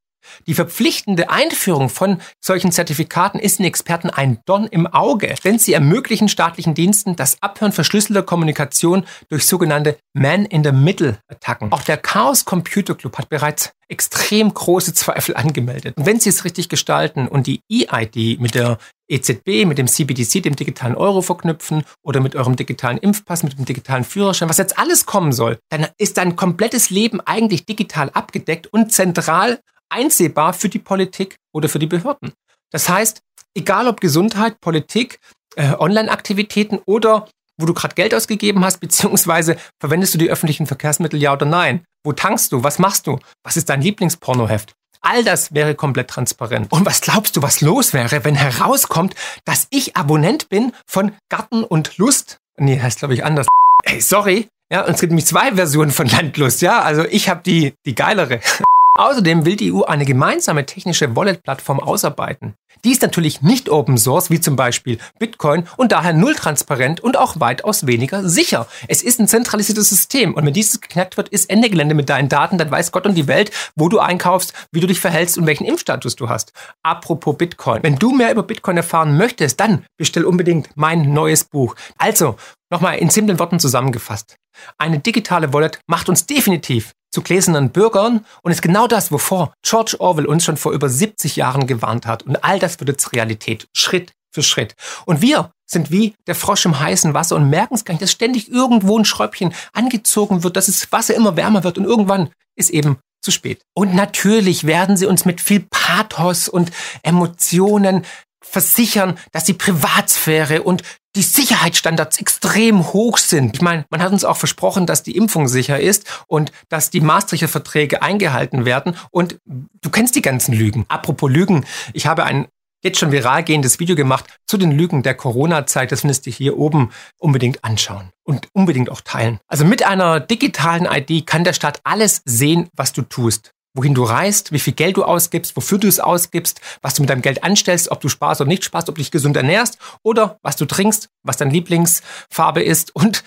Die 0.46 0.54
verpflichtende 0.54 1.30
Einführung 1.30 1.90
von 1.90 2.22
solchen 2.40 2.72
Zertifikaten 2.72 3.40
ist 3.40 3.60
den 3.60 3.66
Experten 3.66 4.10
ein 4.10 4.40
Dorn 4.46 4.68
im 4.68 4.88
Auge, 4.88 5.36
denn 5.44 5.60
sie 5.60 5.74
ermöglichen 5.74 6.30
staatlichen 6.30 6.74
Diensten 6.74 7.16
das 7.16 7.42
Abhören 7.42 7.72
verschlüsselter 7.72 8.24
Kommunikation 8.24 9.06
durch 9.30 9.46
sogenannte 9.46 9.98
Man-in-the-Middle-Attacken. 10.13 11.72
Auch 11.72 11.84
der 11.84 11.98
Chaos 11.98 12.46
Computer 12.46 12.96
Club 12.96 13.18
hat 13.18 13.30
bereits 13.30 13.72
extrem 13.90 14.54
große 14.54 14.94
Zweifel 14.94 15.36
angemeldet. 15.36 15.96
Und 15.98 16.06
wenn 16.06 16.20
sie 16.20 16.30
es 16.30 16.44
richtig 16.44 16.70
gestalten 16.70 17.28
und 17.28 17.48
die 17.48 17.62
EID 17.72 18.40
mit 18.40 18.56
der 18.56 18.78
EZB, 19.08 19.66
mit 19.66 19.78
dem 19.78 19.88
CBDC, 19.88 20.44
dem 20.44 20.56
digitalen 20.56 20.96
Euro 20.96 21.22
verknüpfen 21.22 21.84
oder 22.04 22.20
mit 22.20 22.36
eurem 22.36 22.56
digitalen 22.56 22.98
Impfpass, 22.98 23.44
mit 23.44 23.58
dem 23.58 23.66
digitalen 23.66 24.04
Führerschein, 24.04 24.50
was 24.50 24.58
jetzt 24.58 24.78
alles 24.78 25.06
kommen 25.06 25.32
soll, 25.32 25.60
dann 25.70 25.88
ist 25.98 26.18
dein 26.18 26.36
komplettes 26.36 26.90
Leben 26.90 27.22
eigentlich 27.22 27.66
digital 27.66 28.10
abgedeckt 28.10 28.68
und 28.68 28.92
zentral 28.92 29.60
einsehbar 29.89 30.54
für 30.54 30.69
die 30.69 30.80
Politik 30.80 31.38
oder 31.54 31.69
für 31.69 31.80
die 31.80 31.88
Behörden. 31.88 32.34
Das 32.71 32.89
heißt, 32.89 33.21
egal 33.56 33.88
ob 33.88 34.02
Gesundheit, 34.02 34.60
Politik, 34.62 35.19
äh, 35.56 35.73
Online-Aktivitäten 35.73 36.80
oder 36.86 37.28
wo 37.58 37.65
du 37.65 37.73
gerade 37.73 37.95
Geld 37.95 38.13
ausgegeben 38.13 38.63
hast, 38.63 38.80
beziehungsweise 38.82 39.58
verwendest 39.80 40.13
du 40.13 40.17
die 40.17 40.30
öffentlichen 40.30 40.67
Verkehrsmittel 40.67 41.21
ja 41.21 41.34
oder 41.34 41.45
nein? 41.45 41.84
Wo 42.04 42.13
tankst 42.13 42.52
du? 42.52 42.63
Was 42.63 42.80
machst 42.80 43.08
du? 43.08 43.19
Was 43.43 43.58
ist 43.58 43.69
dein 43.69 43.82
Lieblingspornoheft? 43.82 44.73
All 45.02 45.23
das 45.23 45.54
wäre 45.54 45.76
komplett 45.76 46.10
transparent. 46.10 46.71
Und 46.71 46.86
was 46.86 47.02
glaubst 47.02 47.36
du, 47.36 47.41
was 47.41 47.62
los 47.62 47.93
wäre, 47.93 48.23
wenn 48.23 48.36
herauskommt, 48.36 49.15
dass 49.45 49.67
ich 49.69 49.95
Abonnent 49.95 50.50
bin 50.50 50.73
von 50.86 51.12
Garten 51.30 51.63
und 51.63 51.97
Lust? 51.97 52.39
Nee, 52.58 52.80
heißt 52.80 53.00
glaube 53.00 53.13
ich 53.13 53.23
anders. 53.23 53.47
Hey, 53.86 54.02
sorry. 54.02 54.50
Ja, 54.71 54.84
und 54.86 54.95
es 54.95 55.00
gibt 55.00 55.12
nämlich 55.12 55.28
zwei 55.28 55.54
Versionen 55.56 55.91
von 55.91 56.08
Landlust, 56.08 56.62
ja? 56.62 56.82
Also 56.82 57.06
ich 57.06 57.30
habe 57.30 57.41
die 57.43 57.73
die 57.86 57.95
geilere. 57.95 58.41
Außerdem 58.98 59.46
will 59.46 59.56
die 59.56 59.72
EU 59.72 59.84
eine 59.84 60.06
gemeinsame 60.06 60.66
technische 60.66 61.16
Wallet-Plattform 61.16 61.80
ausarbeiten. 61.80 62.56
Die 62.84 62.92
ist 62.92 63.04
natürlich 63.04 63.44
nicht 63.44 63.70
Open 63.70 63.96
Source, 63.96 64.32
wie 64.32 64.42
zum 64.42 64.56
Beispiel 64.56 64.98
Bitcoin, 65.20 65.68
und 65.78 65.91
daher 65.91 66.14
null 66.14 66.34
transparent 66.34 67.00
und 67.00 67.16
auch 67.16 67.39
weitaus 67.39 67.86
weniger 67.86 68.28
sicher. 68.28 68.66
Es 68.88 69.04
ist 69.04 69.20
ein 69.20 69.28
zentralisiertes 69.28 69.89
System 69.89 70.34
und 70.34 70.45
wenn 70.45 70.54
dieses 70.54 70.82
geknackt 70.82 71.16
wird, 71.16 71.30
ist 71.30 71.48
Ende 71.50 71.70
Gelände 71.70 71.93
mit 71.93 72.10
deinen 72.10 72.28
Daten, 72.28 72.58
dann 72.58 72.72
weiß 72.72 72.91
Gott 72.91 73.06
und 73.06 73.14
die 73.14 73.28
Welt, 73.28 73.52
wo 73.76 73.88
du 73.88 74.00
einkaufst, 74.00 74.54
wie 74.72 74.80
du 74.80 74.88
dich 74.88 75.00
verhältst 75.00 75.38
und 75.38 75.45
welchen 75.45 75.66
Impfstatus 75.66 76.16
du 76.16 76.28
hast. 76.28 76.54
Apropos 76.82 77.38
Bitcoin. 77.38 77.84
Wenn 77.84 77.98
du 77.98 78.14
mehr 78.14 78.32
über 78.32 78.41
Bitcoin 78.41 78.78
erfahren 78.78 79.16
möchtest, 79.16 79.60
dann 79.60 79.86
bestell 79.98 80.26
unbedingt 80.26 80.70
mein 80.76 81.14
neues 81.14 81.43
Buch. 81.43 81.76
Also, 82.00 82.36
nochmal 82.72 82.98
in 82.98 83.12
simplen 83.12 83.38
Worten 83.38 83.60
zusammengefasst. 83.60 84.38
Eine 84.80 84.98
digitale 84.98 85.54
Wallet 85.54 85.80
macht 85.86 86.10
uns 86.10 86.26
definitiv 86.26 86.93
zu 87.18 87.24
gläsernen 87.24 87.72
Bürgern 87.72 88.24
und 88.43 88.51
ist 88.51 88.61
genau 88.61 88.86
das, 88.86 89.11
wovor 89.11 89.51
George 89.63 89.95
Orwell 89.97 90.28
uns 90.28 90.43
schon 90.43 90.55
vor 90.55 90.72
über 90.72 90.88
70 90.88 91.36
Jahren 91.36 91.65
gewarnt 91.65 92.05
hat. 92.05 92.22
Und 92.22 92.43
all 92.43 92.59
das 92.59 92.80
wird 92.80 92.89
jetzt 92.89 93.11
Realität, 93.11 93.68
Schritt 93.76 94.11
für 94.32 94.43
Schritt. 94.43 94.76
Und 95.07 95.20
wir 95.20 95.49
sind 95.65 95.89
wie 95.89 96.13
der 96.28 96.36
Frosch 96.36 96.65
im 96.65 96.80
heißen 96.80 97.15
Wasser 97.15 97.36
und 97.36 97.49
merken 97.49 97.74
es 97.74 97.86
gar 97.86 97.93
nicht, 97.93 98.03
dass 98.03 98.11
ständig 98.11 98.51
irgendwo 98.51 98.99
ein 98.99 99.03
Schräubchen 99.03 99.51
angezogen 99.74 100.43
wird, 100.43 100.57
dass 100.57 100.68
das 100.68 100.91
Wasser 100.91 101.15
immer 101.15 101.36
wärmer 101.36 101.63
wird 101.63 101.80
und 101.80 101.86
irgendwann 101.86 102.30
ist 102.55 102.70
eben 102.70 102.97
zu 103.24 103.32
spät. 103.32 103.63
Und 103.74 103.95
natürlich 103.95 104.65
werden 104.65 104.95
sie 104.95 105.07
uns 105.07 105.26
mit 105.26 105.41
viel 105.41 105.65
Pathos 105.72 106.47
und 106.47 106.70
Emotionen 107.01 108.05
versichern, 108.43 109.18
dass 109.32 109.43
die 109.43 109.53
Privatsphäre 109.53 110.61
und 110.61 110.84
die 111.18 111.24
Sicherheitsstandards 111.24 112.20
extrem 112.20 112.93
hoch 112.93 113.18
sind. 113.18 113.55
Ich 113.55 113.61
meine, 113.61 113.86
man 113.89 114.01
hat 114.01 114.11
uns 114.11 114.24
auch 114.24 114.38
versprochen, 114.38 114.86
dass 114.86 115.01
die 115.01 115.18
Impfung 115.18 115.47
sicher 115.47 115.80
ist 115.80 116.24
und 116.28 116.51
dass 116.70 116.91
die 116.91 117.01
Maastrichter 117.01 117.47
Verträge 117.47 118.03
eingehalten 118.03 118.65
werden. 118.65 118.95
Und 119.09 119.39
du 119.45 119.89
kennst 119.89 120.15
die 120.15 120.22
ganzen 120.22 120.53
Lügen. 120.53 120.86
Apropos 120.89 121.30
Lügen, 121.32 121.65
ich 121.93 122.05
habe 122.05 122.24
ein 122.24 122.47
jetzt 122.84 122.99
schon 122.99 123.11
viral 123.11 123.43
gehendes 123.43 123.80
Video 123.80 123.95
gemacht 123.95 124.26
zu 124.45 124.57
den 124.57 124.72
Lügen 124.72 125.01
der 125.01 125.15
Corona-Zeit. 125.15 125.91
Das 125.91 126.01
findest 126.01 126.28
du 126.28 126.32
hier 126.32 126.57
oben 126.57 126.91
unbedingt 127.18 127.63
anschauen 127.63 128.11
und 128.24 128.49
unbedingt 128.53 128.91
auch 128.91 129.01
teilen. 129.01 129.39
Also 129.47 129.65
mit 129.65 129.84
einer 129.84 130.20
digitalen 130.20 130.86
ID 130.86 131.26
kann 131.26 131.43
der 131.43 131.53
Staat 131.53 131.82
alles 131.84 132.22
sehen, 132.26 132.70
was 132.74 132.93
du 132.93 133.01
tust 133.01 133.53
wohin 133.78 133.93
du 133.93 134.03
reist, 134.03 134.51
wie 134.51 134.59
viel 134.59 134.73
Geld 134.73 134.97
du 134.97 135.03
ausgibst, 135.03 135.55
wofür 135.55 135.78
du 135.78 135.88
es 135.88 135.99
ausgibst, 135.99 136.59
was 136.82 136.95
du 136.95 137.03
mit 137.03 137.09
deinem 137.09 137.21
Geld 137.21 137.43
anstellst, 137.43 137.89
ob 137.89 138.01
du 138.01 138.09
sparst 138.09 138.41
oder 138.41 138.47
nicht 138.47 138.65
sparst, 138.65 138.89
ob 138.89 138.95
du 138.95 139.01
dich 139.01 139.11
gesund 139.11 139.38
ernährst 139.38 139.78
oder 140.03 140.39
was 140.41 140.55
du 140.55 140.65
trinkst, 140.65 141.09
was 141.23 141.38
deine 141.38 141.51
Lieblingsfarbe 141.51 142.63
ist 142.63 142.95
und 142.95 143.23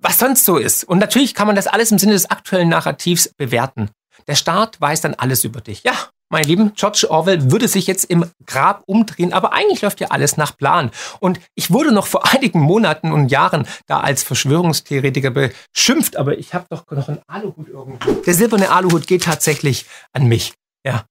was 0.00 0.18
sonst 0.18 0.44
so 0.44 0.56
ist. 0.56 0.84
Und 0.84 0.98
natürlich 0.98 1.34
kann 1.34 1.46
man 1.46 1.56
das 1.56 1.66
alles 1.66 1.90
im 1.90 1.98
Sinne 1.98 2.12
des 2.12 2.30
aktuellen 2.30 2.68
Narrativs 2.68 3.28
bewerten. 3.36 3.90
Der 4.26 4.34
Staat 4.34 4.80
weiß 4.80 5.00
dann 5.00 5.14
alles 5.14 5.44
über 5.44 5.60
dich. 5.60 5.82
Ja, 5.82 5.94
mein 6.30 6.44
Lieben, 6.44 6.72
George 6.74 7.06
Orwell 7.10 7.50
würde 7.50 7.68
sich 7.68 7.86
jetzt 7.86 8.04
im 8.04 8.24
Grab 8.46 8.82
umdrehen, 8.86 9.32
aber 9.32 9.52
eigentlich 9.52 9.82
läuft 9.82 10.00
ja 10.00 10.08
alles 10.08 10.36
nach 10.36 10.56
Plan. 10.56 10.90
Und 11.18 11.40
ich 11.54 11.70
wurde 11.70 11.92
noch 11.92 12.06
vor 12.06 12.24
einigen 12.32 12.60
Monaten 12.60 13.12
und 13.12 13.28
Jahren 13.28 13.66
da 13.86 14.00
als 14.00 14.22
Verschwörungstheoretiker 14.22 15.30
beschimpft, 15.30 16.16
aber 16.16 16.38
ich 16.38 16.54
habe 16.54 16.66
doch 16.70 16.88
noch 16.90 17.08
einen 17.08 17.20
Aluhut 17.26 17.68
irgendwo. 17.68 18.12
Der 18.12 18.34
silberne 18.34 18.70
Aluhut 18.70 19.06
geht 19.06 19.24
tatsächlich 19.24 19.86
an 20.12 20.26
mich. 20.26 20.54
Ja. 20.84 21.04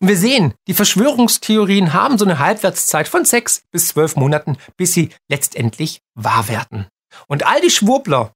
Und 0.00 0.08
wir 0.08 0.16
sehen, 0.16 0.54
die 0.66 0.74
Verschwörungstheorien 0.74 1.94
haben 1.94 2.18
so 2.18 2.24
eine 2.24 2.38
Halbwertszeit 2.38 3.08
von 3.08 3.24
sechs 3.24 3.62
bis 3.70 3.88
zwölf 3.88 4.16
Monaten, 4.16 4.58
bis 4.76 4.92
sie 4.92 5.10
letztendlich 5.30 6.00
wahr 6.14 6.48
werden. 6.48 6.86
Und 7.26 7.46
all 7.46 7.60
die 7.60 7.70
Schwurbler, 7.70 8.32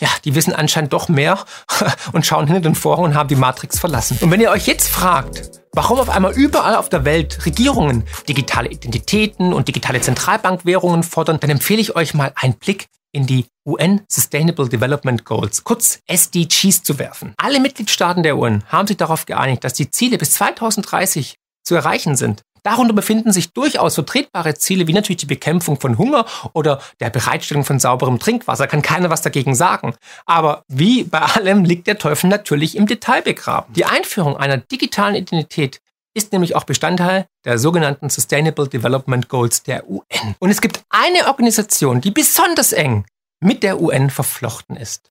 ja, 0.00 0.08
die 0.24 0.34
wissen 0.34 0.52
anscheinend 0.52 0.92
doch 0.92 1.08
mehr 1.08 1.44
und 2.12 2.26
schauen 2.26 2.46
hinter 2.46 2.62
den 2.62 2.74
Vorhang 2.74 3.04
und 3.04 3.14
haben 3.14 3.28
die 3.28 3.36
Matrix 3.36 3.78
verlassen. 3.78 4.18
Und 4.20 4.30
wenn 4.30 4.40
ihr 4.40 4.50
euch 4.50 4.66
jetzt 4.66 4.88
fragt, 4.88 5.50
warum 5.72 5.98
auf 5.98 6.08
einmal 6.08 6.32
überall 6.32 6.76
auf 6.76 6.88
der 6.88 7.04
Welt 7.04 7.44
Regierungen 7.46 8.04
digitale 8.28 8.68
Identitäten 8.68 9.52
und 9.52 9.68
digitale 9.68 10.00
Zentralbankwährungen 10.00 11.02
fordern, 11.02 11.40
dann 11.40 11.50
empfehle 11.50 11.80
ich 11.80 11.96
euch 11.96 12.14
mal 12.14 12.32
einen 12.36 12.54
Blick 12.54 12.86
in 13.12 13.26
die 13.26 13.46
UN 13.64 14.02
Sustainable 14.08 14.68
Development 14.68 15.24
Goals, 15.24 15.64
kurz 15.64 16.00
SDGs, 16.06 16.82
zu 16.82 16.98
werfen. 16.98 17.32
Alle 17.36 17.60
Mitgliedstaaten 17.60 18.22
der 18.22 18.36
UN 18.36 18.64
haben 18.68 18.86
sich 18.86 18.96
darauf 18.96 19.24
geeinigt, 19.24 19.64
dass 19.64 19.74
die 19.74 19.90
Ziele 19.90 20.18
bis 20.18 20.32
2030 20.32 21.36
zu 21.62 21.74
erreichen 21.74 22.16
sind. 22.16 22.42
Darunter 22.64 22.94
befinden 22.94 23.30
sich 23.30 23.52
durchaus 23.52 23.94
vertretbare 23.94 24.54
Ziele, 24.54 24.86
wie 24.86 24.94
natürlich 24.94 25.18
die 25.18 25.26
Bekämpfung 25.26 25.78
von 25.78 25.98
Hunger 25.98 26.24
oder 26.54 26.80
der 26.98 27.10
Bereitstellung 27.10 27.64
von 27.64 27.78
sauberem 27.78 28.18
Trinkwasser. 28.18 28.66
Kann 28.66 28.80
keiner 28.80 29.10
was 29.10 29.20
dagegen 29.22 29.54
sagen. 29.54 29.94
Aber 30.24 30.62
wie 30.68 31.04
bei 31.04 31.20
allem 31.20 31.64
liegt 31.64 31.86
der 31.86 31.98
Teufel 31.98 32.28
natürlich 32.28 32.76
im 32.76 32.86
Detail 32.86 33.20
begraben. 33.22 33.72
Die 33.74 33.84
Einführung 33.84 34.36
einer 34.36 34.56
digitalen 34.56 35.14
Identität 35.14 35.80
ist 36.14 36.32
nämlich 36.32 36.56
auch 36.56 36.64
Bestandteil 36.64 37.26
der 37.44 37.58
sogenannten 37.58 38.08
Sustainable 38.08 38.68
Development 38.68 39.28
Goals 39.28 39.62
der 39.62 39.88
UN. 39.88 40.34
Und 40.38 40.50
es 40.50 40.60
gibt 40.60 40.82
eine 40.88 41.26
Organisation, 41.26 42.00
die 42.00 42.12
besonders 42.12 42.72
eng 42.72 43.04
mit 43.40 43.62
der 43.62 43.80
UN 43.80 44.08
verflochten 44.08 44.76
ist. 44.76 45.10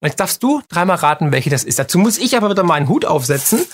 Und 0.00 0.08
jetzt 0.08 0.20
darfst 0.20 0.42
du 0.42 0.62
dreimal 0.68 0.96
raten, 0.96 1.32
welche 1.32 1.50
das 1.50 1.64
ist. 1.64 1.78
Dazu 1.78 1.98
muss 1.98 2.16
ich 2.16 2.36
aber 2.36 2.50
wieder 2.50 2.62
meinen 2.62 2.88
Hut 2.88 3.04
aufsetzen, 3.04 3.66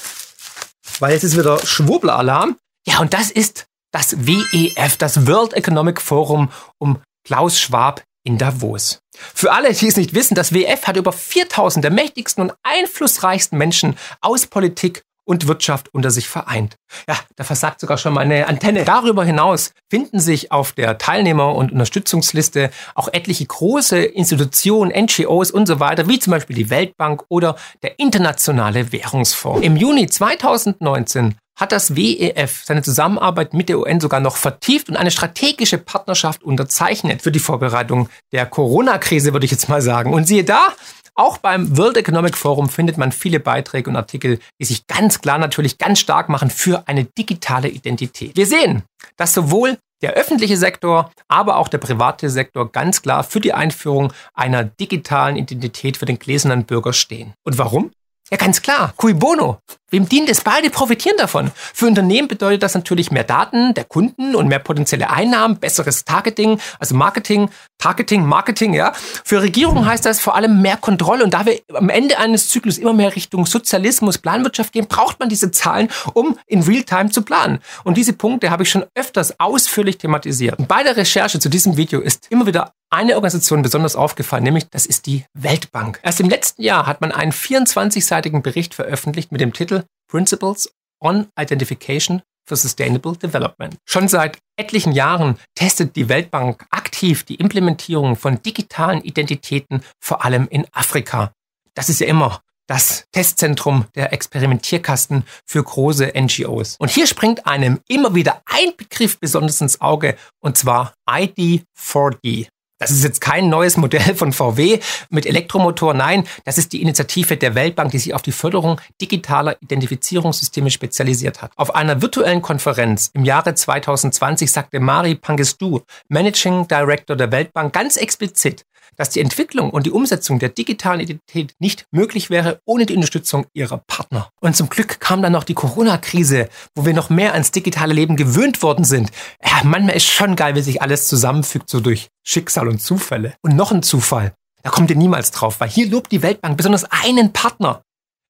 weil 0.98 1.12
jetzt 1.12 1.24
ist 1.24 1.38
wieder 1.38 1.64
Schwurbelalarm. 1.64 2.56
Ja, 2.86 3.00
und 3.00 3.14
das 3.14 3.30
ist 3.30 3.66
das 3.92 4.26
WEF, 4.26 4.96
das 4.96 5.26
World 5.26 5.52
Economic 5.52 6.00
Forum 6.00 6.50
um 6.78 7.00
Klaus 7.24 7.60
Schwab 7.60 8.02
in 8.24 8.38
Davos. 8.38 9.00
Für 9.16 9.52
alle, 9.52 9.72
die 9.72 9.88
es 9.88 9.96
nicht 9.96 10.14
wissen, 10.14 10.34
das 10.34 10.52
WEF 10.52 10.86
hat 10.86 10.96
über 10.96 11.12
4000 11.12 11.84
der 11.84 11.90
mächtigsten 11.90 12.42
und 12.42 12.54
einflussreichsten 12.62 13.58
Menschen 13.58 13.96
aus 14.20 14.46
Politik 14.46 15.02
und 15.24 15.46
Wirtschaft 15.46 15.88
unter 15.94 16.10
sich 16.10 16.28
vereint. 16.28 16.76
Ja, 17.08 17.16
da 17.36 17.44
versagt 17.44 17.80
sogar 17.80 17.96
schon 17.96 18.14
mal 18.14 18.22
eine 18.22 18.48
Antenne. 18.48 18.84
Darüber 18.84 19.24
hinaus 19.24 19.72
finden 19.88 20.18
sich 20.18 20.50
auf 20.50 20.72
der 20.72 20.98
Teilnehmer- 20.98 21.54
und 21.54 21.70
Unterstützungsliste 21.72 22.70
auch 22.94 23.08
etliche 23.12 23.46
große 23.46 24.02
Institutionen, 24.02 24.90
NGOs 24.90 25.50
und 25.50 25.66
so 25.66 25.78
weiter, 25.78 26.08
wie 26.08 26.18
zum 26.18 26.32
Beispiel 26.32 26.56
die 26.56 26.70
Weltbank 26.70 27.22
oder 27.28 27.56
der 27.82 27.98
Internationale 28.00 28.90
Währungsfonds. 28.90 29.64
Im 29.64 29.76
Juni 29.76 30.08
2019 30.08 31.36
hat 31.56 31.72
das 31.72 31.96
WEF 31.96 32.62
seine 32.64 32.82
Zusammenarbeit 32.82 33.54
mit 33.54 33.68
der 33.68 33.78
UN 33.78 34.00
sogar 34.00 34.20
noch 34.20 34.36
vertieft 34.36 34.88
und 34.88 34.96
eine 34.96 35.10
strategische 35.10 35.78
Partnerschaft 35.78 36.42
unterzeichnet 36.42 37.22
für 37.22 37.32
die 37.32 37.38
Vorbereitung 37.38 38.08
der 38.32 38.46
Corona-Krise, 38.46 39.32
würde 39.32 39.44
ich 39.44 39.52
jetzt 39.52 39.68
mal 39.68 39.82
sagen. 39.82 40.14
Und 40.14 40.26
siehe 40.26 40.44
da, 40.44 40.68
auch 41.14 41.36
beim 41.38 41.76
World 41.76 41.98
Economic 41.98 42.36
Forum 42.36 42.70
findet 42.70 42.96
man 42.96 43.12
viele 43.12 43.38
Beiträge 43.38 43.90
und 43.90 43.96
Artikel, 43.96 44.38
die 44.58 44.64
sich 44.64 44.86
ganz 44.86 45.20
klar 45.20 45.38
natürlich 45.38 45.76
ganz 45.76 45.98
stark 45.98 46.28
machen 46.30 46.48
für 46.48 46.88
eine 46.88 47.04
digitale 47.04 47.68
Identität. 47.68 48.36
Wir 48.36 48.46
sehen, 48.46 48.82
dass 49.16 49.34
sowohl 49.34 49.76
der 50.00 50.14
öffentliche 50.14 50.56
Sektor, 50.56 51.12
aber 51.28 51.58
auch 51.58 51.68
der 51.68 51.78
private 51.78 52.28
Sektor 52.30 52.72
ganz 52.72 53.02
klar 53.02 53.24
für 53.24 53.40
die 53.40 53.52
Einführung 53.52 54.12
einer 54.34 54.64
digitalen 54.64 55.36
Identität 55.36 55.96
für 55.96 56.06
den 56.06 56.18
gläsernen 56.18 56.64
Bürger 56.64 56.92
stehen. 56.92 57.34
Und 57.44 57.58
warum? 57.58 57.92
Ja, 58.30 58.36
ganz 58.36 58.62
klar. 58.62 58.94
Cui 58.96 59.14
bono. 59.14 59.58
Wem 59.92 60.08
dient 60.08 60.30
es? 60.30 60.40
Beide 60.40 60.70
profitieren 60.70 61.18
davon. 61.18 61.50
Für 61.54 61.86
Unternehmen 61.86 62.26
bedeutet 62.26 62.62
das 62.62 62.74
natürlich 62.74 63.10
mehr 63.10 63.24
Daten 63.24 63.74
der 63.74 63.84
Kunden 63.84 64.34
und 64.34 64.48
mehr 64.48 64.58
potenzielle 64.58 65.10
Einnahmen, 65.10 65.58
besseres 65.58 66.06
Targeting, 66.06 66.58
also 66.78 66.94
Marketing, 66.94 67.50
Targeting, 67.76 68.24
Marketing, 68.24 68.72
ja. 68.72 68.94
Für 69.22 69.42
Regierungen 69.42 69.84
heißt 69.84 70.06
das 70.06 70.18
vor 70.18 70.34
allem 70.34 70.62
mehr 70.62 70.78
Kontrolle. 70.78 71.24
Und 71.24 71.34
da 71.34 71.44
wir 71.44 71.60
am 71.74 71.90
Ende 71.90 72.18
eines 72.18 72.48
Zyklus 72.48 72.78
immer 72.78 72.94
mehr 72.94 73.14
Richtung 73.14 73.44
Sozialismus, 73.44 74.16
Planwirtschaft 74.16 74.72
gehen, 74.72 74.86
braucht 74.86 75.20
man 75.20 75.28
diese 75.28 75.50
Zahlen, 75.50 75.90
um 76.14 76.38
in 76.46 76.62
Realtime 76.62 77.10
zu 77.10 77.20
planen. 77.20 77.58
Und 77.84 77.98
diese 77.98 78.14
Punkte 78.14 78.50
habe 78.50 78.62
ich 78.62 78.70
schon 78.70 78.86
öfters 78.94 79.38
ausführlich 79.38 79.98
thematisiert. 79.98 80.58
Und 80.58 80.68
bei 80.68 80.82
der 80.82 80.96
Recherche 80.96 81.38
zu 81.38 81.50
diesem 81.50 81.76
Video 81.76 82.00
ist 82.00 82.28
immer 82.30 82.46
wieder 82.46 82.72
eine 82.92 83.14
Organisation 83.14 83.62
besonders 83.62 83.96
aufgefallen, 83.96 84.44
nämlich 84.44 84.68
das 84.68 84.84
ist 84.84 85.06
die 85.06 85.24
Weltbank. 85.32 85.98
Erst 86.02 86.20
im 86.20 86.28
letzten 86.28 86.62
Jahr 86.62 86.86
hat 86.86 87.00
man 87.00 87.10
einen 87.10 87.32
24-seitigen 87.32 88.42
Bericht 88.42 88.74
veröffentlicht 88.74 89.32
mit 89.32 89.40
dem 89.40 89.54
Titel 89.54 89.81
Principles 90.08 90.70
on 91.00 91.28
Identification 91.38 92.22
for 92.46 92.56
Sustainable 92.56 93.16
Development. 93.16 93.76
Schon 93.84 94.08
seit 94.08 94.38
etlichen 94.56 94.92
Jahren 94.92 95.38
testet 95.54 95.96
die 95.96 96.08
Weltbank 96.08 96.66
aktiv 96.70 97.24
die 97.24 97.36
Implementierung 97.36 98.16
von 98.16 98.42
digitalen 98.42 99.02
Identitäten, 99.02 99.82
vor 100.00 100.24
allem 100.24 100.48
in 100.48 100.66
Afrika. 100.72 101.32
Das 101.74 101.88
ist 101.88 102.00
ja 102.00 102.06
immer 102.06 102.40
das 102.66 103.04
Testzentrum 103.12 103.86
der 103.94 104.12
Experimentierkasten 104.12 105.24
für 105.46 105.62
große 105.62 106.12
NGOs. 106.16 106.76
Und 106.78 106.90
hier 106.90 107.06
springt 107.06 107.46
einem 107.46 107.80
immer 107.88 108.14
wieder 108.14 108.42
ein 108.46 108.76
Begriff 108.76 109.18
besonders 109.18 109.60
ins 109.60 109.80
Auge, 109.80 110.16
und 110.40 110.56
zwar 110.56 110.94
ID4D. 111.08 112.48
Das 112.82 112.90
ist 112.90 113.04
jetzt 113.04 113.20
kein 113.20 113.48
neues 113.48 113.76
Modell 113.76 114.16
von 114.16 114.32
VW 114.32 114.80
mit 115.08 115.24
Elektromotor. 115.24 115.94
Nein, 115.94 116.24
das 116.44 116.58
ist 116.58 116.72
die 116.72 116.82
Initiative 116.82 117.36
der 117.36 117.54
Weltbank, 117.54 117.92
die 117.92 117.98
sich 118.00 118.12
auf 118.12 118.22
die 118.22 118.32
Förderung 118.32 118.80
digitaler 119.00 119.56
Identifizierungssysteme 119.62 120.68
spezialisiert 120.68 121.42
hat. 121.42 121.52
Auf 121.54 121.76
einer 121.76 122.02
virtuellen 122.02 122.42
Konferenz 122.42 123.12
im 123.14 123.24
Jahre 123.24 123.54
2020 123.54 124.50
sagte 124.50 124.80
Mari 124.80 125.14
Pangestu, 125.14 125.78
Managing 126.08 126.66
Director 126.66 127.14
der 127.14 127.30
Weltbank, 127.30 127.72
ganz 127.72 127.96
explizit, 127.96 128.66
dass 128.96 129.10
die 129.10 129.20
Entwicklung 129.20 129.70
und 129.70 129.86
die 129.86 129.90
Umsetzung 129.90 130.38
der 130.38 130.48
digitalen 130.48 131.00
Identität 131.00 131.54
nicht 131.58 131.86
möglich 131.90 132.30
wäre 132.30 132.60
ohne 132.64 132.86
die 132.86 132.94
Unterstützung 132.94 133.46
ihrer 133.54 133.78
Partner. 133.86 134.30
Und 134.40 134.56
zum 134.56 134.68
Glück 134.68 135.00
kam 135.00 135.22
dann 135.22 135.32
noch 135.32 135.44
die 135.44 135.54
Corona-Krise, 135.54 136.48
wo 136.74 136.84
wir 136.84 136.94
noch 136.94 137.10
mehr 137.10 137.32
ans 137.32 137.50
digitale 137.50 137.94
Leben 137.94 138.16
gewöhnt 138.16 138.62
worden 138.62 138.84
sind. 138.84 139.10
Ja, 139.44 139.60
manchmal 139.64 139.96
ist 139.96 140.06
schon 140.06 140.36
geil, 140.36 140.54
wie 140.54 140.62
sich 140.62 140.82
alles 140.82 141.08
zusammenfügt, 141.08 141.68
so 141.68 141.80
durch 141.80 142.08
Schicksal 142.24 142.68
und 142.68 142.80
Zufälle. 142.80 143.34
Und 143.42 143.56
noch 143.56 143.72
ein 143.72 143.82
Zufall. 143.82 144.34
Da 144.62 144.70
kommt 144.70 144.90
ihr 144.90 144.96
niemals 144.96 145.30
drauf, 145.30 145.60
weil 145.60 145.68
hier 145.68 145.88
lobt 145.88 146.12
die 146.12 146.22
Weltbank 146.22 146.56
besonders 146.56 146.84
einen 146.84 147.32
Partner. 147.32 147.82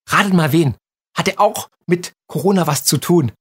Ratet 0.09 0.33
mal 0.33 0.53
wen. 0.53 0.75
Hat 1.17 1.29
er 1.29 1.41
auch 1.41 1.69
mit 1.87 2.13
Corona 2.27 2.67
was 2.67 2.85
zu 2.85 2.99
tun? 2.99 3.33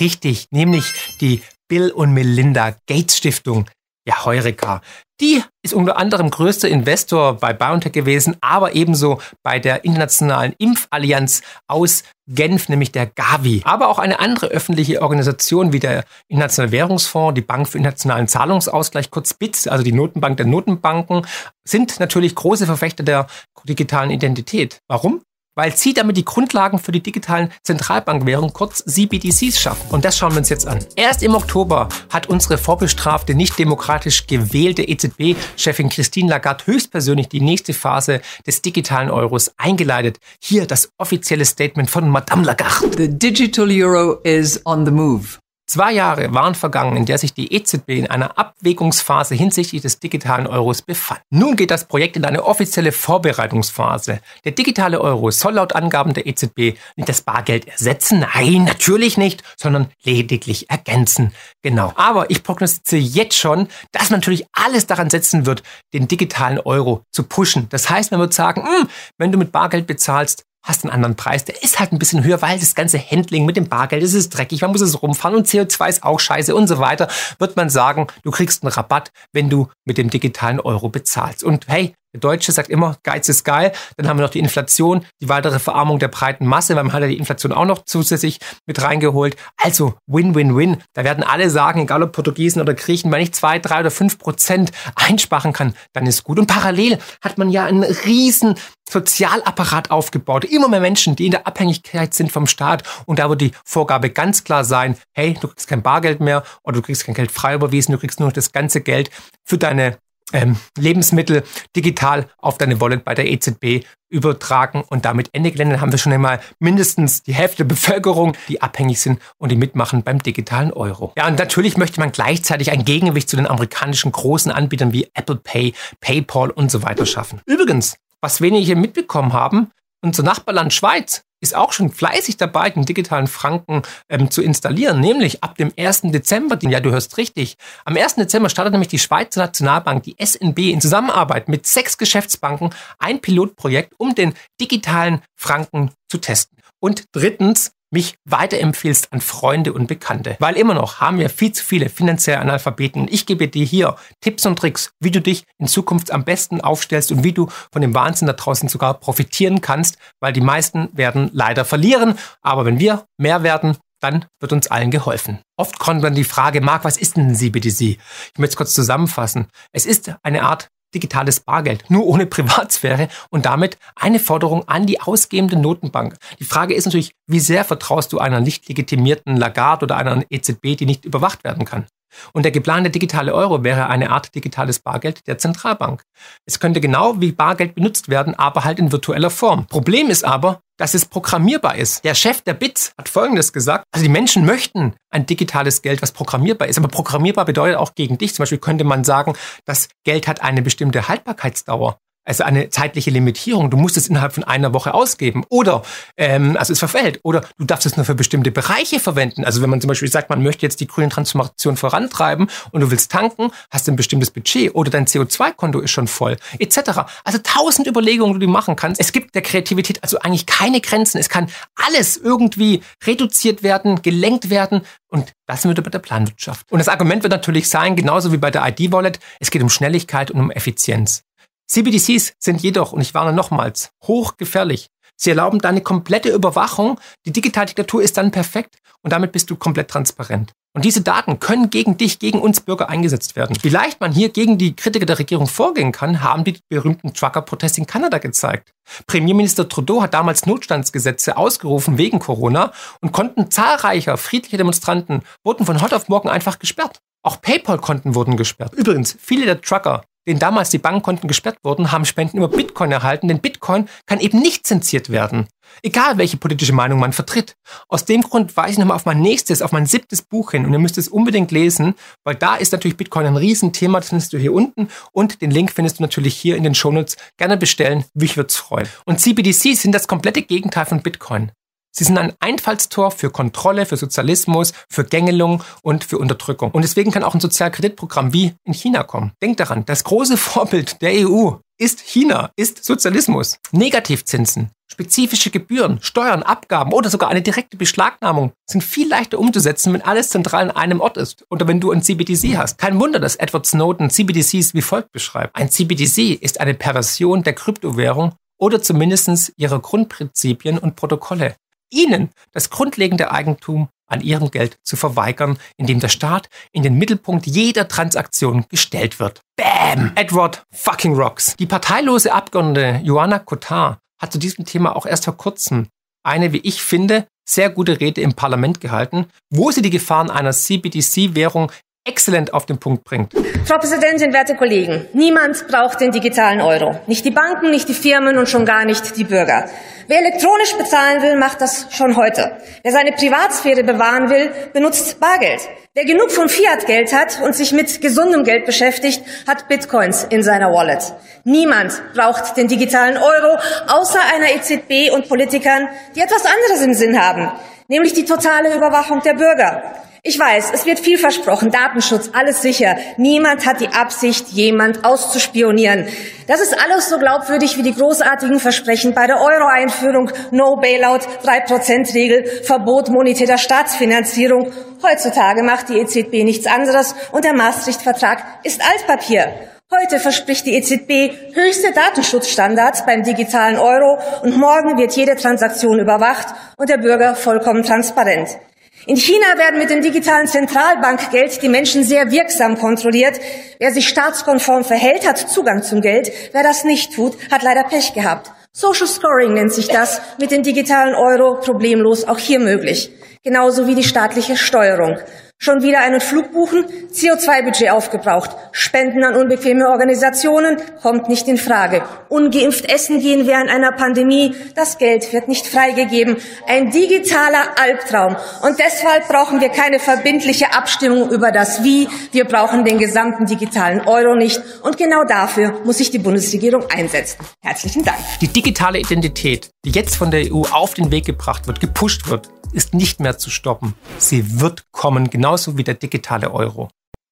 Richtig, 0.00 0.46
nämlich 0.50 0.92
die 1.20 1.42
Bill 1.68 1.90
und 1.90 2.12
Melinda 2.12 2.76
Gates 2.86 3.16
Stiftung. 3.16 3.68
Ja, 4.06 4.24
Heureka. 4.24 4.80
Die 5.20 5.42
ist 5.62 5.74
unter 5.74 5.98
anderem 5.98 6.30
größter 6.30 6.68
Investor 6.68 7.34
bei 7.34 7.52
BioNTech 7.52 7.92
gewesen, 7.92 8.36
aber 8.40 8.74
ebenso 8.74 9.20
bei 9.42 9.58
der 9.58 9.84
internationalen 9.84 10.54
Impfallianz 10.56 11.42
aus 11.68 12.04
Genf, 12.26 12.70
nämlich 12.70 12.92
der 12.92 13.06
Gavi. 13.06 13.60
Aber 13.64 13.88
auch 13.88 13.98
eine 13.98 14.20
andere 14.20 14.46
öffentliche 14.46 15.02
Organisation 15.02 15.74
wie 15.74 15.80
der 15.80 16.04
Internationale 16.28 16.72
Währungsfonds, 16.72 17.34
die 17.34 17.42
Bank 17.42 17.68
für 17.68 17.76
internationalen 17.76 18.28
Zahlungsausgleich, 18.28 19.10
kurz 19.10 19.34
BITS, 19.34 19.68
also 19.68 19.84
die 19.84 19.92
Notenbank 19.92 20.38
der 20.38 20.46
Notenbanken, 20.46 21.26
sind 21.68 22.00
natürlich 22.00 22.34
große 22.34 22.64
Verfechter 22.64 23.04
der 23.04 23.26
digitalen 23.68 24.10
Identität. 24.10 24.78
Warum? 24.88 25.20
Weil 25.60 25.76
sie 25.76 25.92
damit 25.92 26.16
die 26.16 26.24
Grundlagen 26.24 26.78
für 26.78 26.90
die 26.90 27.02
digitalen 27.02 27.52
Zentralbankwährungen, 27.64 28.54
kurz 28.54 28.82
CBDCs, 28.82 29.60
schaffen. 29.60 29.90
Und 29.90 30.06
das 30.06 30.16
schauen 30.16 30.32
wir 30.32 30.38
uns 30.38 30.48
jetzt 30.48 30.66
an. 30.66 30.78
Erst 30.96 31.22
im 31.22 31.34
Oktober 31.34 31.90
hat 32.08 32.30
unsere 32.30 32.56
vorbestrafte, 32.56 33.34
nicht 33.34 33.58
demokratisch 33.58 34.26
gewählte 34.26 34.82
EZB-Chefin 34.82 35.90
Christine 35.90 36.30
Lagarde 36.30 36.64
höchstpersönlich 36.64 37.28
die 37.28 37.42
nächste 37.42 37.74
Phase 37.74 38.22
des 38.46 38.62
digitalen 38.62 39.10
Euros 39.10 39.52
eingeleitet. 39.58 40.18
Hier 40.40 40.66
das 40.66 40.92
offizielle 40.96 41.44
Statement 41.44 41.90
von 41.90 42.08
Madame 42.08 42.44
Lagarde. 42.44 42.96
The 42.96 43.18
digital 43.18 43.68
euro 43.70 44.14
is 44.22 44.64
on 44.64 44.86
the 44.86 44.92
move. 44.92 45.39
Zwei 45.70 45.92
Jahre 45.92 46.34
waren 46.34 46.56
vergangen, 46.56 46.96
in 46.96 47.06
der 47.06 47.16
sich 47.16 47.32
die 47.32 47.54
EZB 47.54 47.90
in 47.90 48.08
einer 48.08 48.36
Abwägungsphase 48.36 49.36
hinsichtlich 49.36 49.80
des 49.80 50.00
digitalen 50.00 50.48
Euros 50.48 50.82
befand. 50.82 51.20
Nun 51.30 51.54
geht 51.54 51.70
das 51.70 51.84
Projekt 51.84 52.16
in 52.16 52.24
eine 52.24 52.42
offizielle 52.42 52.90
Vorbereitungsphase. 52.90 54.18
Der 54.44 54.50
digitale 54.50 55.00
Euro 55.00 55.30
soll 55.30 55.52
laut 55.52 55.76
Angaben 55.76 56.12
der 56.12 56.26
EZB 56.26 56.76
nicht 56.96 57.08
das 57.08 57.20
Bargeld 57.20 57.68
ersetzen, 57.68 58.26
nein, 58.34 58.64
natürlich 58.64 59.16
nicht, 59.16 59.44
sondern 59.56 59.86
lediglich 60.02 60.68
ergänzen. 60.68 61.32
Genau. 61.62 61.92
Aber 61.94 62.28
ich 62.30 62.42
prognostiziere 62.42 63.02
jetzt 63.02 63.38
schon, 63.38 63.68
dass 63.92 64.10
man 64.10 64.18
natürlich 64.18 64.46
alles 64.50 64.88
daran 64.88 65.08
setzen 65.08 65.46
wird, 65.46 65.62
den 65.92 66.08
digitalen 66.08 66.58
Euro 66.58 67.04
zu 67.12 67.22
pushen. 67.22 67.68
Das 67.68 67.88
heißt, 67.88 68.10
man 68.10 68.18
wird 68.18 68.34
sagen, 68.34 68.64
hm, 68.64 68.88
wenn 69.18 69.30
du 69.30 69.38
mit 69.38 69.52
Bargeld 69.52 69.86
bezahlst, 69.86 70.46
hast 70.62 70.84
einen 70.84 70.92
anderen 70.92 71.16
Preis. 71.16 71.44
Der 71.44 71.62
ist 71.62 71.80
halt 71.80 71.92
ein 71.92 71.98
bisschen 71.98 72.24
höher, 72.24 72.42
weil 72.42 72.58
das 72.58 72.74
ganze 72.74 72.98
Handling 72.98 73.46
mit 73.46 73.56
dem 73.56 73.68
Bargeld, 73.68 74.02
das 74.02 74.14
ist 74.14 74.30
dreckig, 74.30 74.62
man 74.62 74.72
muss 74.72 74.80
es 74.80 75.02
rumfahren 75.02 75.36
und 75.36 75.46
CO2 75.46 75.88
ist 75.88 76.02
auch 76.02 76.20
scheiße 76.20 76.54
und 76.54 76.66
so 76.66 76.78
weiter. 76.78 77.08
Wird 77.38 77.56
man 77.56 77.70
sagen, 77.70 78.06
du 78.22 78.30
kriegst 78.30 78.62
einen 78.62 78.72
Rabatt, 78.72 79.10
wenn 79.32 79.48
du 79.48 79.68
mit 79.84 79.98
dem 79.98 80.10
digitalen 80.10 80.60
Euro 80.60 80.88
bezahlst. 80.88 81.44
Und 81.44 81.68
hey, 81.68 81.94
der 82.12 82.20
Deutsche 82.20 82.50
sagt 82.52 82.68
immer, 82.70 82.96
Geiz 83.02 83.28
ist 83.28 83.44
geil. 83.44 83.72
Dann 83.96 84.08
haben 84.08 84.18
wir 84.18 84.22
noch 84.22 84.30
die 84.30 84.40
Inflation, 84.40 85.06
die 85.20 85.28
weitere 85.28 85.58
Verarmung 85.58 85.98
der 85.98 86.08
breiten 86.08 86.46
Masse, 86.46 86.74
weil 86.74 86.82
man 86.82 86.92
hat 86.92 87.02
ja 87.02 87.08
die 87.08 87.18
Inflation 87.18 87.52
auch 87.52 87.64
noch 87.64 87.84
zusätzlich 87.84 88.38
mit 88.66 88.82
reingeholt. 88.82 89.36
Also 89.56 89.94
Win-Win-Win. 90.06 90.78
Da 90.94 91.04
werden 91.04 91.22
alle 91.22 91.50
sagen, 91.50 91.82
egal 91.82 92.02
ob 92.02 92.12
Portugiesen 92.12 92.60
oder 92.60 92.74
Griechen, 92.74 93.12
wenn 93.12 93.22
ich 93.22 93.32
zwei, 93.32 93.58
drei 93.58 93.80
oder 93.80 93.90
fünf 93.90 94.18
Prozent 94.18 94.72
einsparen 94.96 95.52
kann, 95.52 95.74
dann 95.92 96.06
ist 96.06 96.24
gut. 96.24 96.38
Und 96.38 96.46
parallel 96.46 96.98
hat 97.22 97.38
man 97.38 97.50
ja 97.50 97.64
einen 97.64 97.84
riesen 97.84 98.56
Sozialapparat 98.90 99.90
aufgebaut. 99.92 100.44
Immer 100.44 100.68
mehr 100.68 100.80
Menschen, 100.80 101.14
die 101.14 101.26
in 101.26 101.30
der 101.30 101.46
Abhängigkeit 101.46 102.12
sind 102.12 102.32
vom 102.32 102.48
Staat. 102.48 102.82
Und 103.06 103.20
da 103.20 103.28
wird 103.28 103.40
die 103.40 103.52
Vorgabe 103.64 104.10
ganz 104.10 104.42
klar 104.42 104.64
sein, 104.64 104.96
hey, 105.12 105.36
du 105.40 105.46
kriegst 105.46 105.68
kein 105.68 105.82
Bargeld 105.82 106.20
mehr 106.20 106.42
oder 106.64 106.76
du 106.76 106.82
kriegst 106.82 107.04
kein 107.04 107.14
Geld 107.14 107.30
frei 107.30 107.54
überwiesen, 107.54 107.92
du 107.92 107.98
kriegst 107.98 108.18
nur 108.18 108.32
das 108.32 108.50
ganze 108.50 108.80
Geld 108.80 109.10
für 109.44 109.58
deine 109.58 109.98
ähm, 110.32 110.56
Lebensmittel 110.78 111.42
digital 111.76 112.28
auf 112.38 112.58
deine 112.58 112.80
Wallet 112.80 113.04
bei 113.04 113.14
der 113.14 113.30
EZB 113.30 113.84
übertragen 114.08 114.84
und 114.88 115.04
damit 115.04 115.28
Ende 115.32 115.52
Gelände 115.52 115.80
haben 115.80 115.92
wir 115.92 115.98
schon 115.98 116.12
einmal 116.12 116.40
mindestens 116.58 117.22
die 117.22 117.32
Hälfte 117.32 117.58
der 117.58 117.64
Bevölkerung, 117.64 118.36
die 118.48 118.60
abhängig 118.60 119.00
sind 119.00 119.20
und 119.38 119.50
die 119.50 119.56
mitmachen 119.56 120.02
beim 120.02 120.20
digitalen 120.20 120.72
Euro. 120.72 121.12
Ja, 121.16 121.28
und 121.28 121.38
natürlich 121.38 121.76
möchte 121.76 122.00
man 122.00 122.12
gleichzeitig 122.12 122.72
ein 122.72 122.84
Gegengewicht 122.84 123.28
zu 123.28 123.36
den 123.36 123.46
amerikanischen 123.46 124.10
großen 124.10 124.50
Anbietern 124.50 124.92
wie 124.92 125.08
Apple 125.14 125.36
Pay, 125.36 125.74
PayPal 126.00 126.50
und 126.50 126.70
so 126.70 126.82
weiter 126.82 127.06
schaffen. 127.06 127.40
Übrigens, 127.46 127.96
was 128.20 128.40
wenige 128.40 128.74
mitbekommen 128.76 129.32
haben, 129.32 129.70
unser 130.02 130.22
Nachbarland 130.22 130.72
Schweiz 130.72 131.22
ist 131.40 131.54
auch 131.54 131.72
schon 131.72 131.90
fleißig 131.90 132.36
dabei, 132.36 132.70
den 132.70 132.84
digitalen 132.84 133.26
Franken 133.26 133.82
ähm, 134.08 134.30
zu 134.30 134.42
installieren, 134.42 135.00
nämlich 135.00 135.42
ab 135.42 135.56
dem 135.56 135.72
1. 135.76 136.02
Dezember. 136.04 136.58
Ja, 136.62 136.80
du 136.80 136.90
hörst 136.90 137.16
richtig. 137.16 137.56
Am 137.84 137.96
1. 137.96 138.16
Dezember 138.16 138.48
startet 138.48 138.72
nämlich 138.72 138.88
die 138.88 138.98
Schweizer 138.98 139.40
Nationalbank, 139.40 140.02
die 140.02 140.16
SNB, 140.22 140.58
in 140.70 140.80
Zusammenarbeit 140.80 141.48
mit 141.48 141.66
sechs 141.66 141.98
Geschäftsbanken 141.98 142.70
ein 142.98 143.20
Pilotprojekt, 143.20 143.94
um 143.98 144.14
den 144.14 144.34
digitalen 144.60 145.22
Franken 145.36 145.90
zu 146.08 146.18
testen. 146.18 146.58
Und 146.80 147.04
drittens, 147.12 147.72
mich 147.90 148.16
weiterempfiehlst 148.24 149.12
an 149.12 149.20
Freunde 149.20 149.72
und 149.72 149.86
Bekannte. 149.86 150.36
Weil 150.38 150.56
immer 150.56 150.74
noch 150.74 151.00
haben 151.00 151.18
wir 151.18 151.28
viel 151.28 151.52
zu 151.52 151.64
viele 151.64 151.88
finanzielle 151.88 152.40
Analphabeten. 152.40 153.08
Ich 153.10 153.26
gebe 153.26 153.48
dir 153.48 153.64
hier 153.64 153.96
Tipps 154.20 154.46
und 154.46 154.58
Tricks, 154.58 154.92
wie 155.00 155.10
du 155.10 155.20
dich 155.20 155.44
in 155.58 155.66
Zukunft 155.66 156.12
am 156.12 156.24
besten 156.24 156.60
aufstellst 156.60 157.12
und 157.12 157.24
wie 157.24 157.32
du 157.32 157.48
von 157.72 157.82
dem 157.82 157.94
Wahnsinn 157.94 158.26
da 158.26 158.32
draußen 158.32 158.68
sogar 158.68 158.94
profitieren 158.94 159.60
kannst, 159.60 159.98
weil 160.20 160.32
die 160.32 160.40
meisten 160.40 160.88
werden 160.92 161.30
leider 161.32 161.64
verlieren. 161.64 162.18
Aber 162.42 162.64
wenn 162.64 162.78
wir 162.78 163.06
mehr 163.18 163.42
werden, 163.42 163.76
dann 164.00 164.24
wird 164.40 164.52
uns 164.52 164.68
allen 164.68 164.90
geholfen. 164.90 165.40
Oft 165.56 165.78
kommt 165.78 166.02
dann 166.02 166.14
die 166.14 166.24
Frage, 166.24 166.60
Marc, 166.60 166.84
was 166.84 166.96
ist 166.96 167.16
denn 167.16 167.34
CBDC? 167.34 167.80
Ich 167.80 167.98
möchte 168.38 168.52
es 168.52 168.56
kurz 168.56 168.74
zusammenfassen. 168.74 169.48
Es 169.72 169.84
ist 169.84 170.12
eine 170.22 170.42
Art 170.42 170.68
digitales 170.94 171.40
Bargeld, 171.40 171.90
nur 171.90 172.06
ohne 172.06 172.26
Privatsphäre 172.26 173.08
und 173.30 173.46
damit 173.46 173.78
eine 173.94 174.18
Forderung 174.18 174.68
an 174.68 174.86
die 174.86 175.00
ausgebende 175.00 175.56
Notenbank. 175.56 176.16
Die 176.38 176.44
Frage 176.44 176.74
ist 176.74 176.86
natürlich, 176.86 177.14
wie 177.26 177.40
sehr 177.40 177.64
vertraust 177.64 178.12
du 178.12 178.18
einer 178.18 178.40
nicht 178.40 178.68
legitimierten 178.68 179.36
Lagarde 179.36 179.84
oder 179.84 179.96
einer 179.96 180.24
EZB, 180.30 180.76
die 180.76 180.86
nicht 180.86 181.04
überwacht 181.04 181.44
werden 181.44 181.64
kann? 181.64 181.86
Und 182.32 182.44
der 182.44 182.52
geplante 182.52 182.90
digitale 182.90 183.34
Euro 183.34 183.64
wäre 183.64 183.88
eine 183.88 184.10
Art 184.10 184.34
digitales 184.34 184.78
Bargeld 184.78 185.26
der 185.26 185.38
Zentralbank. 185.38 186.02
Es 186.46 186.60
könnte 186.60 186.80
genau 186.80 187.20
wie 187.20 187.32
Bargeld 187.32 187.74
benutzt 187.74 188.08
werden, 188.08 188.34
aber 188.34 188.64
halt 188.64 188.78
in 188.78 188.92
virtueller 188.92 189.30
Form. 189.30 189.66
Problem 189.66 190.08
ist 190.08 190.24
aber, 190.24 190.60
dass 190.78 190.94
es 190.94 191.04
programmierbar 191.04 191.76
ist. 191.76 192.04
Der 192.04 192.14
Chef 192.14 192.40
der 192.40 192.54
BITS 192.54 192.94
hat 192.96 193.08
Folgendes 193.08 193.52
gesagt. 193.52 193.84
Also 193.92 194.04
die 194.04 194.10
Menschen 194.10 194.46
möchten 194.46 194.94
ein 195.10 195.26
digitales 195.26 195.82
Geld, 195.82 196.00
was 196.00 196.12
programmierbar 196.12 196.68
ist. 196.68 196.78
Aber 196.78 196.88
programmierbar 196.88 197.44
bedeutet 197.44 197.76
auch 197.76 197.94
gegen 197.94 198.16
dich. 198.16 198.34
Zum 198.34 198.44
Beispiel 198.44 198.58
könnte 198.58 198.84
man 198.84 199.04
sagen, 199.04 199.34
das 199.66 199.88
Geld 200.04 200.26
hat 200.26 200.42
eine 200.42 200.62
bestimmte 200.62 201.08
Haltbarkeitsdauer 201.08 201.98
also 202.30 202.44
eine 202.44 202.70
zeitliche 202.70 203.10
Limitierung. 203.10 203.70
Du 203.70 203.76
musst 203.76 203.96
es 203.96 204.08
innerhalb 204.08 204.32
von 204.32 204.44
einer 204.44 204.72
Woche 204.72 204.94
ausgeben 204.94 205.44
oder 205.48 205.82
ähm, 206.16 206.56
also 206.56 206.72
es 206.72 206.78
verfällt 206.78 207.18
oder 207.24 207.42
du 207.58 207.64
darfst 207.64 207.86
es 207.86 207.96
nur 207.96 208.06
für 208.06 208.14
bestimmte 208.14 208.52
Bereiche 208.52 209.00
verwenden. 209.00 209.44
Also 209.44 209.62
wenn 209.62 209.70
man 209.70 209.80
zum 209.80 209.88
Beispiel 209.88 210.10
sagt, 210.10 210.30
man 210.30 210.42
möchte 210.42 210.64
jetzt 210.64 210.80
die 210.80 210.86
grüne 210.86 211.08
Transformation 211.08 211.76
vorantreiben 211.76 212.48
und 212.70 212.80
du 212.82 212.90
willst 212.92 213.10
tanken, 213.10 213.50
hast 213.70 213.88
du 213.88 213.92
ein 213.92 213.96
bestimmtes 213.96 214.30
Budget 214.30 214.74
oder 214.76 214.90
dein 214.90 215.06
CO2-Konto 215.06 215.80
ist 215.80 215.90
schon 215.90 216.06
voll 216.06 216.36
etc. 216.60 217.00
Also 217.24 217.40
tausend 217.42 217.88
Überlegungen, 217.88 218.38
die 218.38 218.46
du 218.46 218.52
machen 218.52 218.76
kannst. 218.76 219.00
Es 219.00 219.10
gibt 219.10 219.34
der 219.34 219.42
Kreativität 219.42 220.02
also 220.02 220.20
eigentlich 220.20 220.46
keine 220.46 220.80
Grenzen. 220.80 221.18
Es 221.18 221.28
kann 221.28 221.48
alles 221.74 222.16
irgendwie 222.16 222.82
reduziert 223.04 223.64
werden, 223.64 224.02
gelenkt 224.02 224.50
werden 224.50 224.82
und 225.08 225.32
das 225.46 225.64
wird 225.64 225.82
bei 225.82 225.90
der 225.90 225.98
Planwirtschaft. 225.98 226.70
Und 226.70 226.78
das 226.78 226.88
Argument 226.88 227.24
wird 227.24 227.32
natürlich 227.32 227.68
sein, 227.68 227.96
genauso 227.96 228.32
wie 228.32 228.36
bei 228.36 228.52
der 228.52 228.66
ID-Wallet, 228.68 229.18
es 229.40 229.50
geht 229.50 229.62
um 229.62 229.68
Schnelligkeit 229.68 230.30
und 230.30 230.40
um 230.40 230.50
Effizienz. 230.52 231.24
CBDCs 231.70 232.34
sind 232.40 232.60
jedoch, 232.62 232.92
und 232.92 233.00
ich 233.00 233.14
warne 233.14 233.32
nochmals, 233.32 233.92
hochgefährlich. 234.02 234.88
Sie 235.14 235.30
erlauben 235.30 235.60
deine 235.60 235.82
komplette 235.82 236.30
Überwachung. 236.30 236.98
Die 237.26 237.32
Digitaldiktatur 237.32 238.02
ist 238.02 238.16
dann 238.16 238.32
perfekt 238.32 238.78
und 239.02 239.12
damit 239.12 239.30
bist 239.30 239.50
du 239.50 239.56
komplett 239.56 239.88
transparent. 239.88 240.52
Und 240.72 240.84
diese 240.84 241.02
Daten 241.02 241.38
können 241.38 241.70
gegen 241.70 241.96
dich, 241.96 242.18
gegen 242.18 242.40
uns 242.40 242.60
Bürger 242.60 242.88
eingesetzt 242.88 243.36
werden. 243.36 243.56
Wie 243.62 243.68
leicht 243.68 244.00
man 244.00 244.12
hier 244.12 244.30
gegen 244.30 244.58
die 244.58 244.74
Kritiker 244.74 245.06
der 245.06 245.18
Regierung 245.18 245.46
vorgehen 245.46 245.92
kann, 245.92 246.22
haben 246.22 246.42
die 246.42 246.58
berühmten 246.68 247.12
Trucker-Proteste 247.14 247.80
in 247.80 247.86
Kanada 247.86 248.18
gezeigt. 248.18 248.72
Premierminister 249.06 249.68
Trudeau 249.68 250.02
hat 250.02 250.14
damals 250.14 250.46
Notstandsgesetze 250.46 251.36
ausgerufen 251.36 251.98
wegen 251.98 252.18
Corona 252.18 252.72
und 253.00 253.12
konnten 253.12 253.50
zahlreicher 253.50 254.16
friedliche 254.16 254.56
Demonstranten 254.56 255.22
wurden 255.44 255.66
von 255.66 255.80
heute 255.82 255.96
auf 255.96 256.08
morgen 256.08 256.28
einfach 256.28 256.58
gesperrt. 256.58 257.00
Auch 257.22 257.40
PayPal-Konten 257.42 258.14
wurden 258.14 258.36
gesperrt. 258.36 258.72
Übrigens, 258.74 259.16
viele 259.20 259.44
der 259.44 259.60
Trucker 259.60 260.02
denen 260.26 260.38
damals 260.38 260.70
die 260.70 260.78
Bankkonten 260.78 261.28
gesperrt 261.28 261.58
wurden, 261.62 261.92
haben 261.92 262.04
Spenden 262.04 262.38
über 262.38 262.48
Bitcoin 262.48 262.92
erhalten, 262.92 263.28
denn 263.28 263.40
Bitcoin 263.40 263.88
kann 264.06 264.20
eben 264.20 264.38
nicht 264.40 264.66
zensiert 264.66 265.10
werden. 265.10 265.48
Egal, 265.82 266.18
welche 266.18 266.36
politische 266.36 266.72
Meinung 266.72 266.98
man 266.98 267.12
vertritt. 267.12 267.56
Aus 267.88 268.04
dem 268.04 268.22
Grund 268.22 268.56
weise 268.56 268.72
ich 268.72 268.78
nochmal 268.78 268.96
auf 268.96 269.06
mein 269.06 269.20
nächstes, 269.20 269.62
auf 269.62 269.72
mein 269.72 269.86
siebtes 269.86 270.22
Buch 270.22 270.50
hin 270.50 270.66
und 270.66 270.72
ihr 270.72 270.78
müsst 270.78 270.98
es 270.98 271.08
unbedingt 271.08 271.52
lesen, 271.52 271.94
weil 272.24 272.34
da 272.34 272.56
ist 272.56 272.72
natürlich 272.72 272.96
Bitcoin 272.96 273.26
ein 273.26 273.36
Riesenthema, 273.36 274.00
das 274.00 274.08
findest 274.08 274.32
du 274.32 274.38
hier 274.38 274.52
unten 274.52 274.88
und 275.12 275.40
den 275.42 275.50
Link 275.50 275.72
findest 275.72 275.98
du 275.98 276.02
natürlich 276.02 276.36
hier 276.36 276.56
in 276.56 276.64
den 276.64 276.74
Shownotes. 276.74 277.16
Gerne 277.36 277.56
bestellen, 277.56 278.04
mich 278.14 278.36
würde 278.36 278.48
es 278.48 278.56
freuen. 278.56 278.88
Und 279.04 279.20
CBDCs 279.20 279.82
sind 279.82 279.92
das 279.92 280.08
komplette 280.08 280.42
Gegenteil 280.42 280.86
von 280.86 281.02
Bitcoin. 281.02 281.52
Sie 281.92 282.04
sind 282.04 282.18
ein 282.18 282.32
Einfallstor 282.38 283.10
für 283.10 283.30
Kontrolle, 283.30 283.84
für 283.84 283.96
Sozialismus, 283.96 284.72
für 284.88 285.04
Gängelung 285.04 285.62
und 285.82 286.04
für 286.04 286.18
Unterdrückung. 286.18 286.70
Und 286.70 286.82
deswegen 286.82 287.10
kann 287.10 287.24
auch 287.24 287.34
ein 287.34 287.40
Sozialkreditprogramm 287.40 288.32
wie 288.32 288.54
in 288.64 288.72
China 288.72 289.02
kommen. 289.02 289.32
Denkt 289.42 289.60
daran, 289.60 289.84
das 289.86 290.04
große 290.04 290.36
Vorbild 290.36 291.02
der 291.02 291.28
EU 291.28 291.52
ist 291.78 292.00
China, 292.00 292.50
ist 292.56 292.84
Sozialismus. 292.84 293.58
Negativzinsen, 293.72 294.70
spezifische 294.86 295.50
Gebühren, 295.50 295.98
Steuern, 296.02 296.42
Abgaben 296.42 296.92
oder 296.92 297.08
sogar 297.08 297.30
eine 297.30 297.40
direkte 297.42 297.78
Beschlagnahmung 297.78 298.52
sind 298.68 298.84
viel 298.84 299.08
leichter 299.08 299.38
umzusetzen, 299.38 299.94
wenn 299.94 300.02
alles 300.02 300.28
zentral 300.28 300.66
in 300.66 300.70
einem 300.70 301.00
Ort 301.00 301.16
ist 301.16 301.44
oder 301.48 301.66
wenn 301.66 301.80
du 301.80 301.90
ein 301.90 302.02
CBDC 302.02 302.58
hast. 302.58 302.76
Kein 302.76 303.00
Wunder, 303.00 303.18
dass 303.18 303.36
Edward 303.36 303.66
Snowden 303.66 304.10
CBDCs 304.10 304.74
wie 304.74 304.82
folgt 304.82 305.10
beschreibt. 305.12 305.56
Ein 305.56 305.70
CBDC 305.70 306.40
ist 306.40 306.60
eine 306.60 306.74
Perversion 306.74 307.42
der 307.42 307.54
Kryptowährung 307.54 308.34
oder 308.58 308.82
zumindest 308.82 309.52
ihrer 309.56 309.80
Grundprinzipien 309.80 310.78
und 310.78 310.96
Protokolle 310.96 311.56
ihnen 311.90 312.30
das 312.52 312.70
grundlegende 312.70 313.30
Eigentum 313.30 313.88
an 314.06 314.20
ihrem 314.20 314.50
Geld 314.50 314.78
zu 314.82 314.96
verweigern, 314.96 315.58
indem 315.76 316.00
der 316.00 316.08
Staat 316.08 316.48
in 316.72 316.82
den 316.82 316.96
Mittelpunkt 316.96 317.46
jeder 317.46 317.88
Transaktion 317.88 318.64
gestellt 318.68 319.20
wird. 319.20 319.40
Bam! 319.56 320.12
Edward 320.16 320.64
fucking 320.72 321.14
rocks. 321.14 321.54
Die 321.56 321.66
parteilose 321.66 322.32
Abgeordnete 322.32 323.00
Joanna 323.04 323.38
Cotard 323.38 323.98
hat 324.20 324.32
zu 324.32 324.38
diesem 324.38 324.64
Thema 324.64 324.96
auch 324.96 325.06
erst 325.06 325.24
vor 325.24 325.36
kurzem 325.36 325.88
eine, 326.22 326.52
wie 326.52 326.58
ich 326.58 326.82
finde, 326.82 327.26
sehr 327.48 327.70
gute 327.70 328.00
Rede 328.00 328.20
im 328.20 328.34
Parlament 328.34 328.80
gehalten, 328.80 329.26
wo 329.50 329.70
sie 329.70 329.82
die 329.82 329.90
Gefahren 329.90 330.30
einer 330.30 330.52
CBDC-Währung 330.52 331.72
exzellent 332.04 332.54
auf 332.54 332.64
den 332.64 332.78
Punkt 332.78 333.04
bringt. 333.04 333.34
Frau 333.66 333.76
Präsidentin, 333.76 334.32
werte 334.32 334.56
Kollegen, 334.56 335.06
niemand 335.12 335.66
braucht 335.68 336.00
den 336.00 336.10
digitalen 336.10 336.62
Euro. 336.62 336.98
Nicht 337.06 337.26
die 337.26 337.30
Banken, 337.30 337.70
nicht 337.70 337.88
die 337.88 337.94
Firmen 337.94 338.38
und 338.38 338.48
schon 338.48 338.64
gar 338.64 338.86
nicht 338.86 339.16
die 339.18 339.24
Bürger. 339.24 339.68
Wer 340.08 340.18
elektronisch 340.18 340.74
bezahlen 340.78 341.22
will, 341.22 341.36
macht 341.36 341.60
das 341.60 341.86
schon 341.90 342.16
heute. 342.16 342.56
Wer 342.82 342.92
seine 342.92 343.12
Privatsphäre 343.12 343.84
bewahren 343.84 344.30
will, 344.30 344.50
benutzt 344.72 345.20
Bargeld. 345.20 345.60
Wer 345.92 346.06
genug 346.06 346.30
von 346.30 346.48
Fiat-Geld 346.48 347.12
hat 347.12 347.40
und 347.42 347.54
sich 347.54 347.72
mit 347.72 348.00
gesundem 348.00 348.44
Geld 348.44 348.64
beschäftigt, 348.64 349.22
hat 349.46 349.68
Bitcoins 349.68 350.24
in 350.30 350.42
seiner 350.42 350.72
Wallet. 350.72 351.12
Niemand 351.44 352.02
braucht 352.14 352.56
den 352.56 352.66
digitalen 352.66 353.18
Euro, 353.18 353.58
außer 353.88 354.20
einer 354.34 354.54
EZB 354.54 355.12
und 355.12 355.28
Politikern, 355.28 355.88
die 356.16 356.20
etwas 356.20 356.44
anderes 356.46 356.82
im 356.82 356.94
Sinn 356.94 357.20
haben, 357.20 357.52
nämlich 357.88 358.14
die 358.14 358.24
totale 358.24 358.74
Überwachung 358.74 359.20
der 359.20 359.34
Bürger. 359.34 359.82
Ich 360.22 360.38
weiß, 360.38 360.72
es 360.74 360.84
wird 360.84 361.00
viel 361.00 361.16
versprochen, 361.16 361.70
Datenschutz, 361.70 362.28
alles 362.34 362.60
sicher. 362.60 362.96
Niemand 363.16 363.64
hat 363.64 363.80
die 363.80 363.88
Absicht, 363.88 364.48
jemand 364.48 365.02
auszuspionieren. 365.02 366.08
Das 366.46 366.60
ist 366.60 366.78
alles 366.78 367.08
so 367.08 367.18
glaubwürdig 367.18 367.78
wie 367.78 367.82
die 367.82 367.94
großartigen 367.94 368.60
Versprechen 368.60 369.14
bei 369.14 369.26
der 369.26 369.40
Euro-Einführung, 369.40 370.30
No 370.50 370.76
Bailout, 370.76 371.24
3%-Regel, 371.42 372.64
Verbot 372.64 373.08
monetärer 373.08 373.56
Staatsfinanzierung. 373.56 374.70
Heutzutage 375.02 375.62
macht 375.62 375.88
die 375.88 375.98
EZB 375.98 376.44
nichts 376.44 376.66
anderes 376.66 377.14
und 377.32 377.46
der 377.46 377.54
Maastricht-Vertrag 377.54 378.44
ist 378.62 378.82
Altpapier. 378.82 379.54
Heute 379.90 380.20
verspricht 380.20 380.66
die 380.66 380.74
EZB 380.76 381.54
höchste 381.54 381.92
Datenschutzstandards 381.92 383.06
beim 383.06 383.22
digitalen 383.22 383.78
Euro 383.78 384.18
und 384.42 384.58
morgen 384.58 384.98
wird 384.98 385.16
jede 385.16 385.34
Transaktion 385.34 385.98
überwacht 385.98 386.48
und 386.76 386.90
der 386.90 386.98
Bürger 386.98 387.34
vollkommen 387.34 387.82
transparent. 387.82 388.58
In 389.06 389.16
China 389.16 389.56
werden 389.56 389.78
mit 389.78 389.88
dem 389.88 390.02
digitalen 390.02 390.46
Zentralbankgeld 390.46 391.62
die 391.62 391.70
Menschen 391.70 392.04
sehr 392.04 392.30
wirksam 392.30 392.78
kontrolliert. 392.78 393.40
Wer 393.78 393.92
sich 393.92 394.06
staatskonform 394.06 394.84
verhält, 394.84 395.26
hat 395.26 395.38
Zugang 395.38 395.82
zum 395.82 396.02
Geld. 396.02 396.30
Wer 396.52 396.62
das 396.62 396.84
nicht 396.84 397.14
tut, 397.14 397.34
hat 397.50 397.62
leider 397.62 397.84
Pech 397.84 398.12
gehabt. 398.12 398.50
Social 398.72 399.06
Scoring 399.06 399.54
nennt 399.54 399.72
sich 399.72 399.88
das, 399.88 400.20
mit 400.38 400.50
dem 400.50 400.62
digitalen 400.62 401.14
Euro 401.14 401.58
problemlos 401.60 402.28
auch 402.28 402.38
hier 402.38 402.60
möglich. 402.60 403.10
Genauso 403.42 403.86
wie 403.86 403.94
die 403.94 404.04
staatliche 404.04 404.56
Steuerung. 404.56 405.18
Schon 405.62 405.82
wieder 405.82 406.00
einen 406.00 406.22
Flug 406.22 406.52
buchen, 406.52 406.86
CO2-Budget 407.12 407.90
aufgebraucht. 407.90 408.48
Spenden 408.72 409.22
an 409.24 409.36
unbequeme 409.36 409.90
Organisationen 409.90 410.78
kommt 411.02 411.28
nicht 411.28 411.48
in 411.48 411.58
Frage. 411.58 412.02
Ungeimpft 412.30 412.90
essen 412.90 413.20
gehen 413.20 413.46
während 413.46 413.68
einer 413.68 413.92
Pandemie, 413.92 414.54
das 414.74 414.96
Geld 414.96 415.30
wird 415.34 415.48
nicht 415.48 415.66
freigegeben. 415.66 416.38
Ein 416.66 416.90
digitaler 416.90 417.78
Albtraum. 417.78 418.36
Und 418.62 418.78
deshalb 418.78 419.28
brauchen 419.28 419.60
wir 419.60 419.68
keine 419.68 419.98
verbindliche 419.98 420.72
Abstimmung 420.72 421.28
über 421.28 421.52
das 421.52 421.84
Wie. 421.84 422.08
Wir 422.32 422.46
brauchen 422.46 422.86
den 422.86 422.96
gesamten 422.96 423.44
digitalen 423.44 424.00
Euro 424.00 424.34
nicht. 424.36 424.62
Und 424.82 424.96
genau 424.96 425.24
dafür 425.24 425.78
muss 425.84 425.98
sich 425.98 426.10
die 426.10 426.20
Bundesregierung 426.20 426.86
einsetzen. 426.90 427.36
Herzlichen 427.60 428.02
Dank. 428.02 428.16
Die 428.40 428.48
digitale 428.48 428.98
Identität, 428.98 429.68
die 429.84 429.90
jetzt 429.90 430.16
von 430.16 430.30
der 430.30 430.52
EU 430.52 430.62
auf 430.70 430.94
den 430.94 431.10
Weg 431.10 431.24
gebracht 431.24 431.66
wird, 431.66 431.80
gepusht 431.80 432.28
wird, 432.28 432.50
ist 432.72 432.94
nicht 432.94 433.20
mehr 433.20 433.38
zu 433.38 433.50
stoppen. 433.50 433.94
Sie 434.18 434.60
wird 434.60 434.84
kommen, 434.92 435.30
genauso 435.30 435.76
wie 435.76 435.84
der 435.84 435.94
digitale 435.94 436.52
Euro. 436.52 436.88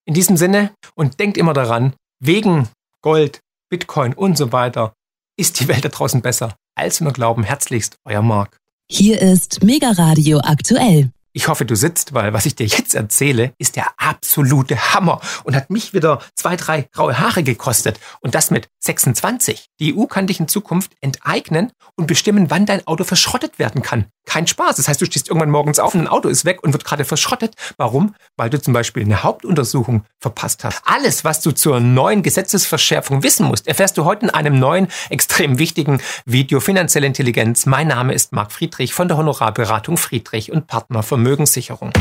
In 0.07 0.15
diesem 0.15 0.37
Sinne 0.37 0.73
und 0.95 1.21
denkt 1.21 1.37
immer 1.37 1.53
daran, 1.53 1.95
wegen 2.21 2.69
Gold, 3.03 3.41
Bitcoin 3.71 4.15
und 4.15 4.37
so 4.39 4.53
weiter 4.53 4.95
ist 5.37 5.61
die 5.61 5.69
Welt 5.69 5.85
da 5.85 5.89
draußen 5.91 6.23
besser, 6.23 6.57
als 6.75 7.01
wir 7.01 7.05
nur 7.05 7.13
glauben. 7.13 7.45
Herzlichst, 7.45 7.97
euer 8.05 8.23
Marc. 8.23 8.57
Hier 8.91 9.21
ist 9.21 9.63
Mega 9.63 9.91
Radio 9.91 10.41
aktuell. 10.43 11.11
Ich 11.39 11.47
hoffe, 11.47 11.64
du 11.64 11.76
sitzt, 11.76 12.14
weil 12.14 12.32
was 12.32 12.47
ich 12.47 12.57
dir 12.57 12.66
jetzt 12.66 12.97
erzähle, 12.97 13.53
ist 13.59 13.76
der 13.76 13.86
absolute 13.97 14.93
Hammer 14.93 15.20
und 15.45 15.55
hat 15.55 15.70
mich 15.70 15.95
wieder 15.95 16.20
zwei, 16.34 16.57
drei 16.57 16.89
graue 16.93 17.20
Haare 17.20 17.45
gekostet. 17.45 18.01
Und 18.18 18.34
das 18.34 18.51
mit 18.51 18.68
26. 18.80 19.68
Die 19.78 19.97
EU 19.97 20.07
kann 20.07 20.26
dich 20.26 20.41
in 20.41 20.49
Zukunft 20.49 20.97
enteignen 21.01 21.70
und 21.95 22.09
bestimmen, 22.09 22.51
wann 22.51 22.66
dein 22.66 22.84
Auto 22.89 23.05
verschrottet 23.05 23.61
werden 23.61 23.82
kann. 23.82 24.07
Kein 24.28 24.47
Spaß. 24.47 24.76
Das 24.76 24.89
heißt, 24.89 25.01
du 25.01 25.07
stehst 25.07 25.28
irgendwann 25.28 25.51
morgens 25.51 25.78
auf 25.78 25.95
und 25.95 26.01
ein 26.01 26.09
Auto 26.09 26.28
ist 26.28 26.45
weg 26.45 26.62
und 26.62 26.72
wird 26.72 26.84
gerade 26.84 27.05
verschrottet. 27.05 27.55
Warum? 27.76 28.14
Weil 28.36 28.51
du 28.51 28.61
zum 28.61 28.74
Beispiel 28.74 29.05
eine 29.05 29.22
Hauptuntersuchung 29.22 30.05
verpasst 30.18 30.64
hast. 30.64 30.82
Alles, 30.84 31.24
was 31.24 31.41
du 31.41 31.53
zur 31.53 31.80
neuen 31.80 32.22
Gesetzesverschärfung 32.22 33.22
wissen 33.22 33.47
musst, 33.47 33.68
erfährst 33.68 33.97
du 33.97 34.05
heute 34.05 34.26
in 34.26 34.30
einem 34.30 34.59
neuen, 34.59 34.89
extrem 35.09 35.59
wichtigen 35.59 36.03
Video 36.26 36.61
Finanzielle 36.61 37.07
Intelligenz. 37.07 37.64
Mein 37.64 37.89
Name 37.89 38.12
ist 38.12 38.32
Marc 38.32 38.53
Friedrich 38.53 38.93
von 38.93 39.09
der 39.09 39.16
Honorarberatung 39.16 39.97
Friedrich 39.97 40.53
und 40.53 40.66
Partner 40.66 41.03
Vermögenssicherung. 41.29 41.93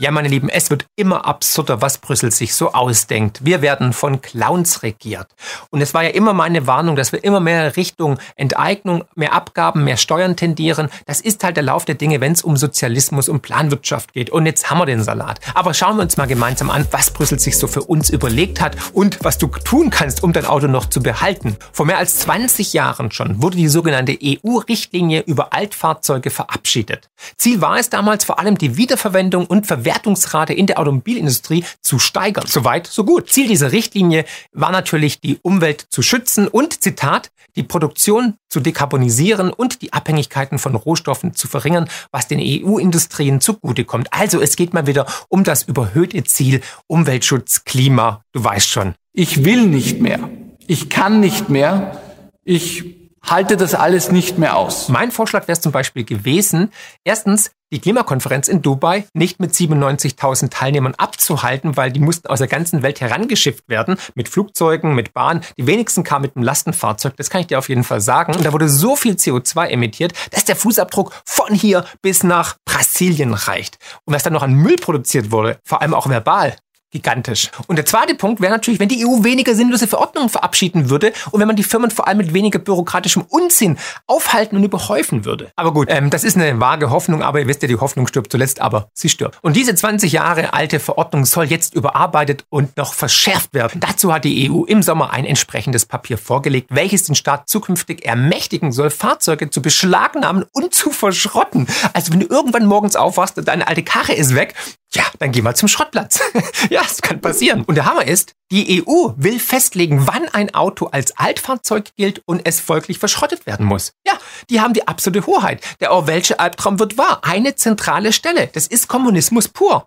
Ja, 0.00 0.12
meine 0.12 0.28
Lieben, 0.28 0.48
es 0.48 0.70
wird 0.70 0.86
immer 0.94 1.26
absurder, 1.26 1.82
was 1.82 1.98
Brüssel 1.98 2.30
sich 2.30 2.54
so 2.54 2.72
ausdenkt. 2.72 3.44
Wir 3.44 3.62
werden 3.62 3.92
von 3.92 4.22
Clowns 4.22 4.84
regiert. 4.84 5.26
Und 5.70 5.80
es 5.80 5.92
war 5.92 6.04
ja 6.04 6.10
immer 6.10 6.32
meine 6.34 6.68
Warnung, 6.68 6.94
dass 6.94 7.10
wir 7.10 7.24
immer 7.24 7.40
mehr 7.40 7.76
Richtung 7.76 8.16
Enteignung, 8.36 9.02
mehr 9.16 9.32
Abgaben, 9.32 9.82
mehr 9.82 9.96
Steuern 9.96 10.36
tendieren. 10.36 10.88
Das 11.06 11.20
ist 11.20 11.42
halt 11.42 11.56
der 11.56 11.64
Lauf 11.64 11.84
der 11.84 11.96
Dinge, 11.96 12.20
wenn 12.20 12.30
es 12.30 12.42
um 12.42 12.56
Sozialismus, 12.56 13.28
um 13.28 13.40
Planwirtschaft 13.40 14.12
geht. 14.12 14.30
Und 14.30 14.46
jetzt 14.46 14.70
haben 14.70 14.78
wir 14.78 14.86
den 14.86 15.02
Salat. 15.02 15.40
Aber 15.54 15.74
schauen 15.74 15.96
wir 15.96 16.02
uns 16.04 16.16
mal 16.16 16.28
gemeinsam 16.28 16.70
an, 16.70 16.86
was 16.92 17.10
Brüssel 17.10 17.40
sich 17.40 17.58
so 17.58 17.66
für 17.66 17.82
uns 17.82 18.08
überlegt 18.08 18.60
hat 18.60 18.76
und 18.92 19.18
was 19.24 19.38
du 19.38 19.48
tun 19.48 19.90
kannst, 19.90 20.22
um 20.22 20.32
dein 20.32 20.46
Auto 20.46 20.68
noch 20.68 20.86
zu 20.86 21.02
behalten. 21.02 21.56
Vor 21.72 21.86
mehr 21.86 21.98
als 21.98 22.20
20 22.20 22.72
Jahren 22.72 23.10
schon 23.10 23.42
wurde 23.42 23.56
die 23.56 23.66
sogenannte 23.66 24.16
EU-Richtlinie 24.22 25.22
über 25.22 25.52
Altfahrzeuge 25.52 26.30
verabschiedet. 26.30 27.10
Ziel 27.36 27.60
war 27.60 27.80
es 27.80 27.90
damals 27.90 28.22
vor 28.22 28.38
allem 28.38 28.56
die 28.56 28.76
Wiederverwendung 28.76 29.46
und 29.46 29.66
Verwendung 29.66 29.87
Verwertungsrate 29.88 30.52
in 30.52 30.66
der 30.66 30.78
Automobilindustrie 30.78 31.64
zu 31.80 31.98
steigern. 31.98 32.44
Soweit, 32.46 32.86
so 32.86 33.04
gut. 33.04 33.30
Ziel 33.30 33.48
dieser 33.48 33.72
Richtlinie 33.72 34.26
war 34.52 34.70
natürlich, 34.70 35.20
die 35.20 35.38
Umwelt 35.40 35.86
zu 35.88 36.02
schützen 36.02 36.46
und, 36.46 36.82
Zitat, 36.82 37.30
die 37.56 37.62
Produktion 37.62 38.34
zu 38.50 38.60
dekarbonisieren 38.60 39.50
und 39.50 39.80
die 39.80 39.94
Abhängigkeiten 39.94 40.58
von 40.58 40.74
Rohstoffen 40.74 41.34
zu 41.34 41.48
verringern, 41.48 41.88
was 42.12 42.28
den 42.28 42.38
EU-Industrien 42.38 43.40
zugutekommt. 43.40 44.12
Also 44.12 44.42
es 44.42 44.56
geht 44.56 44.74
mal 44.74 44.86
wieder 44.86 45.06
um 45.28 45.42
das 45.42 45.62
überhöhte 45.62 46.22
Ziel 46.24 46.60
Umweltschutz, 46.86 47.64
Klima, 47.64 48.22
du 48.32 48.44
weißt 48.44 48.68
schon. 48.68 48.94
Ich 49.14 49.44
will 49.44 49.66
nicht 49.66 50.00
mehr. 50.02 50.28
Ich 50.66 50.90
kann 50.90 51.20
nicht 51.20 51.48
mehr. 51.48 51.98
Ich 52.44 52.97
halte 53.30 53.56
das 53.56 53.74
alles 53.74 54.10
nicht 54.10 54.38
mehr 54.38 54.56
aus. 54.56 54.88
Mein 54.88 55.10
Vorschlag 55.10 55.48
wäre 55.48 55.60
zum 55.60 55.72
Beispiel 55.72 56.04
gewesen, 56.04 56.72
erstens 57.04 57.50
die 57.70 57.80
Klimakonferenz 57.80 58.48
in 58.48 58.62
Dubai 58.62 59.04
nicht 59.12 59.40
mit 59.40 59.52
97.000 59.52 60.50
Teilnehmern 60.50 60.94
abzuhalten, 60.94 61.76
weil 61.76 61.92
die 61.92 62.00
mussten 62.00 62.28
aus 62.28 62.38
der 62.38 62.48
ganzen 62.48 62.82
Welt 62.82 63.00
herangeschifft 63.00 63.68
werden, 63.68 63.98
mit 64.14 64.28
Flugzeugen, 64.28 64.94
mit 64.94 65.12
Bahnen. 65.12 65.42
Die 65.58 65.66
wenigsten 65.66 66.02
kamen 66.02 66.22
mit 66.22 66.36
einem 66.36 66.44
Lastenfahrzeug, 66.44 67.16
das 67.16 67.28
kann 67.28 67.42
ich 67.42 67.48
dir 67.48 67.58
auf 67.58 67.68
jeden 67.68 67.84
Fall 67.84 68.00
sagen. 68.00 68.34
Und 68.34 68.44
da 68.44 68.52
wurde 68.52 68.68
so 68.68 68.96
viel 68.96 69.14
CO2 69.14 69.66
emittiert, 69.66 70.12
dass 70.30 70.46
der 70.46 70.56
Fußabdruck 70.56 71.12
von 71.26 71.54
hier 71.54 71.84
bis 72.00 72.22
nach 72.22 72.56
Brasilien 72.64 73.34
reicht. 73.34 73.78
Und 74.04 74.14
was 74.14 74.22
dann 74.22 74.32
noch 74.32 74.42
an 74.42 74.54
Müll 74.54 74.76
produziert 74.76 75.30
wurde, 75.30 75.58
vor 75.64 75.82
allem 75.82 75.92
auch 75.92 76.08
verbal, 76.08 76.56
gigantisch. 76.90 77.50
Und 77.66 77.76
der 77.76 77.84
zweite 77.84 78.14
Punkt 78.14 78.40
wäre 78.40 78.52
natürlich, 78.52 78.80
wenn 78.80 78.88
die 78.88 79.04
EU 79.04 79.22
weniger 79.24 79.54
sinnlose 79.54 79.86
Verordnungen 79.86 80.30
verabschieden 80.30 80.90
würde 80.90 81.12
und 81.30 81.40
wenn 81.40 81.46
man 81.46 81.56
die 81.56 81.62
Firmen 81.62 81.90
vor 81.90 82.08
allem 82.08 82.18
mit 82.18 82.32
weniger 82.32 82.58
bürokratischem 82.58 83.24
Unsinn 83.28 83.76
aufhalten 84.06 84.56
und 84.56 84.64
überhäufen 84.64 85.24
würde. 85.24 85.50
Aber 85.56 85.72
gut, 85.72 85.88
ähm, 85.90 86.10
das 86.10 86.24
ist 86.24 86.36
eine 86.36 86.58
vage 86.60 86.90
Hoffnung, 86.90 87.22
aber 87.22 87.40
ihr 87.40 87.46
wisst 87.46 87.62
ja, 87.62 87.68
die 87.68 87.76
Hoffnung 87.76 88.06
stirbt 88.06 88.32
zuletzt, 88.32 88.60
aber 88.60 88.88
sie 88.94 89.08
stirbt. 89.08 89.38
Und 89.42 89.56
diese 89.56 89.74
20 89.74 90.12
Jahre 90.12 90.54
alte 90.54 90.80
Verordnung 90.80 91.26
soll 91.26 91.44
jetzt 91.46 91.74
überarbeitet 91.74 92.44
und 92.48 92.76
noch 92.76 92.94
verschärft 92.94 93.52
werden. 93.52 93.80
Dazu 93.80 94.12
hat 94.12 94.24
die 94.24 94.50
EU 94.50 94.64
im 94.64 94.82
Sommer 94.82 95.12
ein 95.12 95.24
entsprechendes 95.24 95.86
Papier 95.86 96.16
vorgelegt, 96.16 96.68
welches 96.70 97.04
den 97.04 97.14
Staat 97.14 97.48
zukünftig 97.48 98.04
ermächtigen 98.04 98.72
soll, 98.72 98.90
Fahrzeuge 98.90 99.50
zu 99.50 99.60
beschlagnahmen 99.60 100.44
und 100.52 100.74
zu 100.74 100.90
verschrotten. 100.90 101.66
Also 101.92 102.12
wenn 102.12 102.20
du 102.20 102.26
irgendwann 102.26 102.66
morgens 102.66 102.96
aufwachst 102.96 103.38
und 103.38 103.48
deine 103.48 103.68
alte 103.68 103.82
Karre 103.82 104.14
ist 104.14 104.34
weg, 104.34 104.54
ja, 104.94 105.04
dann 105.18 105.32
geh 105.32 105.42
mal 105.42 105.54
zum 105.54 105.68
Schrottplatz. 105.68 106.20
ja, 106.70 106.82
das 106.82 107.02
kann 107.02 107.20
passieren. 107.20 107.64
Und 107.64 107.74
der 107.74 107.84
Hammer 107.84 108.06
ist, 108.06 108.34
die 108.50 108.82
EU 108.82 109.12
will 109.16 109.38
festlegen, 109.38 110.06
wann 110.06 110.28
ein 110.28 110.54
Auto 110.54 110.86
als 110.86 111.16
Altfahrzeug 111.18 111.90
gilt 111.96 112.22
und 112.24 112.40
es 112.44 112.60
folglich 112.60 112.98
verschrottet 112.98 113.44
werden 113.46 113.66
muss. 113.66 113.92
Ja, 114.06 114.14
die 114.48 114.60
haben 114.60 114.72
die 114.72 114.88
absolute 114.88 115.26
Hoheit. 115.26 115.62
Der 115.80 115.92
Orwellsche 115.92 116.40
Albtraum 116.40 116.78
wird 116.78 116.96
wahr. 116.96 117.20
Eine 117.22 117.54
zentrale 117.54 118.12
Stelle. 118.12 118.48
Das 118.48 118.66
ist 118.66 118.88
Kommunismus 118.88 119.48
pur. 119.48 119.86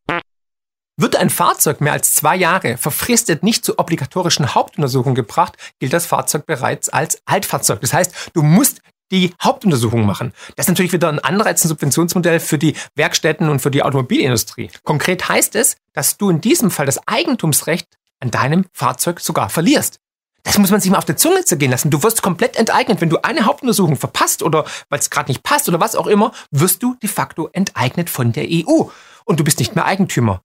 Wird 0.97 1.16
ein 1.16 1.32
Fahrzeug 1.32 1.82
mehr 1.82 1.93
als 1.93 2.14
zwei 2.14 2.36
Jahre 2.36 2.78
verfristet 2.78 3.41
nicht 3.41 3.66
zur 3.66 3.80
obligatorischen 3.80 4.54
Hauptuntersuchung 4.54 5.16
gebracht, 5.16 5.58
gilt 5.80 5.93
das 5.93 6.06
Fahrzeug 6.06 6.45
bereits 6.45 6.89
als 6.89 7.22
Altfahrzeug. 7.26 7.82
Das 7.82 7.93
heißt, 7.93 8.32
du 8.34 8.43
musst 8.43 8.82
die 9.12 9.34
Hauptuntersuchung 9.41 10.05
machen. 10.05 10.34
Das 10.55 10.66
ist 10.66 10.70
natürlich 10.70 10.93
wieder 10.93 11.09
ein 11.09 11.20
Anreiz, 11.20 11.64
ein 11.64 11.68
Subventionsmodell 11.68 12.39
für 12.39 12.57
die 12.57 12.76
Werkstätten 12.95 13.49
und 13.49 13.59
für 13.59 13.72
die 13.72 13.84
Automobilindustrie. 13.84 14.72
Konkret 14.84 15.28
heißt 15.28 15.55
es, 15.55 15.76
dass 15.93 16.18
du 16.18 16.30
in 16.30 16.41
diesem 16.41 16.72
Fall 16.72 16.86
das 16.86 17.07
Eigentumsrecht 17.07 17.88
an 18.20 18.32
deinem 18.32 18.66
Fahrzeug 18.74 19.20
sogar 19.20 19.49
verlierst. 19.49 19.99
Das 20.43 20.57
muss 20.57 20.72
man 20.72 20.82
sich 20.82 20.89
mal 20.89 20.97
auf 20.97 21.05
der 21.05 21.18
Zunge 21.18 21.45
zergehen 21.45 21.72
lassen. 21.72 21.91
Du 21.91 22.01
wirst 22.01 22.24
komplett 22.24 22.55
enteignet. 22.55 22.99
Wenn 22.99 23.09
du 23.09 23.24
eine 23.24 23.45
Hauptuntersuchung 23.45 23.95
verpasst 23.95 24.41
oder 24.41 24.66
weil 24.89 24.99
es 24.99 25.09
gerade 25.09 25.30
nicht 25.30 25.43
passt 25.43 25.70
oder 25.70 25.80
was 25.80 25.95
auch 25.95 26.07
immer, 26.07 26.32
wirst 26.49 26.82
du 26.82 26.95
de 26.95 27.09
facto 27.09 27.49
enteignet 27.53 28.09
von 28.09 28.32
der 28.32 28.47
EU. 28.49 28.86
Und 29.26 29.39
du 29.39 29.43
bist 29.43 29.59
nicht 29.59 29.76
mehr 29.76 29.86
Eigentümer. 29.86 30.41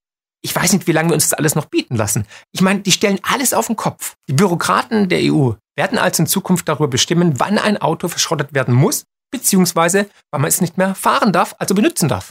Ich 0.46 0.54
weiß 0.54 0.74
nicht, 0.74 0.86
wie 0.86 0.92
lange 0.92 1.08
wir 1.10 1.14
uns 1.14 1.28
das 1.28 1.36
alles 1.36 1.56
noch 1.56 1.64
bieten 1.64 1.96
lassen. 1.96 2.24
Ich 2.52 2.60
meine, 2.60 2.78
die 2.78 2.92
stellen 2.92 3.18
alles 3.24 3.52
auf 3.52 3.66
den 3.66 3.74
Kopf. 3.74 4.14
Die 4.28 4.32
Bürokraten 4.32 5.08
der 5.08 5.18
EU 5.24 5.54
werden 5.74 5.98
also 5.98 6.22
in 6.22 6.28
Zukunft 6.28 6.68
darüber 6.68 6.86
bestimmen, 6.86 7.40
wann 7.40 7.58
ein 7.58 7.78
Auto 7.78 8.06
verschrottet 8.06 8.54
werden 8.54 8.72
muss, 8.72 9.06
beziehungsweise 9.32 10.08
wann 10.30 10.42
man 10.42 10.48
es 10.48 10.60
nicht 10.60 10.78
mehr 10.78 10.94
fahren 10.94 11.32
darf, 11.32 11.56
also 11.58 11.74
benutzen 11.74 12.08
darf. 12.08 12.30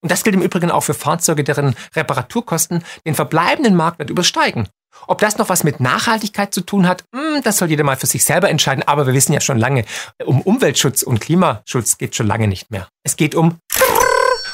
Und 0.00 0.12
das 0.12 0.22
gilt 0.22 0.36
im 0.36 0.42
Übrigen 0.42 0.70
auch 0.70 0.82
für 0.82 0.94
Fahrzeuge, 0.94 1.42
deren 1.42 1.74
Reparaturkosten 1.96 2.84
den 3.04 3.16
verbleibenden 3.16 3.74
Marktwert 3.74 4.10
übersteigen. 4.10 4.68
Ob 5.08 5.18
das 5.18 5.36
noch 5.36 5.48
was 5.48 5.64
mit 5.64 5.80
Nachhaltigkeit 5.80 6.54
zu 6.54 6.60
tun 6.60 6.86
hat, 6.86 7.04
hm, 7.12 7.42
das 7.42 7.58
soll 7.58 7.68
jeder 7.68 7.82
mal 7.82 7.96
für 7.96 8.06
sich 8.06 8.24
selber 8.24 8.48
entscheiden. 8.48 8.84
Aber 8.86 9.08
wir 9.08 9.14
wissen 9.14 9.32
ja 9.32 9.40
schon 9.40 9.58
lange, 9.58 9.84
um 10.24 10.40
Umweltschutz 10.40 11.02
und 11.02 11.20
Klimaschutz 11.20 11.98
geht 11.98 12.14
schon 12.14 12.28
lange 12.28 12.46
nicht 12.46 12.70
mehr. 12.70 12.88
Es 13.02 13.16
geht 13.16 13.34
um 13.34 13.58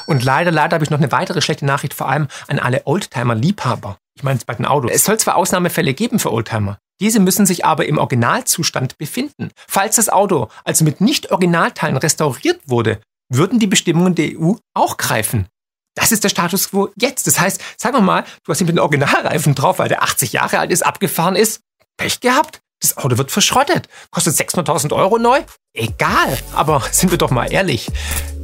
und 0.05 0.23
leider, 0.23 0.51
leider 0.51 0.75
habe 0.75 0.83
ich 0.83 0.89
noch 0.89 0.99
eine 0.99 1.11
weitere 1.11 1.41
schlechte 1.41 1.65
Nachricht, 1.65 1.93
vor 1.93 2.09
allem 2.09 2.27
an 2.47 2.59
alle 2.59 2.85
Oldtimer-Liebhaber. 2.85 3.97
Ich 4.15 4.23
meine 4.23 4.37
es 4.37 4.45
bei 4.45 4.53
den 4.53 4.65
Autos. 4.65 4.91
Es 4.93 5.05
soll 5.05 5.19
zwar 5.19 5.35
Ausnahmefälle 5.35 5.93
geben 5.93 6.19
für 6.19 6.31
Oldtimer, 6.31 6.77
diese 7.03 7.19
müssen 7.19 7.45
sich 7.45 7.65
aber 7.65 7.85
im 7.85 7.97
Originalzustand 7.97 8.97
befinden. 8.97 9.51
Falls 9.67 9.97
das 9.97 10.09
Auto 10.09 10.47
also 10.63 10.85
mit 10.85 11.01
Nicht-Originalteilen 11.01 11.97
restauriert 11.97 12.61
wurde, 12.65 13.01
würden 13.29 13.59
die 13.59 13.67
Bestimmungen 13.67 14.15
der 14.15 14.39
EU 14.39 14.53
auch 14.73 14.97
greifen. 14.97 15.47
Das 15.95 16.11
ist 16.11 16.23
der 16.23 16.29
Status 16.29 16.71
quo 16.71 16.89
jetzt. 16.95 17.27
Das 17.27 17.39
heißt, 17.39 17.61
sagen 17.77 17.97
wir 17.97 18.01
mal, 18.01 18.23
du 18.43 18.51
hast 18.51 18.61
ihn 18.61 18.67
mit 18.67 18.75
einem 18.75 18.83
Originalreifen 18.83 19.53
drauf, 19.53 19.79
weil 19.79 19.89
der 19.89 20.03
80 20.03 20.33
Jahre 20.33 20.59
alt 20.59 20.71
ist, 20.71 20.85
abgefahren 20.85 21.35
ist. 21.35 21.61
Pech 21.97 22.19
gehabt. 22.19 22.61
Das 22.81 22.97
Auto 22.97 23.17
wird 23.17 23.31
verschrottet. 23.31 23.87
Kostet 24.11 24.35
600.000 24.35 24.93
Euro 24.93 25.17
neu? 25.17 25.41
Egal. 25.73 26.37
Aber 26.53 26.83
sind 26.91 27.11
wir 27.11 27.17
doch 27.17 27.31
mal 27.31 27.51
ehrlich. 27.51 27.91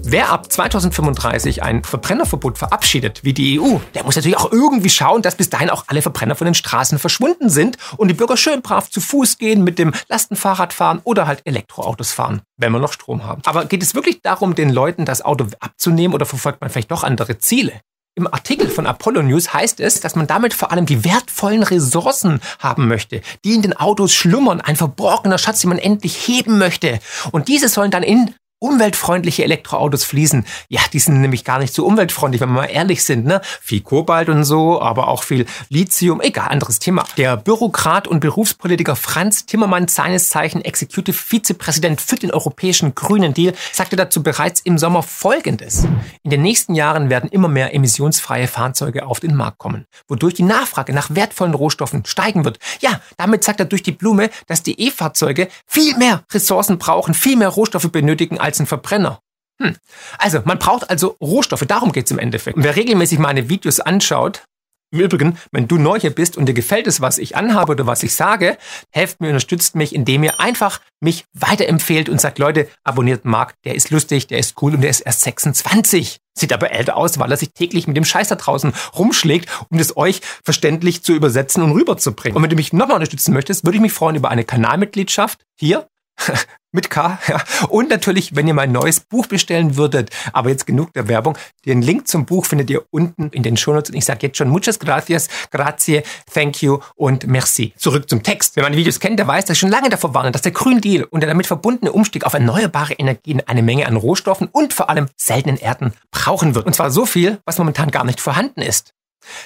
Wer 0.02 0.30
ab 0.30 0.52
2035 0.52 1.62
ein 1.62 1.84
Verbrennerverbot 1.84 2.58
verabschiedet, 2.58 3.24
wie 3.24 3.34
die 3.34 3.60
EU, 3.60 3.78
der 3.94 4.04
muss 4.04 4.16
natürlich 4.16 4.38
auch 4.38 4.52
irgendwie 4.52 4.90
schauen, 4.90 5.22
dass 5.22 5.36
bis 5.36 5.50
dahin 5.50 5.70
auch 5.70 5.84
alle 5.88 6.02
Verbrenner 6.02 6.36
von 6.36 6.46
den 6.46 6.56
Straßen 6.56 6.98
verschwunden 6.98 7.50
sind 7.50 7.78
und 7.98 8.08
die 8.08 8.14
Bürger 8.14 8.38
schön 8.38 8.62
brav 8.62 8.90
zu 8.90 9.02
Fuß 9.02 9.38
gehen, 9.38 9.64
mit 9.64 9.78
dem 9.78 9.94
Lastenfahrrad 10.08 10.74
fahren 10.74 11.02
oder 11.04 11.28
halt 11.28 11.42
Elektroautos 11.46 12.12
fahren, 12.12 12.42
wenn 12.58 12.72
wir 12.72 12.80
noch 12.80 12.94
Strom 12.94 13.24
haben. 13.24 13.42
Aber 13.46 13.66
geht 13.66 13.84
es 13.84 13.94
wirklich 13.94 14.22
darum, 14.22 14.56
den 14.56 14.70
Leuten 14.70 15.06
das 15.06 15.22
Auto 15.22 15.46
abzunehmen 15.60 16.16
oder 16.16 16.26
verfolgt 16.26 16.62
man 16.62 16.70
vielleicht 16.70 16.92
doch 16.92 17.04
andere 17.04 17.38
Ziele? 17.38 17.74
Im 18.16 18.28
Artikel 18.28 18.68
von 18.68 18.86
Apollo 18.86 19.22
News 19.22 19.54
heißt 19.54 19.80
es, 19.80 20.02
dass 20.02 20.16
man 20.16 20.28
damit 20.28 20.54
vor 20.54 20.72
allem 20.72 20.86
die 20.86 21.06
wertvollen 21.06 21.64
Ressourcen 21.64 22.42
haben 22.60 22.88
möchte, 22.88 23.22
die 23.46 23.54
in 23.54 23.62
den 23.62 23.78
Autos 23.78 24.14
schlummern, 24.14 24.60
ein 24.60 24.76
verborgener 24.76 25.38
Schatz, 25.38 25.62
den 25.62 25.70
man 25.70 25.78
endlich 25.78 26.28
heben 26.28 26.58
möchte. 26.58 27.00
Und 27.32 27.48
diese 27.48 27.70
sollen 27.70 27.92
dann 27.92 28.04
in 28.04 28.36
umweltfreundliche 28.60 29.44
Elektroautos 29.44 30.04
fließen. 30.04 30.46
Ja, 30.68 30.82
die 30.92 31.00
sind 31.00 31.22
nämlich 31.22 31.44
gar 31.44 31.60
nicht 31.60 31.74
so 31.74 31.86
umweltfreundlich, 31.86 32.42
wenn 32.42 32.50
wir 32.50 32.62
mal 32.62 32.66
ehrlich 32.66 33.04
sind. 33.04 33.26
Ne? 33.26 33.42
Viel 33.62 33.82
Kobalt 33.82 34.30
und 34.30 34.44
so, 34.44 34.82
aber 34.82 35.08
auch 35.08 35.24
viel 35.24 35.46
Lithium. 35.70 36.22
Egal, 36.22 36.50
anderes 36.50 36.80
Thema. 36.80 37.06
Der 37.18 37.38
Bürokrat 37.38 38.08
und 38.08 38.20
Berufspolitiker 38.20 38.96
Franz 38.96 39.46
Timmermann, 39.46 39.88
seines 39.88 40.30
Zeichen 40.30 40.64
Executive 40.64 41.18
Vizepräsident 41.18 42.02
für 42.02 42.18
den 42.18 42.32
Europäischen 42.32 42.96
Grünen 42.96 43.34
Deal, 43.34 43.54
sagte 43.72 43.96
dazu 43.96 44.24
bereits 44.24 44.60
im 44.62 44.78
Sommer 44.78 45.04
Folgendes. 45.04 45.86
In 46.24 46.32
den 46.32 46.42
nächsten 46.42 46.76
Jahren 46.76 47.10
werden 47.10 47.30
immer 47.30 47.48
mehr 47.48 47.74
emissionsfreie 47.74 48.48
Fahrzeuge 48.48 49.06
auf 49.06 49.20
den 49.20 49.36
Markt 49.36 49.58
kommen, 49.58 49.86
wodurch 50.08 50.34
die 50.34 50.44
Nachfrage 50.44 50.94
nach 50.94 51.10
wertvollen 51.16 51.54
Rohstoffen 51.54 52.06
steigen 52.06 52.44
wird. 52.44 52.60
Ja, 52.82 53.00
damit 53.18 53.44
sagt 53.44 53.60
er 53.60 53.66
durch 53.66 53.84
die 53.84 53.92
Blume, 53.92 54.30
dass 54.48 54.64
die 54.64 54.80
E-Fahrzeuge 54.80 55.48
viel 55.66 55.96
mehr 55.98 56.24
Ressourcen 56.32 56.78
brauchen, 56.78 57.14
viel 57.14 57.38
mehr 57.38 57.50
Rohstoffe 57.50 57.92
benötigen 57.92 58.40
als 58.40 58.49
ein 58.58 58.66
Verbrenner. 58.66 59.20
Hm. 59.62 59.76
Also, 60.18 60.42
man 60.46 60.58
braucht 60.58 60.90
also 60.90 61.18
Rohstoffe, 61.22 61.66
darum 61.68 61.92
geht's 61.92 62.12
im 62.12 62.20
Endeffekt. 62.20 62.58
Und 62.58 62.64
wer 62.64 62.76
regelmäßig 62.76 63.20
meine 63.20 63.50
Videos 63.50 63.80
anschaut, 63.80 64.44
im 64.92 65.02
Übrigen, 65.02 65.38
wenn 65.52 65.68
du 65.68 65.78
neu 65.78 66.00
hier 66.00 66.10
bist 66.10 66.36
und 66.36 66.48
dir 66.48 66.54
gefällt 66.54 66.88
es, 66.88 67.00
was 67.00 67.20
ich 67.20 67.36
anhabe 67.36 67.74
oder 67.74 67.86
was 67.86 68.02
ich 68.02 68.16
sage, 68.16 68.58
helft 68.92 69.22
mir, 69.22 69.28
unterstützt 69.28 69.76
mich, 69.76 69.94
indem 69.94 70.24
ihr 70.24 70.40
einfach 70.40 70.82
mich 71.00 71.26
weiterempfehlt 71.34 72.10
und 72.10 72.20
sagt, 72.20 72.40
Leute, 72.40 72.68
abonniert 72.84 73.24
Marc, 73.24 73.54
der 73.66 73.76
ist 73.76 73.92
lustig, 73.92 74.26
der 74.26 74.40
ist 74.40 74.60
cool 74.64 74.74
und 74.74 74.82
der 74.82 74.90
ist 74.90 75.02
erst 75.02 75.22
26. 75.22 76.18
Sieht 76.36 76.54
aber 76.54 76.72
älter 76.72 76.98
aus, 76.98 77.20
weil 77.20 77.30
er 77.30 77.38
sich 77.38 77.54
täglich 77.54 77.86
mit 77.86 77.98
dem 77.98 78.06
Scheiß 78.06 78.30
da 78.30 78.36
draußen 78.36 78.74
rumschlägt, 78.98 79.48
um 79.70 79.78
es 79.78 79.96
euch 79.96 80.22
verständlich 80.44 81.04
zu 81.04 81.14
übersetzen 81.14 81.62
und 81.62 81.74
rüberzubringen. 81.74 82.36
Und 82.36 82.42
wenn 82.42 82.50
du 82.50 82.56
mich 82.56 82.74
nochmal 82.74 82.96
unterstützen 82.96 83.34
möchtest, 83.34 83.66
würde 83.66 83.76
ich 83.76 83.82
mich 83.82 83.94
freuen 83.94 84.16
über 84.16 84.32
eine 84.32 84.44
Kanalmitgliedschaft 84.44 85.44
hier 85.60 85.88
mit 86.72 86.90
K, 86.90 87.20
ja. 87.28 87.42
Und 87.70 87.90
natürlich, 87.90 88.36
wenn 88.36 88.48
ihr 88.48 88.54
mein 88.54 88.72
neues 88.72 89.00
Buch 89.00 89.28
bestellen 89.28 89.76
würdet. 89.76 90.12
Aber 90.34 90.50
jetzt 90.50 90.66
genug 90.66 90.94
der 90.94 91.08
Werbung. 91.08 91.38
Den 91.66 91.82
Link 91.82 92.08
zum 92.08 92.26
Buch 92.26 92.46
findet 92.46 92.70
ihr 92.70 92.84
unten 92.92 93.30
in 93.30 93.44
den 93.44 93.58
Shownotes. 93.58 93.90
Und 93.90 93.98
ich 93.98 94.06
sage 94.06 94.20
jetzt 94.28 94.38
schon 94.38 94.50
muchas 94.50 94.80
gracias, 94.80 95.30
grazie, 95.52 96.04
thank 96.32 96.62
you 96.62 96.80
und 96.96 97.28
merci. 97.28 97.74
Zurück 97.76 98.10
zum 98.10 98.24
Text. 98.24 98.56
Wer 98.56 98.64
meine 98.64 98.78
Videos 98.78 99.00
kennt, 99.00 99.20
der 99.20 99.28
weiß, 99.28 99.46
dass 99.46 99.56
ich 99.56 99.60
schon 99.60 99.70
lange 99.70 99.90
davor 99.90 100.14
warne, 100.14 100.32
dass 100.32 100.42
der 100.42 100.52
Green 100.52 100.82
Deal 100.82 101.04
und 101.04 101.22
der 101.22 101.30
damit 101.30 101.48
verbundene 101.48 101.92
Umstieg 101.92 102.26
auf 102.26 102.34
erneuerbare 102.34 102.94
Energien 102.94 103.42
eine 103.48 103.64
Menge 103.64 103.88
an 103.88 103.96
Rohstoffen 103.96 104.48
und 104.52 104.74
vor 104.74 104.90
allem 104.90 105.08
seltenen 105.18 105.58
Erden 105.58 105.94
brauchen 106.12 106.56
wird. 106.56 106.66
Und 106.66 106.74
zwar 106.74 106.92
so 106.92 107.06
viel, 107.06 107.40
was 107.46 107.58
momentan 107.58 107.92
gar 107.92 108.04
nicht 108.04 108.22
vorhanden 108.22 108.62
ist. 108.62 108.94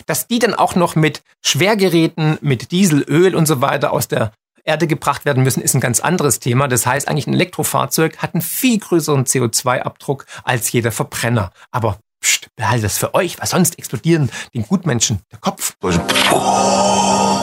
Dass 0.05 0.27
die 0.27 0.39
dann 0.39 0.53
auch 0.53 0.75
noch 0.75 0.95
mit 0.95 1.23
Schwergeräten, 1.41 2.37
mit 2.41 2.71
Diesel, 2.71 3.03
Öl 3.07 3.35
und 3.35 3.47
so 3.47 3.59
weiter 3.59 3.91
aus 3.91 4.07
der 4.07 4.31
Erde 4.63 4.87
gebracht 4.87 5.25
werden 5.25 5.43
müssen, 5.43 5.61
ist 5.61 5.73
ein 5.73 5.81
ganz 5.81 5.99
anderes 5.99 6.39
Thema. 6.39 6.67
Das 6.67 6.85
heißt, 6.85 7.07
eigentlich 7.07 7.27
ein 7.27 7.33
Elektrofahrzeug 7.33 8.17
hat 8.17 8.33
einen 8.33 8.41
viel 8.41 8.79
größeren 8.79 9.25
CO2-Abdruck 9.25 10.25
als 10.43 10.71
jeder 10.71 10.91
Verbrenner. 10.91 11.51
Aber 11.71 11.99
pst, 12.23 12.47
behaltet 12.55 12.85
das 12.85 12.97
für 12.97 13.13
euch, 13.13 13.39
weil 13.39 13.47
sonst 13.47 13.77
explodieren 13.77 14.31
den 14.53 14.63
Gutmenschen 14.63 15.19
der 15.31 15.39
Kopf. 15.39 15.75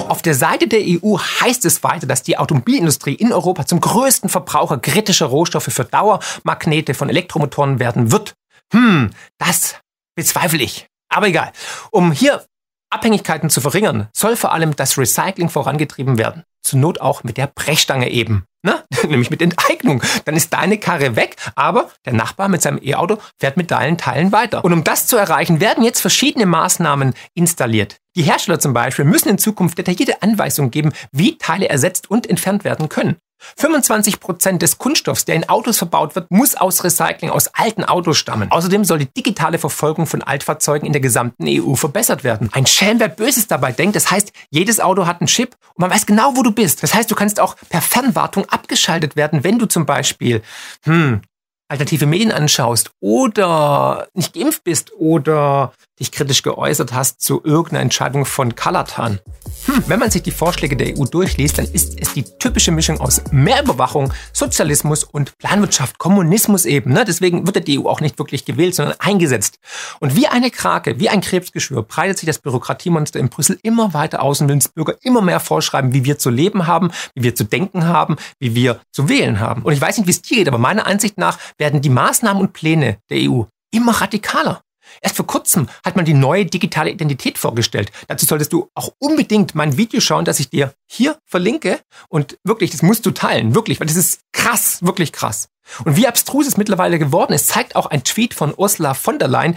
Auf 0.08 0.22
der 0.22 0.34
Seite 0.34 0.66
der 0.66 0.80
EU 0.80 1.18
heißt 1.18 1.64
es 1.66 1.84
weiter, 1.84 2.06
dass 2.06 2.22
die 2.22 2.38
Automobilindustrie 2.38 3.14
in 3.14 3.32
Europa 3.32 3.66
zum 3.66 3.80
größten 3.80 4.30
Verbraucher 4.30 4.78
kritischer 4.78 5.26
Rohstoffe 5.26 5.68
für 5.70 5.84
Dauermagnete 5.84 6.94
von 6.94 7.08
Elektromotoren 7.08 7.78
werden 7.78 8.10
wird. 8.10 8.34
Hm, 8.72 9.10
das 9.38 9.76
bezweifle 10.16 10.62
ich. 10.62 10.86
Aber 11.08 11.28
egal. 11.28 11.52
Um 11.90 12.12
hier 12.12 12.44
Abhängigkeiten 12.90 13.50
zu 13.50 13.60
verringern, 13.60 14.08
soll 14.12 14.36
vor 14.36 14.52
allem 14.52 14.74
das 14.74 14.98
Recycling 14.98 15.48
vorangetrieben 15.48 16.18
werden. 16.18 16.44
Zur 16.62 16.78
Not 16.78 17.00
auch 17.00 17.24
mit 17.24 17.36
der 17.36 17.46
Brechstange 17.46 18.10
eben. 18.10 18.44
Ne? 18.62 18.84
Nämlich 19.08 19.30
mit 19.30 19.40
Enteignung. 19.42 20.02
Dann 20.24 20.36
ist 20.36 20.52
deine 20.52 20.78
Karre 20.78 21.16
weg, 21.16 21.36
aber 21.54 21.90
der 22.04 22.12
Nachbar 22.12 22.48
mit 22.48 22.62
seinem 22.62 22.80
E-Auto 22.82 23.18
fährt 23.38 23.56
mit 23.56 23.70
deinen 23.70 23.96
Teilen 23.96 24.32
weiter. 24.32 24.64
Und 24.64 24.72
um 24.72 24.84
das 24.84 25.06
zu 25.06 25.16
erreichen, 25.16 25.60
werden 25.60 25.82
jetzt 25.82 26.00
verschiedene 26.00 26.46
Maßnahmen 26.46 27.14
installiert. 27.34 27.96
Die 28.16 28.22
Hersteller 28.22 28.58
zum 28.58 28.72
Beispiel 28.72 29.04
müssen 29.04 29.28
in 29.28 29.38
Zukunft 29.38 29.78
detaillierte 29.78 30.22
Anweisungen 30.22 30.70
geben, 30.70 30.92
wie 31.12 31.38
Teile 31.38 31.68
ersetzt 31.68 32.10
und 32.10 32.28
entfernt 32.28 32.64
werden 32.64 32.88
können. 32.88 33.16
25 33.56 34.20
Prozent 34.20 34.62
des 34.62 34.78
Kunststoffs, 34.78 35.24
der 35.24 35.36
in 35.36 35.48
Autos 35.48 35.78
verbaut 35.78 36.14
wird, 36.14 36.30
muss 36.30 36.54
aus 36.54 36.84
Recycling, 36.84 37.30
aus 37.30 37.48
alten 37.48 37.84
Autos 37.84 38.18
stammen. 38.18 38.50
Außerdem 38.50 38.84
soll 38.84 38.98
die 38.98 39.12
digitale 39.12 39.58
Verfolgung 39.58 40.06
von 40.06 40.22
Altfahrzeugen 40.22 40.86
in 40.86 40.92
der 40.92 41.00
gesamten 41.00 41.46
EU 41.48 41.74
verbessert 41.74 42.24
werden. 42.24 42.50
Ein 42.52 42.66
Schelm, 42.66 43.00
wer 43.00 43.08
Böses 43.08 43.46
dabei 43.46 43.72
denkt, 43.72 43.96
das 43.96 44.10
heißt, 44.10 44.32
jedes 44.50 44.80
Auto 44.80 45.06
hat 45.06 45.20
einen 45.20 45.28
Chip 45.28 45.56
und 45.74 45.82
man 45.82 45.90
weiß 45.90 46.06
genau, 46.06 46.36
wo 46.36 46.42
du 46.42 46.52
bist. 46.52 46.82
Das 46.82 46.94
heißt, 46.94 47.10
du 47.10 47.14
kannst 47.14 47.40
auch 47.40 47.56
per 47.68 47.82
Fernwartung 47.82 48.48
abgeschaltet 48.48 49.16
werden, 49.16 49.44
wenn 49.44 49.58
du 49.58 49.66
zum 49.66 49.86
Beispiel, 49.86 50.42
hm, 50.84 51.22
alternative 51.70 52.06
Medien 52.06 52.32
anschaust 52.32 52.90
oder 53.00 54.08
nicht 54.14 54.34
geimpft 54.34 54.64
bist 54.64 54.92
oder 54.98 55.72
dich 56.00 56.10
kritisch 56.10 56.42
geäußert 56.42 56.92
hast 56.92 57.20
zu 57.20 57.42
irgendeiner 57.44 57.82
Entscheidung 57.82 58.24
von 58.24 58.54
Kalatan. 58.54 59.20
Hm, 59.66 59.84
wenn 59.86 60.00
man 60.00 60.10
sich 60.10 60.22
die 60.22 60.30
Vorschläge 60.30 60.76
der 60.76 60.98
EU 60.98 61.04
durchliest, 61.04 61.58
dann 61.58 61.66
ist 61.66 62.00
es 62.00 62.14
die 62.14 62.24
typische 62.24 62.72
Mischung 62.72 63.00
aus 63.00 63.22
mehr 63.30 63.62
Überwachung, 63.62 64.12
Sozialismus 64.32 65.04
und 65.04 65.36
Planwirtschaft, 65.38 65.98
Kommunismus 65.98 66.64
eben. 66.64 66.92
Ne? 66.92 67.04
Deswegen 67.04 67.46
wird 67.46 67.68
die 67.68 67.78
EU 67.78 67.88
auch 67.88 68.00
nicht 68.00 68.18
wirklich 68.18 68.44
gewählt, 68.44 68.74
sondern 68.74 68.96
eingesetzt. 68.98 69.58
Und 70.00 70.16
wie 70.16 70.26
eine 70.26 70.50
Krake, 70.50 70.98
wie 70.98 71.10
ein 71.10 71.20
Krebsgeschwür 71.20 71.82
breitet 71.82 72.18
sich 72.18 72.26
das 72.26 72.38
Bürokratiemonster 72.38 73.20
in 73.20 73.28
Brüssel 73.28 73.58
immer 73.62 73.92
weiter 73.92 74.22
aus 74.22 74.40
und 74.40 74.48
will 74.48 74.54
uns 74.54 74.68
Bürger 74.68 74.94
immer 75.02 75.20
mehr 75.20 75.40
vorschreiben, 75.40 75.92
wie 75.92 76.04
wir 76.04 76.18
zu 76.18 76.30
leben 76.30 76.66
haben, 76.66 76.90
wie 77.14 77.22
wir 77.22 77.34
zu 77.34 77.44
denken 77.44 77.84
haben, 77.84 78.16
wie 78.38 78.54
wir 78.54 78.80
zu 78.92 79.08
wählen 79.08 79.40
haben. 79.40 79.62
Und 79.62 79.74
ich 79.74 79.80
weiß 79.80 79.98
nicht, 79.98 80.06
wie 80.06 80.12
es 80.12 80.22
dir 80.22 80.38
geht, 80.38 80.48
aber 80.48 80.58
meiner 80.58 80.86
Ansicht 80.86 81.18
nach 81.18 81.38
werden 81.58 81.82
die 81.82 81.90
Maßnahmen 81.90 82.40
und 82.40 82.52
Pläne 82.54 82.98
der 83.10 83.30
EU 83.30 83.42
immer 83.70 83.92
radikaler. 84.00 84.62
Erst 85.00 85.16
vor 85.16 85.26
kurzem 85.26 85.68
hat 85.84 85.96
man 85.96 86.04
die 86.04 86.14
neue 86.14 86.46
digitale 86.46 86.90
Identität 86.90 87.38
vorgestellt. 87.38 87.90
Dazu 88.08 88.26
solltest 88.26 88.52
du 88.52 88.68
auch 88.74 88.92
unbedingt 88.98 89.54
mein 89.54 89.76
Video 89.76 90.00
schauen, 90.00 90.24
das 90.24 90.40
ich 90.40 90.50
dir 90.50 90.74
hier 90.86 91.18
verlinke. 91.26 91.80
Und 92.08 92.38
wirklich, 92.44 92.70
das 92.70 92.82
musst 92.82 93.06
du 93.06 93.10
teilen, 93.10 93.54
wirklich, 93.54 93.80
weil 93.80 93.86
das 93.86 93.96
ist 93.96 94.20
krass, 94.32 94.82
wirklich 94.82 95.12
krass. 95.12 95.48
Und 95.84 95.96
wie 95.96 96.06
abstrus 96.06 96.46
es 96.46 96.56
mittlerweile 96.56 96.98
geworden 96.98 97.32
ist, 97.32 97.48
zeigt 97.48 97.76
auch 97.76 97.86
ein 97.86 98.04
Tweet 98.04 98.34
von 98.34 98.54
Ursula 98.56 98.94
von 98.94 99.18
der 99.18 99.28
Leyen, 99.28 99.56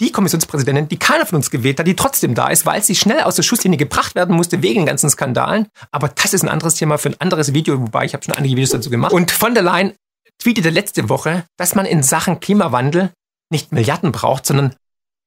die 0.00 0.12
Kommissionspräsidentin, 0.12 0.88
die 0.88 0.98
keiner 0.98 1.26
von 1.26 1.36
uns 1.36 1.50
gewählt 1.50 1.78
hat, 1.78 1.86
die 1.86 1.94
trotzdem 1.94 2.34
da 2.34 2.48
ist, 2.48 2.64
weil 2.64 2.82
sie 2.82 2.96
schnell 2.96 3.20
aus 3.20 3.36
der 3.36 3.42
Schusslinie 3.42 3.76
gebracht 3.76 4.14
werden 4.14 4.34
musste 4.34 4.62
wegen 4.62 4.80
den 4.80 4.86
ganzen 4.86 5.10
Skandalen. 5.10 5.68
Aber 5.92 6.08
das 6.08 6.32
ist 6.32 6.42
ein 6.42 6.48
anderes 6.48 6.74
Thema 6.74 6.96
für 6.96 7.10
ein 7.10 7.20
anderes 7.20 7.52
Video, 7.52 7.78
wobei 7.80 8.06
ich 8.06 8.14
habe 8.14 8.24
schon 8.24 8.34
einige 8.34 8.56
Videos 8.56 8.70
dazu 8.70 8.88
gemacht. 8.88 9.12
Und 9.12 9.30
von 9.30 9.52
der 9.52 9.62
Leyen 9.62 9.92
tweetete 10.38 10.70
letzte 10.70 11.08
Woche, 11.10 11.44
dass 11.58 11.74
man 11.74 11.84
in 11.84 12.02
Sachen 12.02 12.40
Klimawandel 12.40 13.10
nicht 13.50 13.72
Milliarden 13.72 14.12
braucht, 14.12 14.46
sondern 14.46 14.74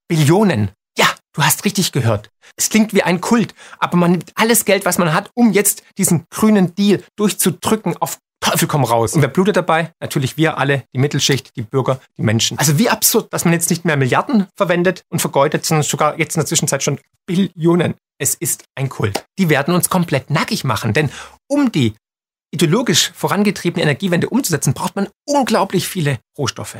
Billionen. 0.08 0.72
Ja, 0.98 1.08
du 1.34 1.44
hast 1.44 1.66
richtig 1.66 1.92
gehört. 1.92 2.30
Es 2.56 2.70
klingt 2.70 2.94
wie 2.94 3.04
ein 3.04 3.22
Kult, 3.22 3.54
aber 3.80 3.98
man 3.98 4.12
nimmt 4.12 4.32
alles 4.36 4.66
Geld, 4.66 4.86
was 4.86 4.98
man 4.98 5.14
hat, 5.14 5.32
um 5.36 5.52
jetzt 5.52 5.84
diesen 5.98 6.26
grünen 6.30 6.76
Deal 6.76 7.04
durchzudrücken 7.16 7.98
auf 7.98 8.20
Teufel 8.44 8.68
komm 8.68 8.84
raus. 8.84 9.14
Und 9.14 9.22
wer 9.22 9.30
blutet 9.30 9.56
dabei? 9.56 9.94
Natürlich 10.02 10.36
wir 10.36 10.58
alle, 10.58 10.84
die 10.94 11.00
Mittelschicht, 11.00 11.56
die 11.56 11.62
Bürger, 11.62 12.02
die 12.18 12.24
Menschen. 12.24 12.60
Also 12.60 12.78
wie 12.78 12.90
absurd, 12.90 13.32
dass 13.32 13.46
man 13.46 13.54
jetzt 13.54 13.70
nicht 13.70 13.86
mehr 13.86 13.96
Milliarden 13.96 14.48
verwendet 14.58 15.06
und 15.10 15.20
vergeudet, 15.20 15.66
sondern 15.66 15.84
sogar 15.84 16.20
jetzt 16.20 16.36
in 16.36 16.42
der 16.42 16.46
Zwischenzeit 16.46 16.84
schon 16.84 17.00
Billionen. 17.26 17.96
Es 18.18 18.36
ist 18.36 18.66
ein 18.76 18.90
Kult. 18.90 19.26
Die 19.40 19.50
werden 19.50 19.74
uns 19.74 19.90
komplett 19.90 20.30
nackig 20.30 20.66
machen, 20.66 20.92
denn 20.92 21.10
um 21.48 21.72
die 21.72 21.96
ideologisch 22.52 23.12
vorangetriebene 23.16 23.82
Energiewende 23.82 24.30
umzusetzen, 24.30 24.74
braucht 24.74 24.96
man 24.96 25.08
unglaublich 25.26 25.88
viele 25.88 26.20
Rohstoffe. 26.38 26.78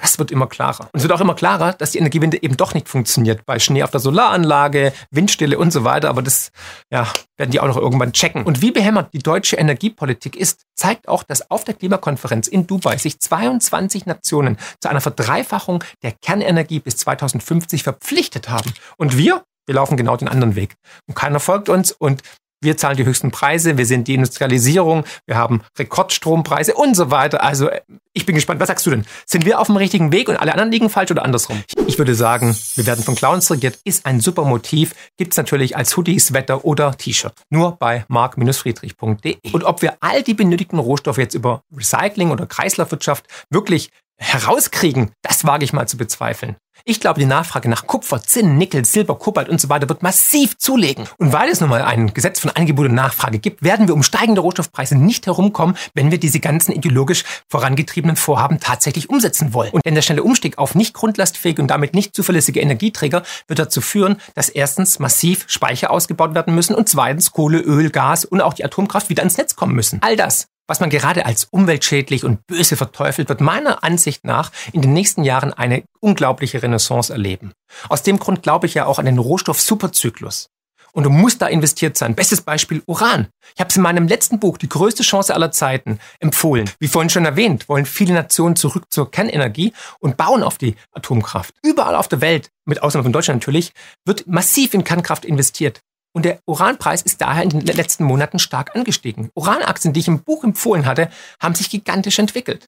Das 0.00 0.18
wird 0.18 0.30
immer 0.30 0.46
klarer. 0.46 0.88
Und 0.92 0.98
es 0.98 1.02
wird 1.02 1.12
auch 1.12 1.20
immer 1.20 1.34
klarer, 1.34 1.74
dass 1.74 1.90
die 1.90 1.98
Energiewende 1.98 2.42
eben 2.42 2.56
doch 2.56 2.74
nicht 2.74 2.88
funktioniert. 2.88 3.44
Bei 3.44 3.58
Schnee 3.58 3.82
auf 3.82 3.90
der 3.90 4.00
Solaranlage, 4.00 4.92
Windstille 5.10 5.58
und 5.58 5.72
so 5.72 5.84
weiter. 5.84 6.08
Aber 6.08 6.22
das 6.22 6.52
ja, 6.90 7.06
werden 7.36 7.50
die 7.50 7.60
auch 7.60 7.66
noch 7.66 7.76
irgendwann 7.76 8.12
checken. 8.12 8.44
Und 8.44 8.62
wie 8.62 8.70
behämmert 8.70 9.12
die 9.12 9.18
deutsche 9.18 9.56
Energiepolitik 9.56 10.36
ist, 10.36 10.62
zeigt 10.74 11.08
auch, 11.08 11.22
dass 11.22 11.50
auf 11.50 11.64
der 11.64 11.74
Klimakonferenz 11.74 12.48
in 12.48 12.66
Dubai 12.66 12.96
sich 12.96 13.20
22 13.20 14.06
Nationen 14.06 14.56
zu 14.80 14.88
einer 14.88 15.00
Verdreifachung 15.00 15.84
der 16.02 16.12
Kernenergie 16.12 16.80
bis 16.80 16.96
2050 16.96 17.82
verpflichtet 17.82 18.48
haben. 18.48 18.72
Und 18.96 19.18
wir, 19.18 19.44
wir 19.66 19.74
laufen 19.74 19.96
genau 19.96 20.16
den 20.16 20.28
anderen 20.28 20.56
Weg. 20.56 20.76
Und 21.06 21.14
keiner 21.14 21.40
folgt 21.40 21.68
uns. 21.68 21.92
Und 21.92 22.22
wir 22.60 22.76
zahlen 22.76 22.96
die 22.96 23.04
höchsten 23.04 23.30
Preise, 23.30 23.78
wir 23.78 23.86
sind 23.86 24.08
die 24.08 24.14
Industrialisierung, 24.14 25.04
wir 25.26 25.36
haben 25.36 25.62
Rekordstrompreise 25.78 26.74
und 26.74 26.94
so 26.94 27.10
weiter. 27.10 27.42
Also 27.42 27.70
ich 28.12 28.26
bin 28.26 28.34
gespannt, 28.34 28.60
was 28.60 28.68
sagst 28.68 28.84
du 28.86 28.90
denn? 28.90 29.04
Sind 29.24 29.44
wir 29.44 29.60
auf 29.60 29.68
dem 29.68 29.76
richtigen 29.76 30.12
Weg 30.12 30.28
und 30.28 30.36
alle 30.36 30.52
anderen 30.52 30.72
liegen 30.72 30.90
falsch 30.90 31.10
oder 31.10 31.24
andersrum? 31.24 31.62
Ich 31.86 31.98
würde 31.98 32.14
sagen, 32.14 32.56
wir 32.74 32.86
werden 32.86 33.04
von 33.04 33.14
Clowns 33.14 33.50
regiert, 33.50 33.78
ist 33.84 34.04
ein 34.04 34.20
super 34.20 34.44
Motiv, 34.44 34.94
gibt's 35.16 35.36
natürlich 35.36 35.76
als 35.76 35.96
Hoodies, 35.96 36.32
Wetter 36.32 36.64
oder 36.64 36.96
T-Shirt. 36.96 37.32
Nur 37.50 37.76
bei 37.76 38.04
mark-friedrich.de. 38.08 39.36
Und 39.52 39.64
ob 39.64 39.82
wir 39.82 39.94
all 40.00 40.22
die 40.22 40.34
benötigten 40.34 40.78
Rohstoffe 40.78 41.18
jetzt 41.18 41.34
über 41.34 41.62
Recycling 41.74 42.30
oder 42.30 42.46
Kreislaufwirtschaft 42.46 43.26
wirklich 43.48 43.90
herauskriegen, 44.20 45.10
das 45.22 45.44
wage 45.44 45.64
ich 45.64 45.72
mal 45.72 45.88
zu 45.88 45.96
bezweifeln. 45.96 46.56
Ich 46.84 47.00
glaube, 47.00 47.20
die 47.20 47.26
Nachfrage 47.26 47.68
nach 47.68 47.86
Kupfer, 47.86 48.22
Zinn, 48.22 48.56
Nickel, 48.56 48.84
Silber, 48.84 49.18
Kobalt 49.18 49.48
und 49.48 49.60
so 49.60 49.68
weiter 49.68 49.88
wird 49.88 50.02
massiv 50.02 50.56
zulegen. 50.58 51.06
Und 51.18 51.32
weil 51.32 51.50
es 51.50 51.60
nun 51.60 51.68
mal 51.68 51.82
ein 51.82 52.14
Gesetz 52.14 52.40
von 52.40 52.50
Angebot 52.50 52.86
und 52.86 52.94
Nachfrage 52.94 53.38
gibt, 53.38 53.62
werden 53.62 53.86
wir 53.86 53.94
um 53.94 54.02
steigende 54.02 54.40
Rohstoffpreise 54.40 54.96
nicht 54.96 55.26
herumkommen, 55.26 55.76
wenn 55.94 56.10
wir 56.10 56.18
diese 56.18 56.40
ganzen 56.40 56.72
ideologisch 56.72 57.24
vorangetriebenen 57.48 58.16
Vorhaben 58.16 58.60
tatsächlich 58.60 59.10
umsetzen 59.10 59.52
wollen. 59.52 59.72
Und 59.72 59.84
denn 59.84 59.94
der 59.94 60.02
schnelle 60.02 60.22
Umstieg 60.22 60.58
auf 60.58 60.74
nicht 60.74 60.94
grundlastfähige 60.94 61.60
und 61.60 61.68
damit 61.68 61.94
nicht 61.94 62.14
zuverlässige 62.14 62.60
Energieträger 62.60 63.22
wird 63.46 63.58
dazu 63.58 63.80
führen, 63.80 64.16
dass 64.34 64.48
erstens 64.48 64.98
massiv 64.98 65.44
Speicher 65.48 65.90
ausgebaut 65.90 66.34
werden 66.34 66.54
müssen 66.54 66.74
und 66.74 66.88
zweitens 66.88 67.30
Kohle, 67.32 67.58
Öl, 67.58 67.90
Gas 67.90 68.24
und 68.24 68.40
auch 68.40 68.54
die 68.54 68.64
Atomkraft 68.64 69.10
wieder 69.10 69.22
ins 69.22 69.36
Netz 69.36 69.54
kommen 69.54 69.74
müssen. 69.74 69.98
All 70.02 70.16
das 70.16 70.48
was 70.70 70.78
man 70.78 70.88
gerade 70.88 71.26
als 71.26 71.48
umweltschädlich 71.50 72.24
und 72.24 72.46
böse 72.46 72.76
verteufelt, 72.76 73.28
wird 73.28 73.40
meiner 73.40 73.82
Ansicht 73.82 74.24
nach 74.24 74.52
in 74.72 74.80
den 74.80 74.92
nächsten 74.92 75.24
Jahren 75.24 75.52
eine 75.52 75.82
unglaubliche 75.98 76.62
Renaissance 76.62 77.12
erleben. 77.12 77.52
Aus 77.88 78.04
dem 78.04 78.20
Grund 78.20 78.44
glaube 78.44 78.66
ich 78.66 78.74
ja 78.74 78.86
auch 78.86 79.00
an 79.00 79.04
den 79.04 79.18
Rohstoff-Superzyklus. 79.18 80.48
Und 80.92 81.04
du 81.04 81.10
musst 81.10 81.42
da 81.42 81.48
investiert 81.48 81.96
sein. 81.96 82.14
Bestes 82.14 82.40
Beispiel 82.42 82.82
Uran. 82.86 83.26
Ich 83.54 83.60
habe 83.60 83.68
es 83.68 83.76
in 83.76 83.82
meinem 83.82 84.06
letzten 84.06 84.38
Buch, 84.38 84.58
Die 84.58 84.68
größte 84.68 85.02
Chance 85.02 85.34
aller 85.34 85.50
Zeiten, 85.50 85.98
empfohlen. 86.20 86.70
Wie 86.78 86.88
vorhin 86.88 87.10
schon 87.10 87.24
erwähnt, 87.24 87.68
wollen 87.68 87.86
viele 87.86 88.14
Nationen 88.14 88.54
zurück 88.54 88.84
zur 88.90 89.10
Kernenergie 89.10 89.72
und 89.98 90.16
bauen 90.16 90.44
auf 90.44 90.56
die 90.56 90.76
Atomkraft. 90.92 91.52
Überall 91.64 91.96
auf 91.96 92.06
der 92.06 92.20
Welt, 92.20 92.50
mit 92.64 92.82
Ausnahme 92.82 93.04
von 93.04 93.12
Deutschland 93.12 93.40
natürlich, 93.42 93.72
wird 94.04 94.28
massiv 94.28 94.74
in 94.74 94.84
Kernkraft 94.84 95.24
investiert. 95.24 95.80
Und 96.12 96.24
der 96.24 96.40
Uranpreis 96.46 97.02
ist 97.02 97.20
daher 97.20 97.42
in 97.42 97.50
den 97.50 97.60
letzten 97.60 98.04
Monaten 98.04 98.38
stark 98.38 98.74
angestiegen. 98.74 99.30
Uranaktien, 99.34 99.92
die 99.92 100.00
ich 100.00 100.08
im 100.08 100.22
Buch 100.22 100.42
empfohlen 100.42 100.86
hatte, 100.86 101.10
haben 101.40 101.54
sich 101.54 101.70
gigantisch 101.70 102.18
entwickelt. 102.18 102.66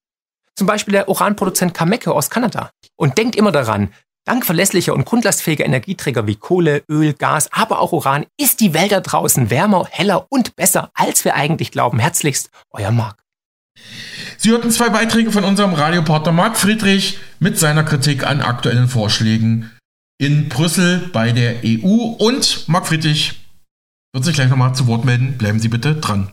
Zum 0.54 0.66
Beispiel 0.66 0.92
der 0.92 1.08
Uranproduzent 1.08 1.74
Cameco 1.74 2.12
aus 2.12 2.30
Kanada. 2.30 2.70
Und 2.96 3.18
denkt 3.18 3.34
immer 3.34 3.52
daran, 3.52 3.92
dank 4.24 4.46
verlässlicher 4.46 4.94
und 4.94 5.04
grundlastfähiger 5.06 5.64
Energieträger 5.64 6.26
wie 6.26 6.36
Kohle, 6.36 6.84
Öl, 6.88 7.14
Gas, 7.14 7.50
aber 7.52 7.80
auch 7.80 7.92
Uran 7.92 8.26
ist 8.38 8.60
die 8.60 8.74
Welt 8.74 8.92
da 8.92 9.00
draußen 9.00 9.50
wärmer, 9.50 9.86
heller 9.90 10.26
und 10.28 10.54
besser, 10.54 10.90
als 10.94 11.24
wir 11.24 11.34
eigentlich 11.34 11.72
glauben. 11.72 11.98
Herzlichst, 11.98 12.50
euer 12.70 12.92
Marc. 12.92 13.16
Sie 14.36 14.50
hörten 14.50 14.70
zwei 14.70 14.90
Beiträge 14.90 15.32
von 15.32 15.44
unserem 15.44 15.72
Radiopartner 15.74 16.32
Marc 16.32 16.56
Friedrich 16.56 17.18
mit 17.40 17.58
seiner 17.58 17.82
Kritik 17.84 18.24
an 18.24 18.40
aktuellen 18.40 18.88
Vorschlägen 18.88 19.70
in 20.22 20.48
Brüssel 20.48 21.10
bei 21.12 21.32
der 21.32 21.56
EU. 21.64 22.14
Und 22.18 22.68
Marc 22.68 22.86
Friedrich 22.86 23.40
wird 24.12 24.24
sich 24.24 24.34
gleich 24.34 24.48
nochmal 24.48 24.74
zu 24.74 24.86
Wort 24.86 25.04
melden. 25.04 25.36
Bleiben 25.36 25.58
Sie 25.58 25.68
bitte 25.68 25.96
dran. 25.96 26.32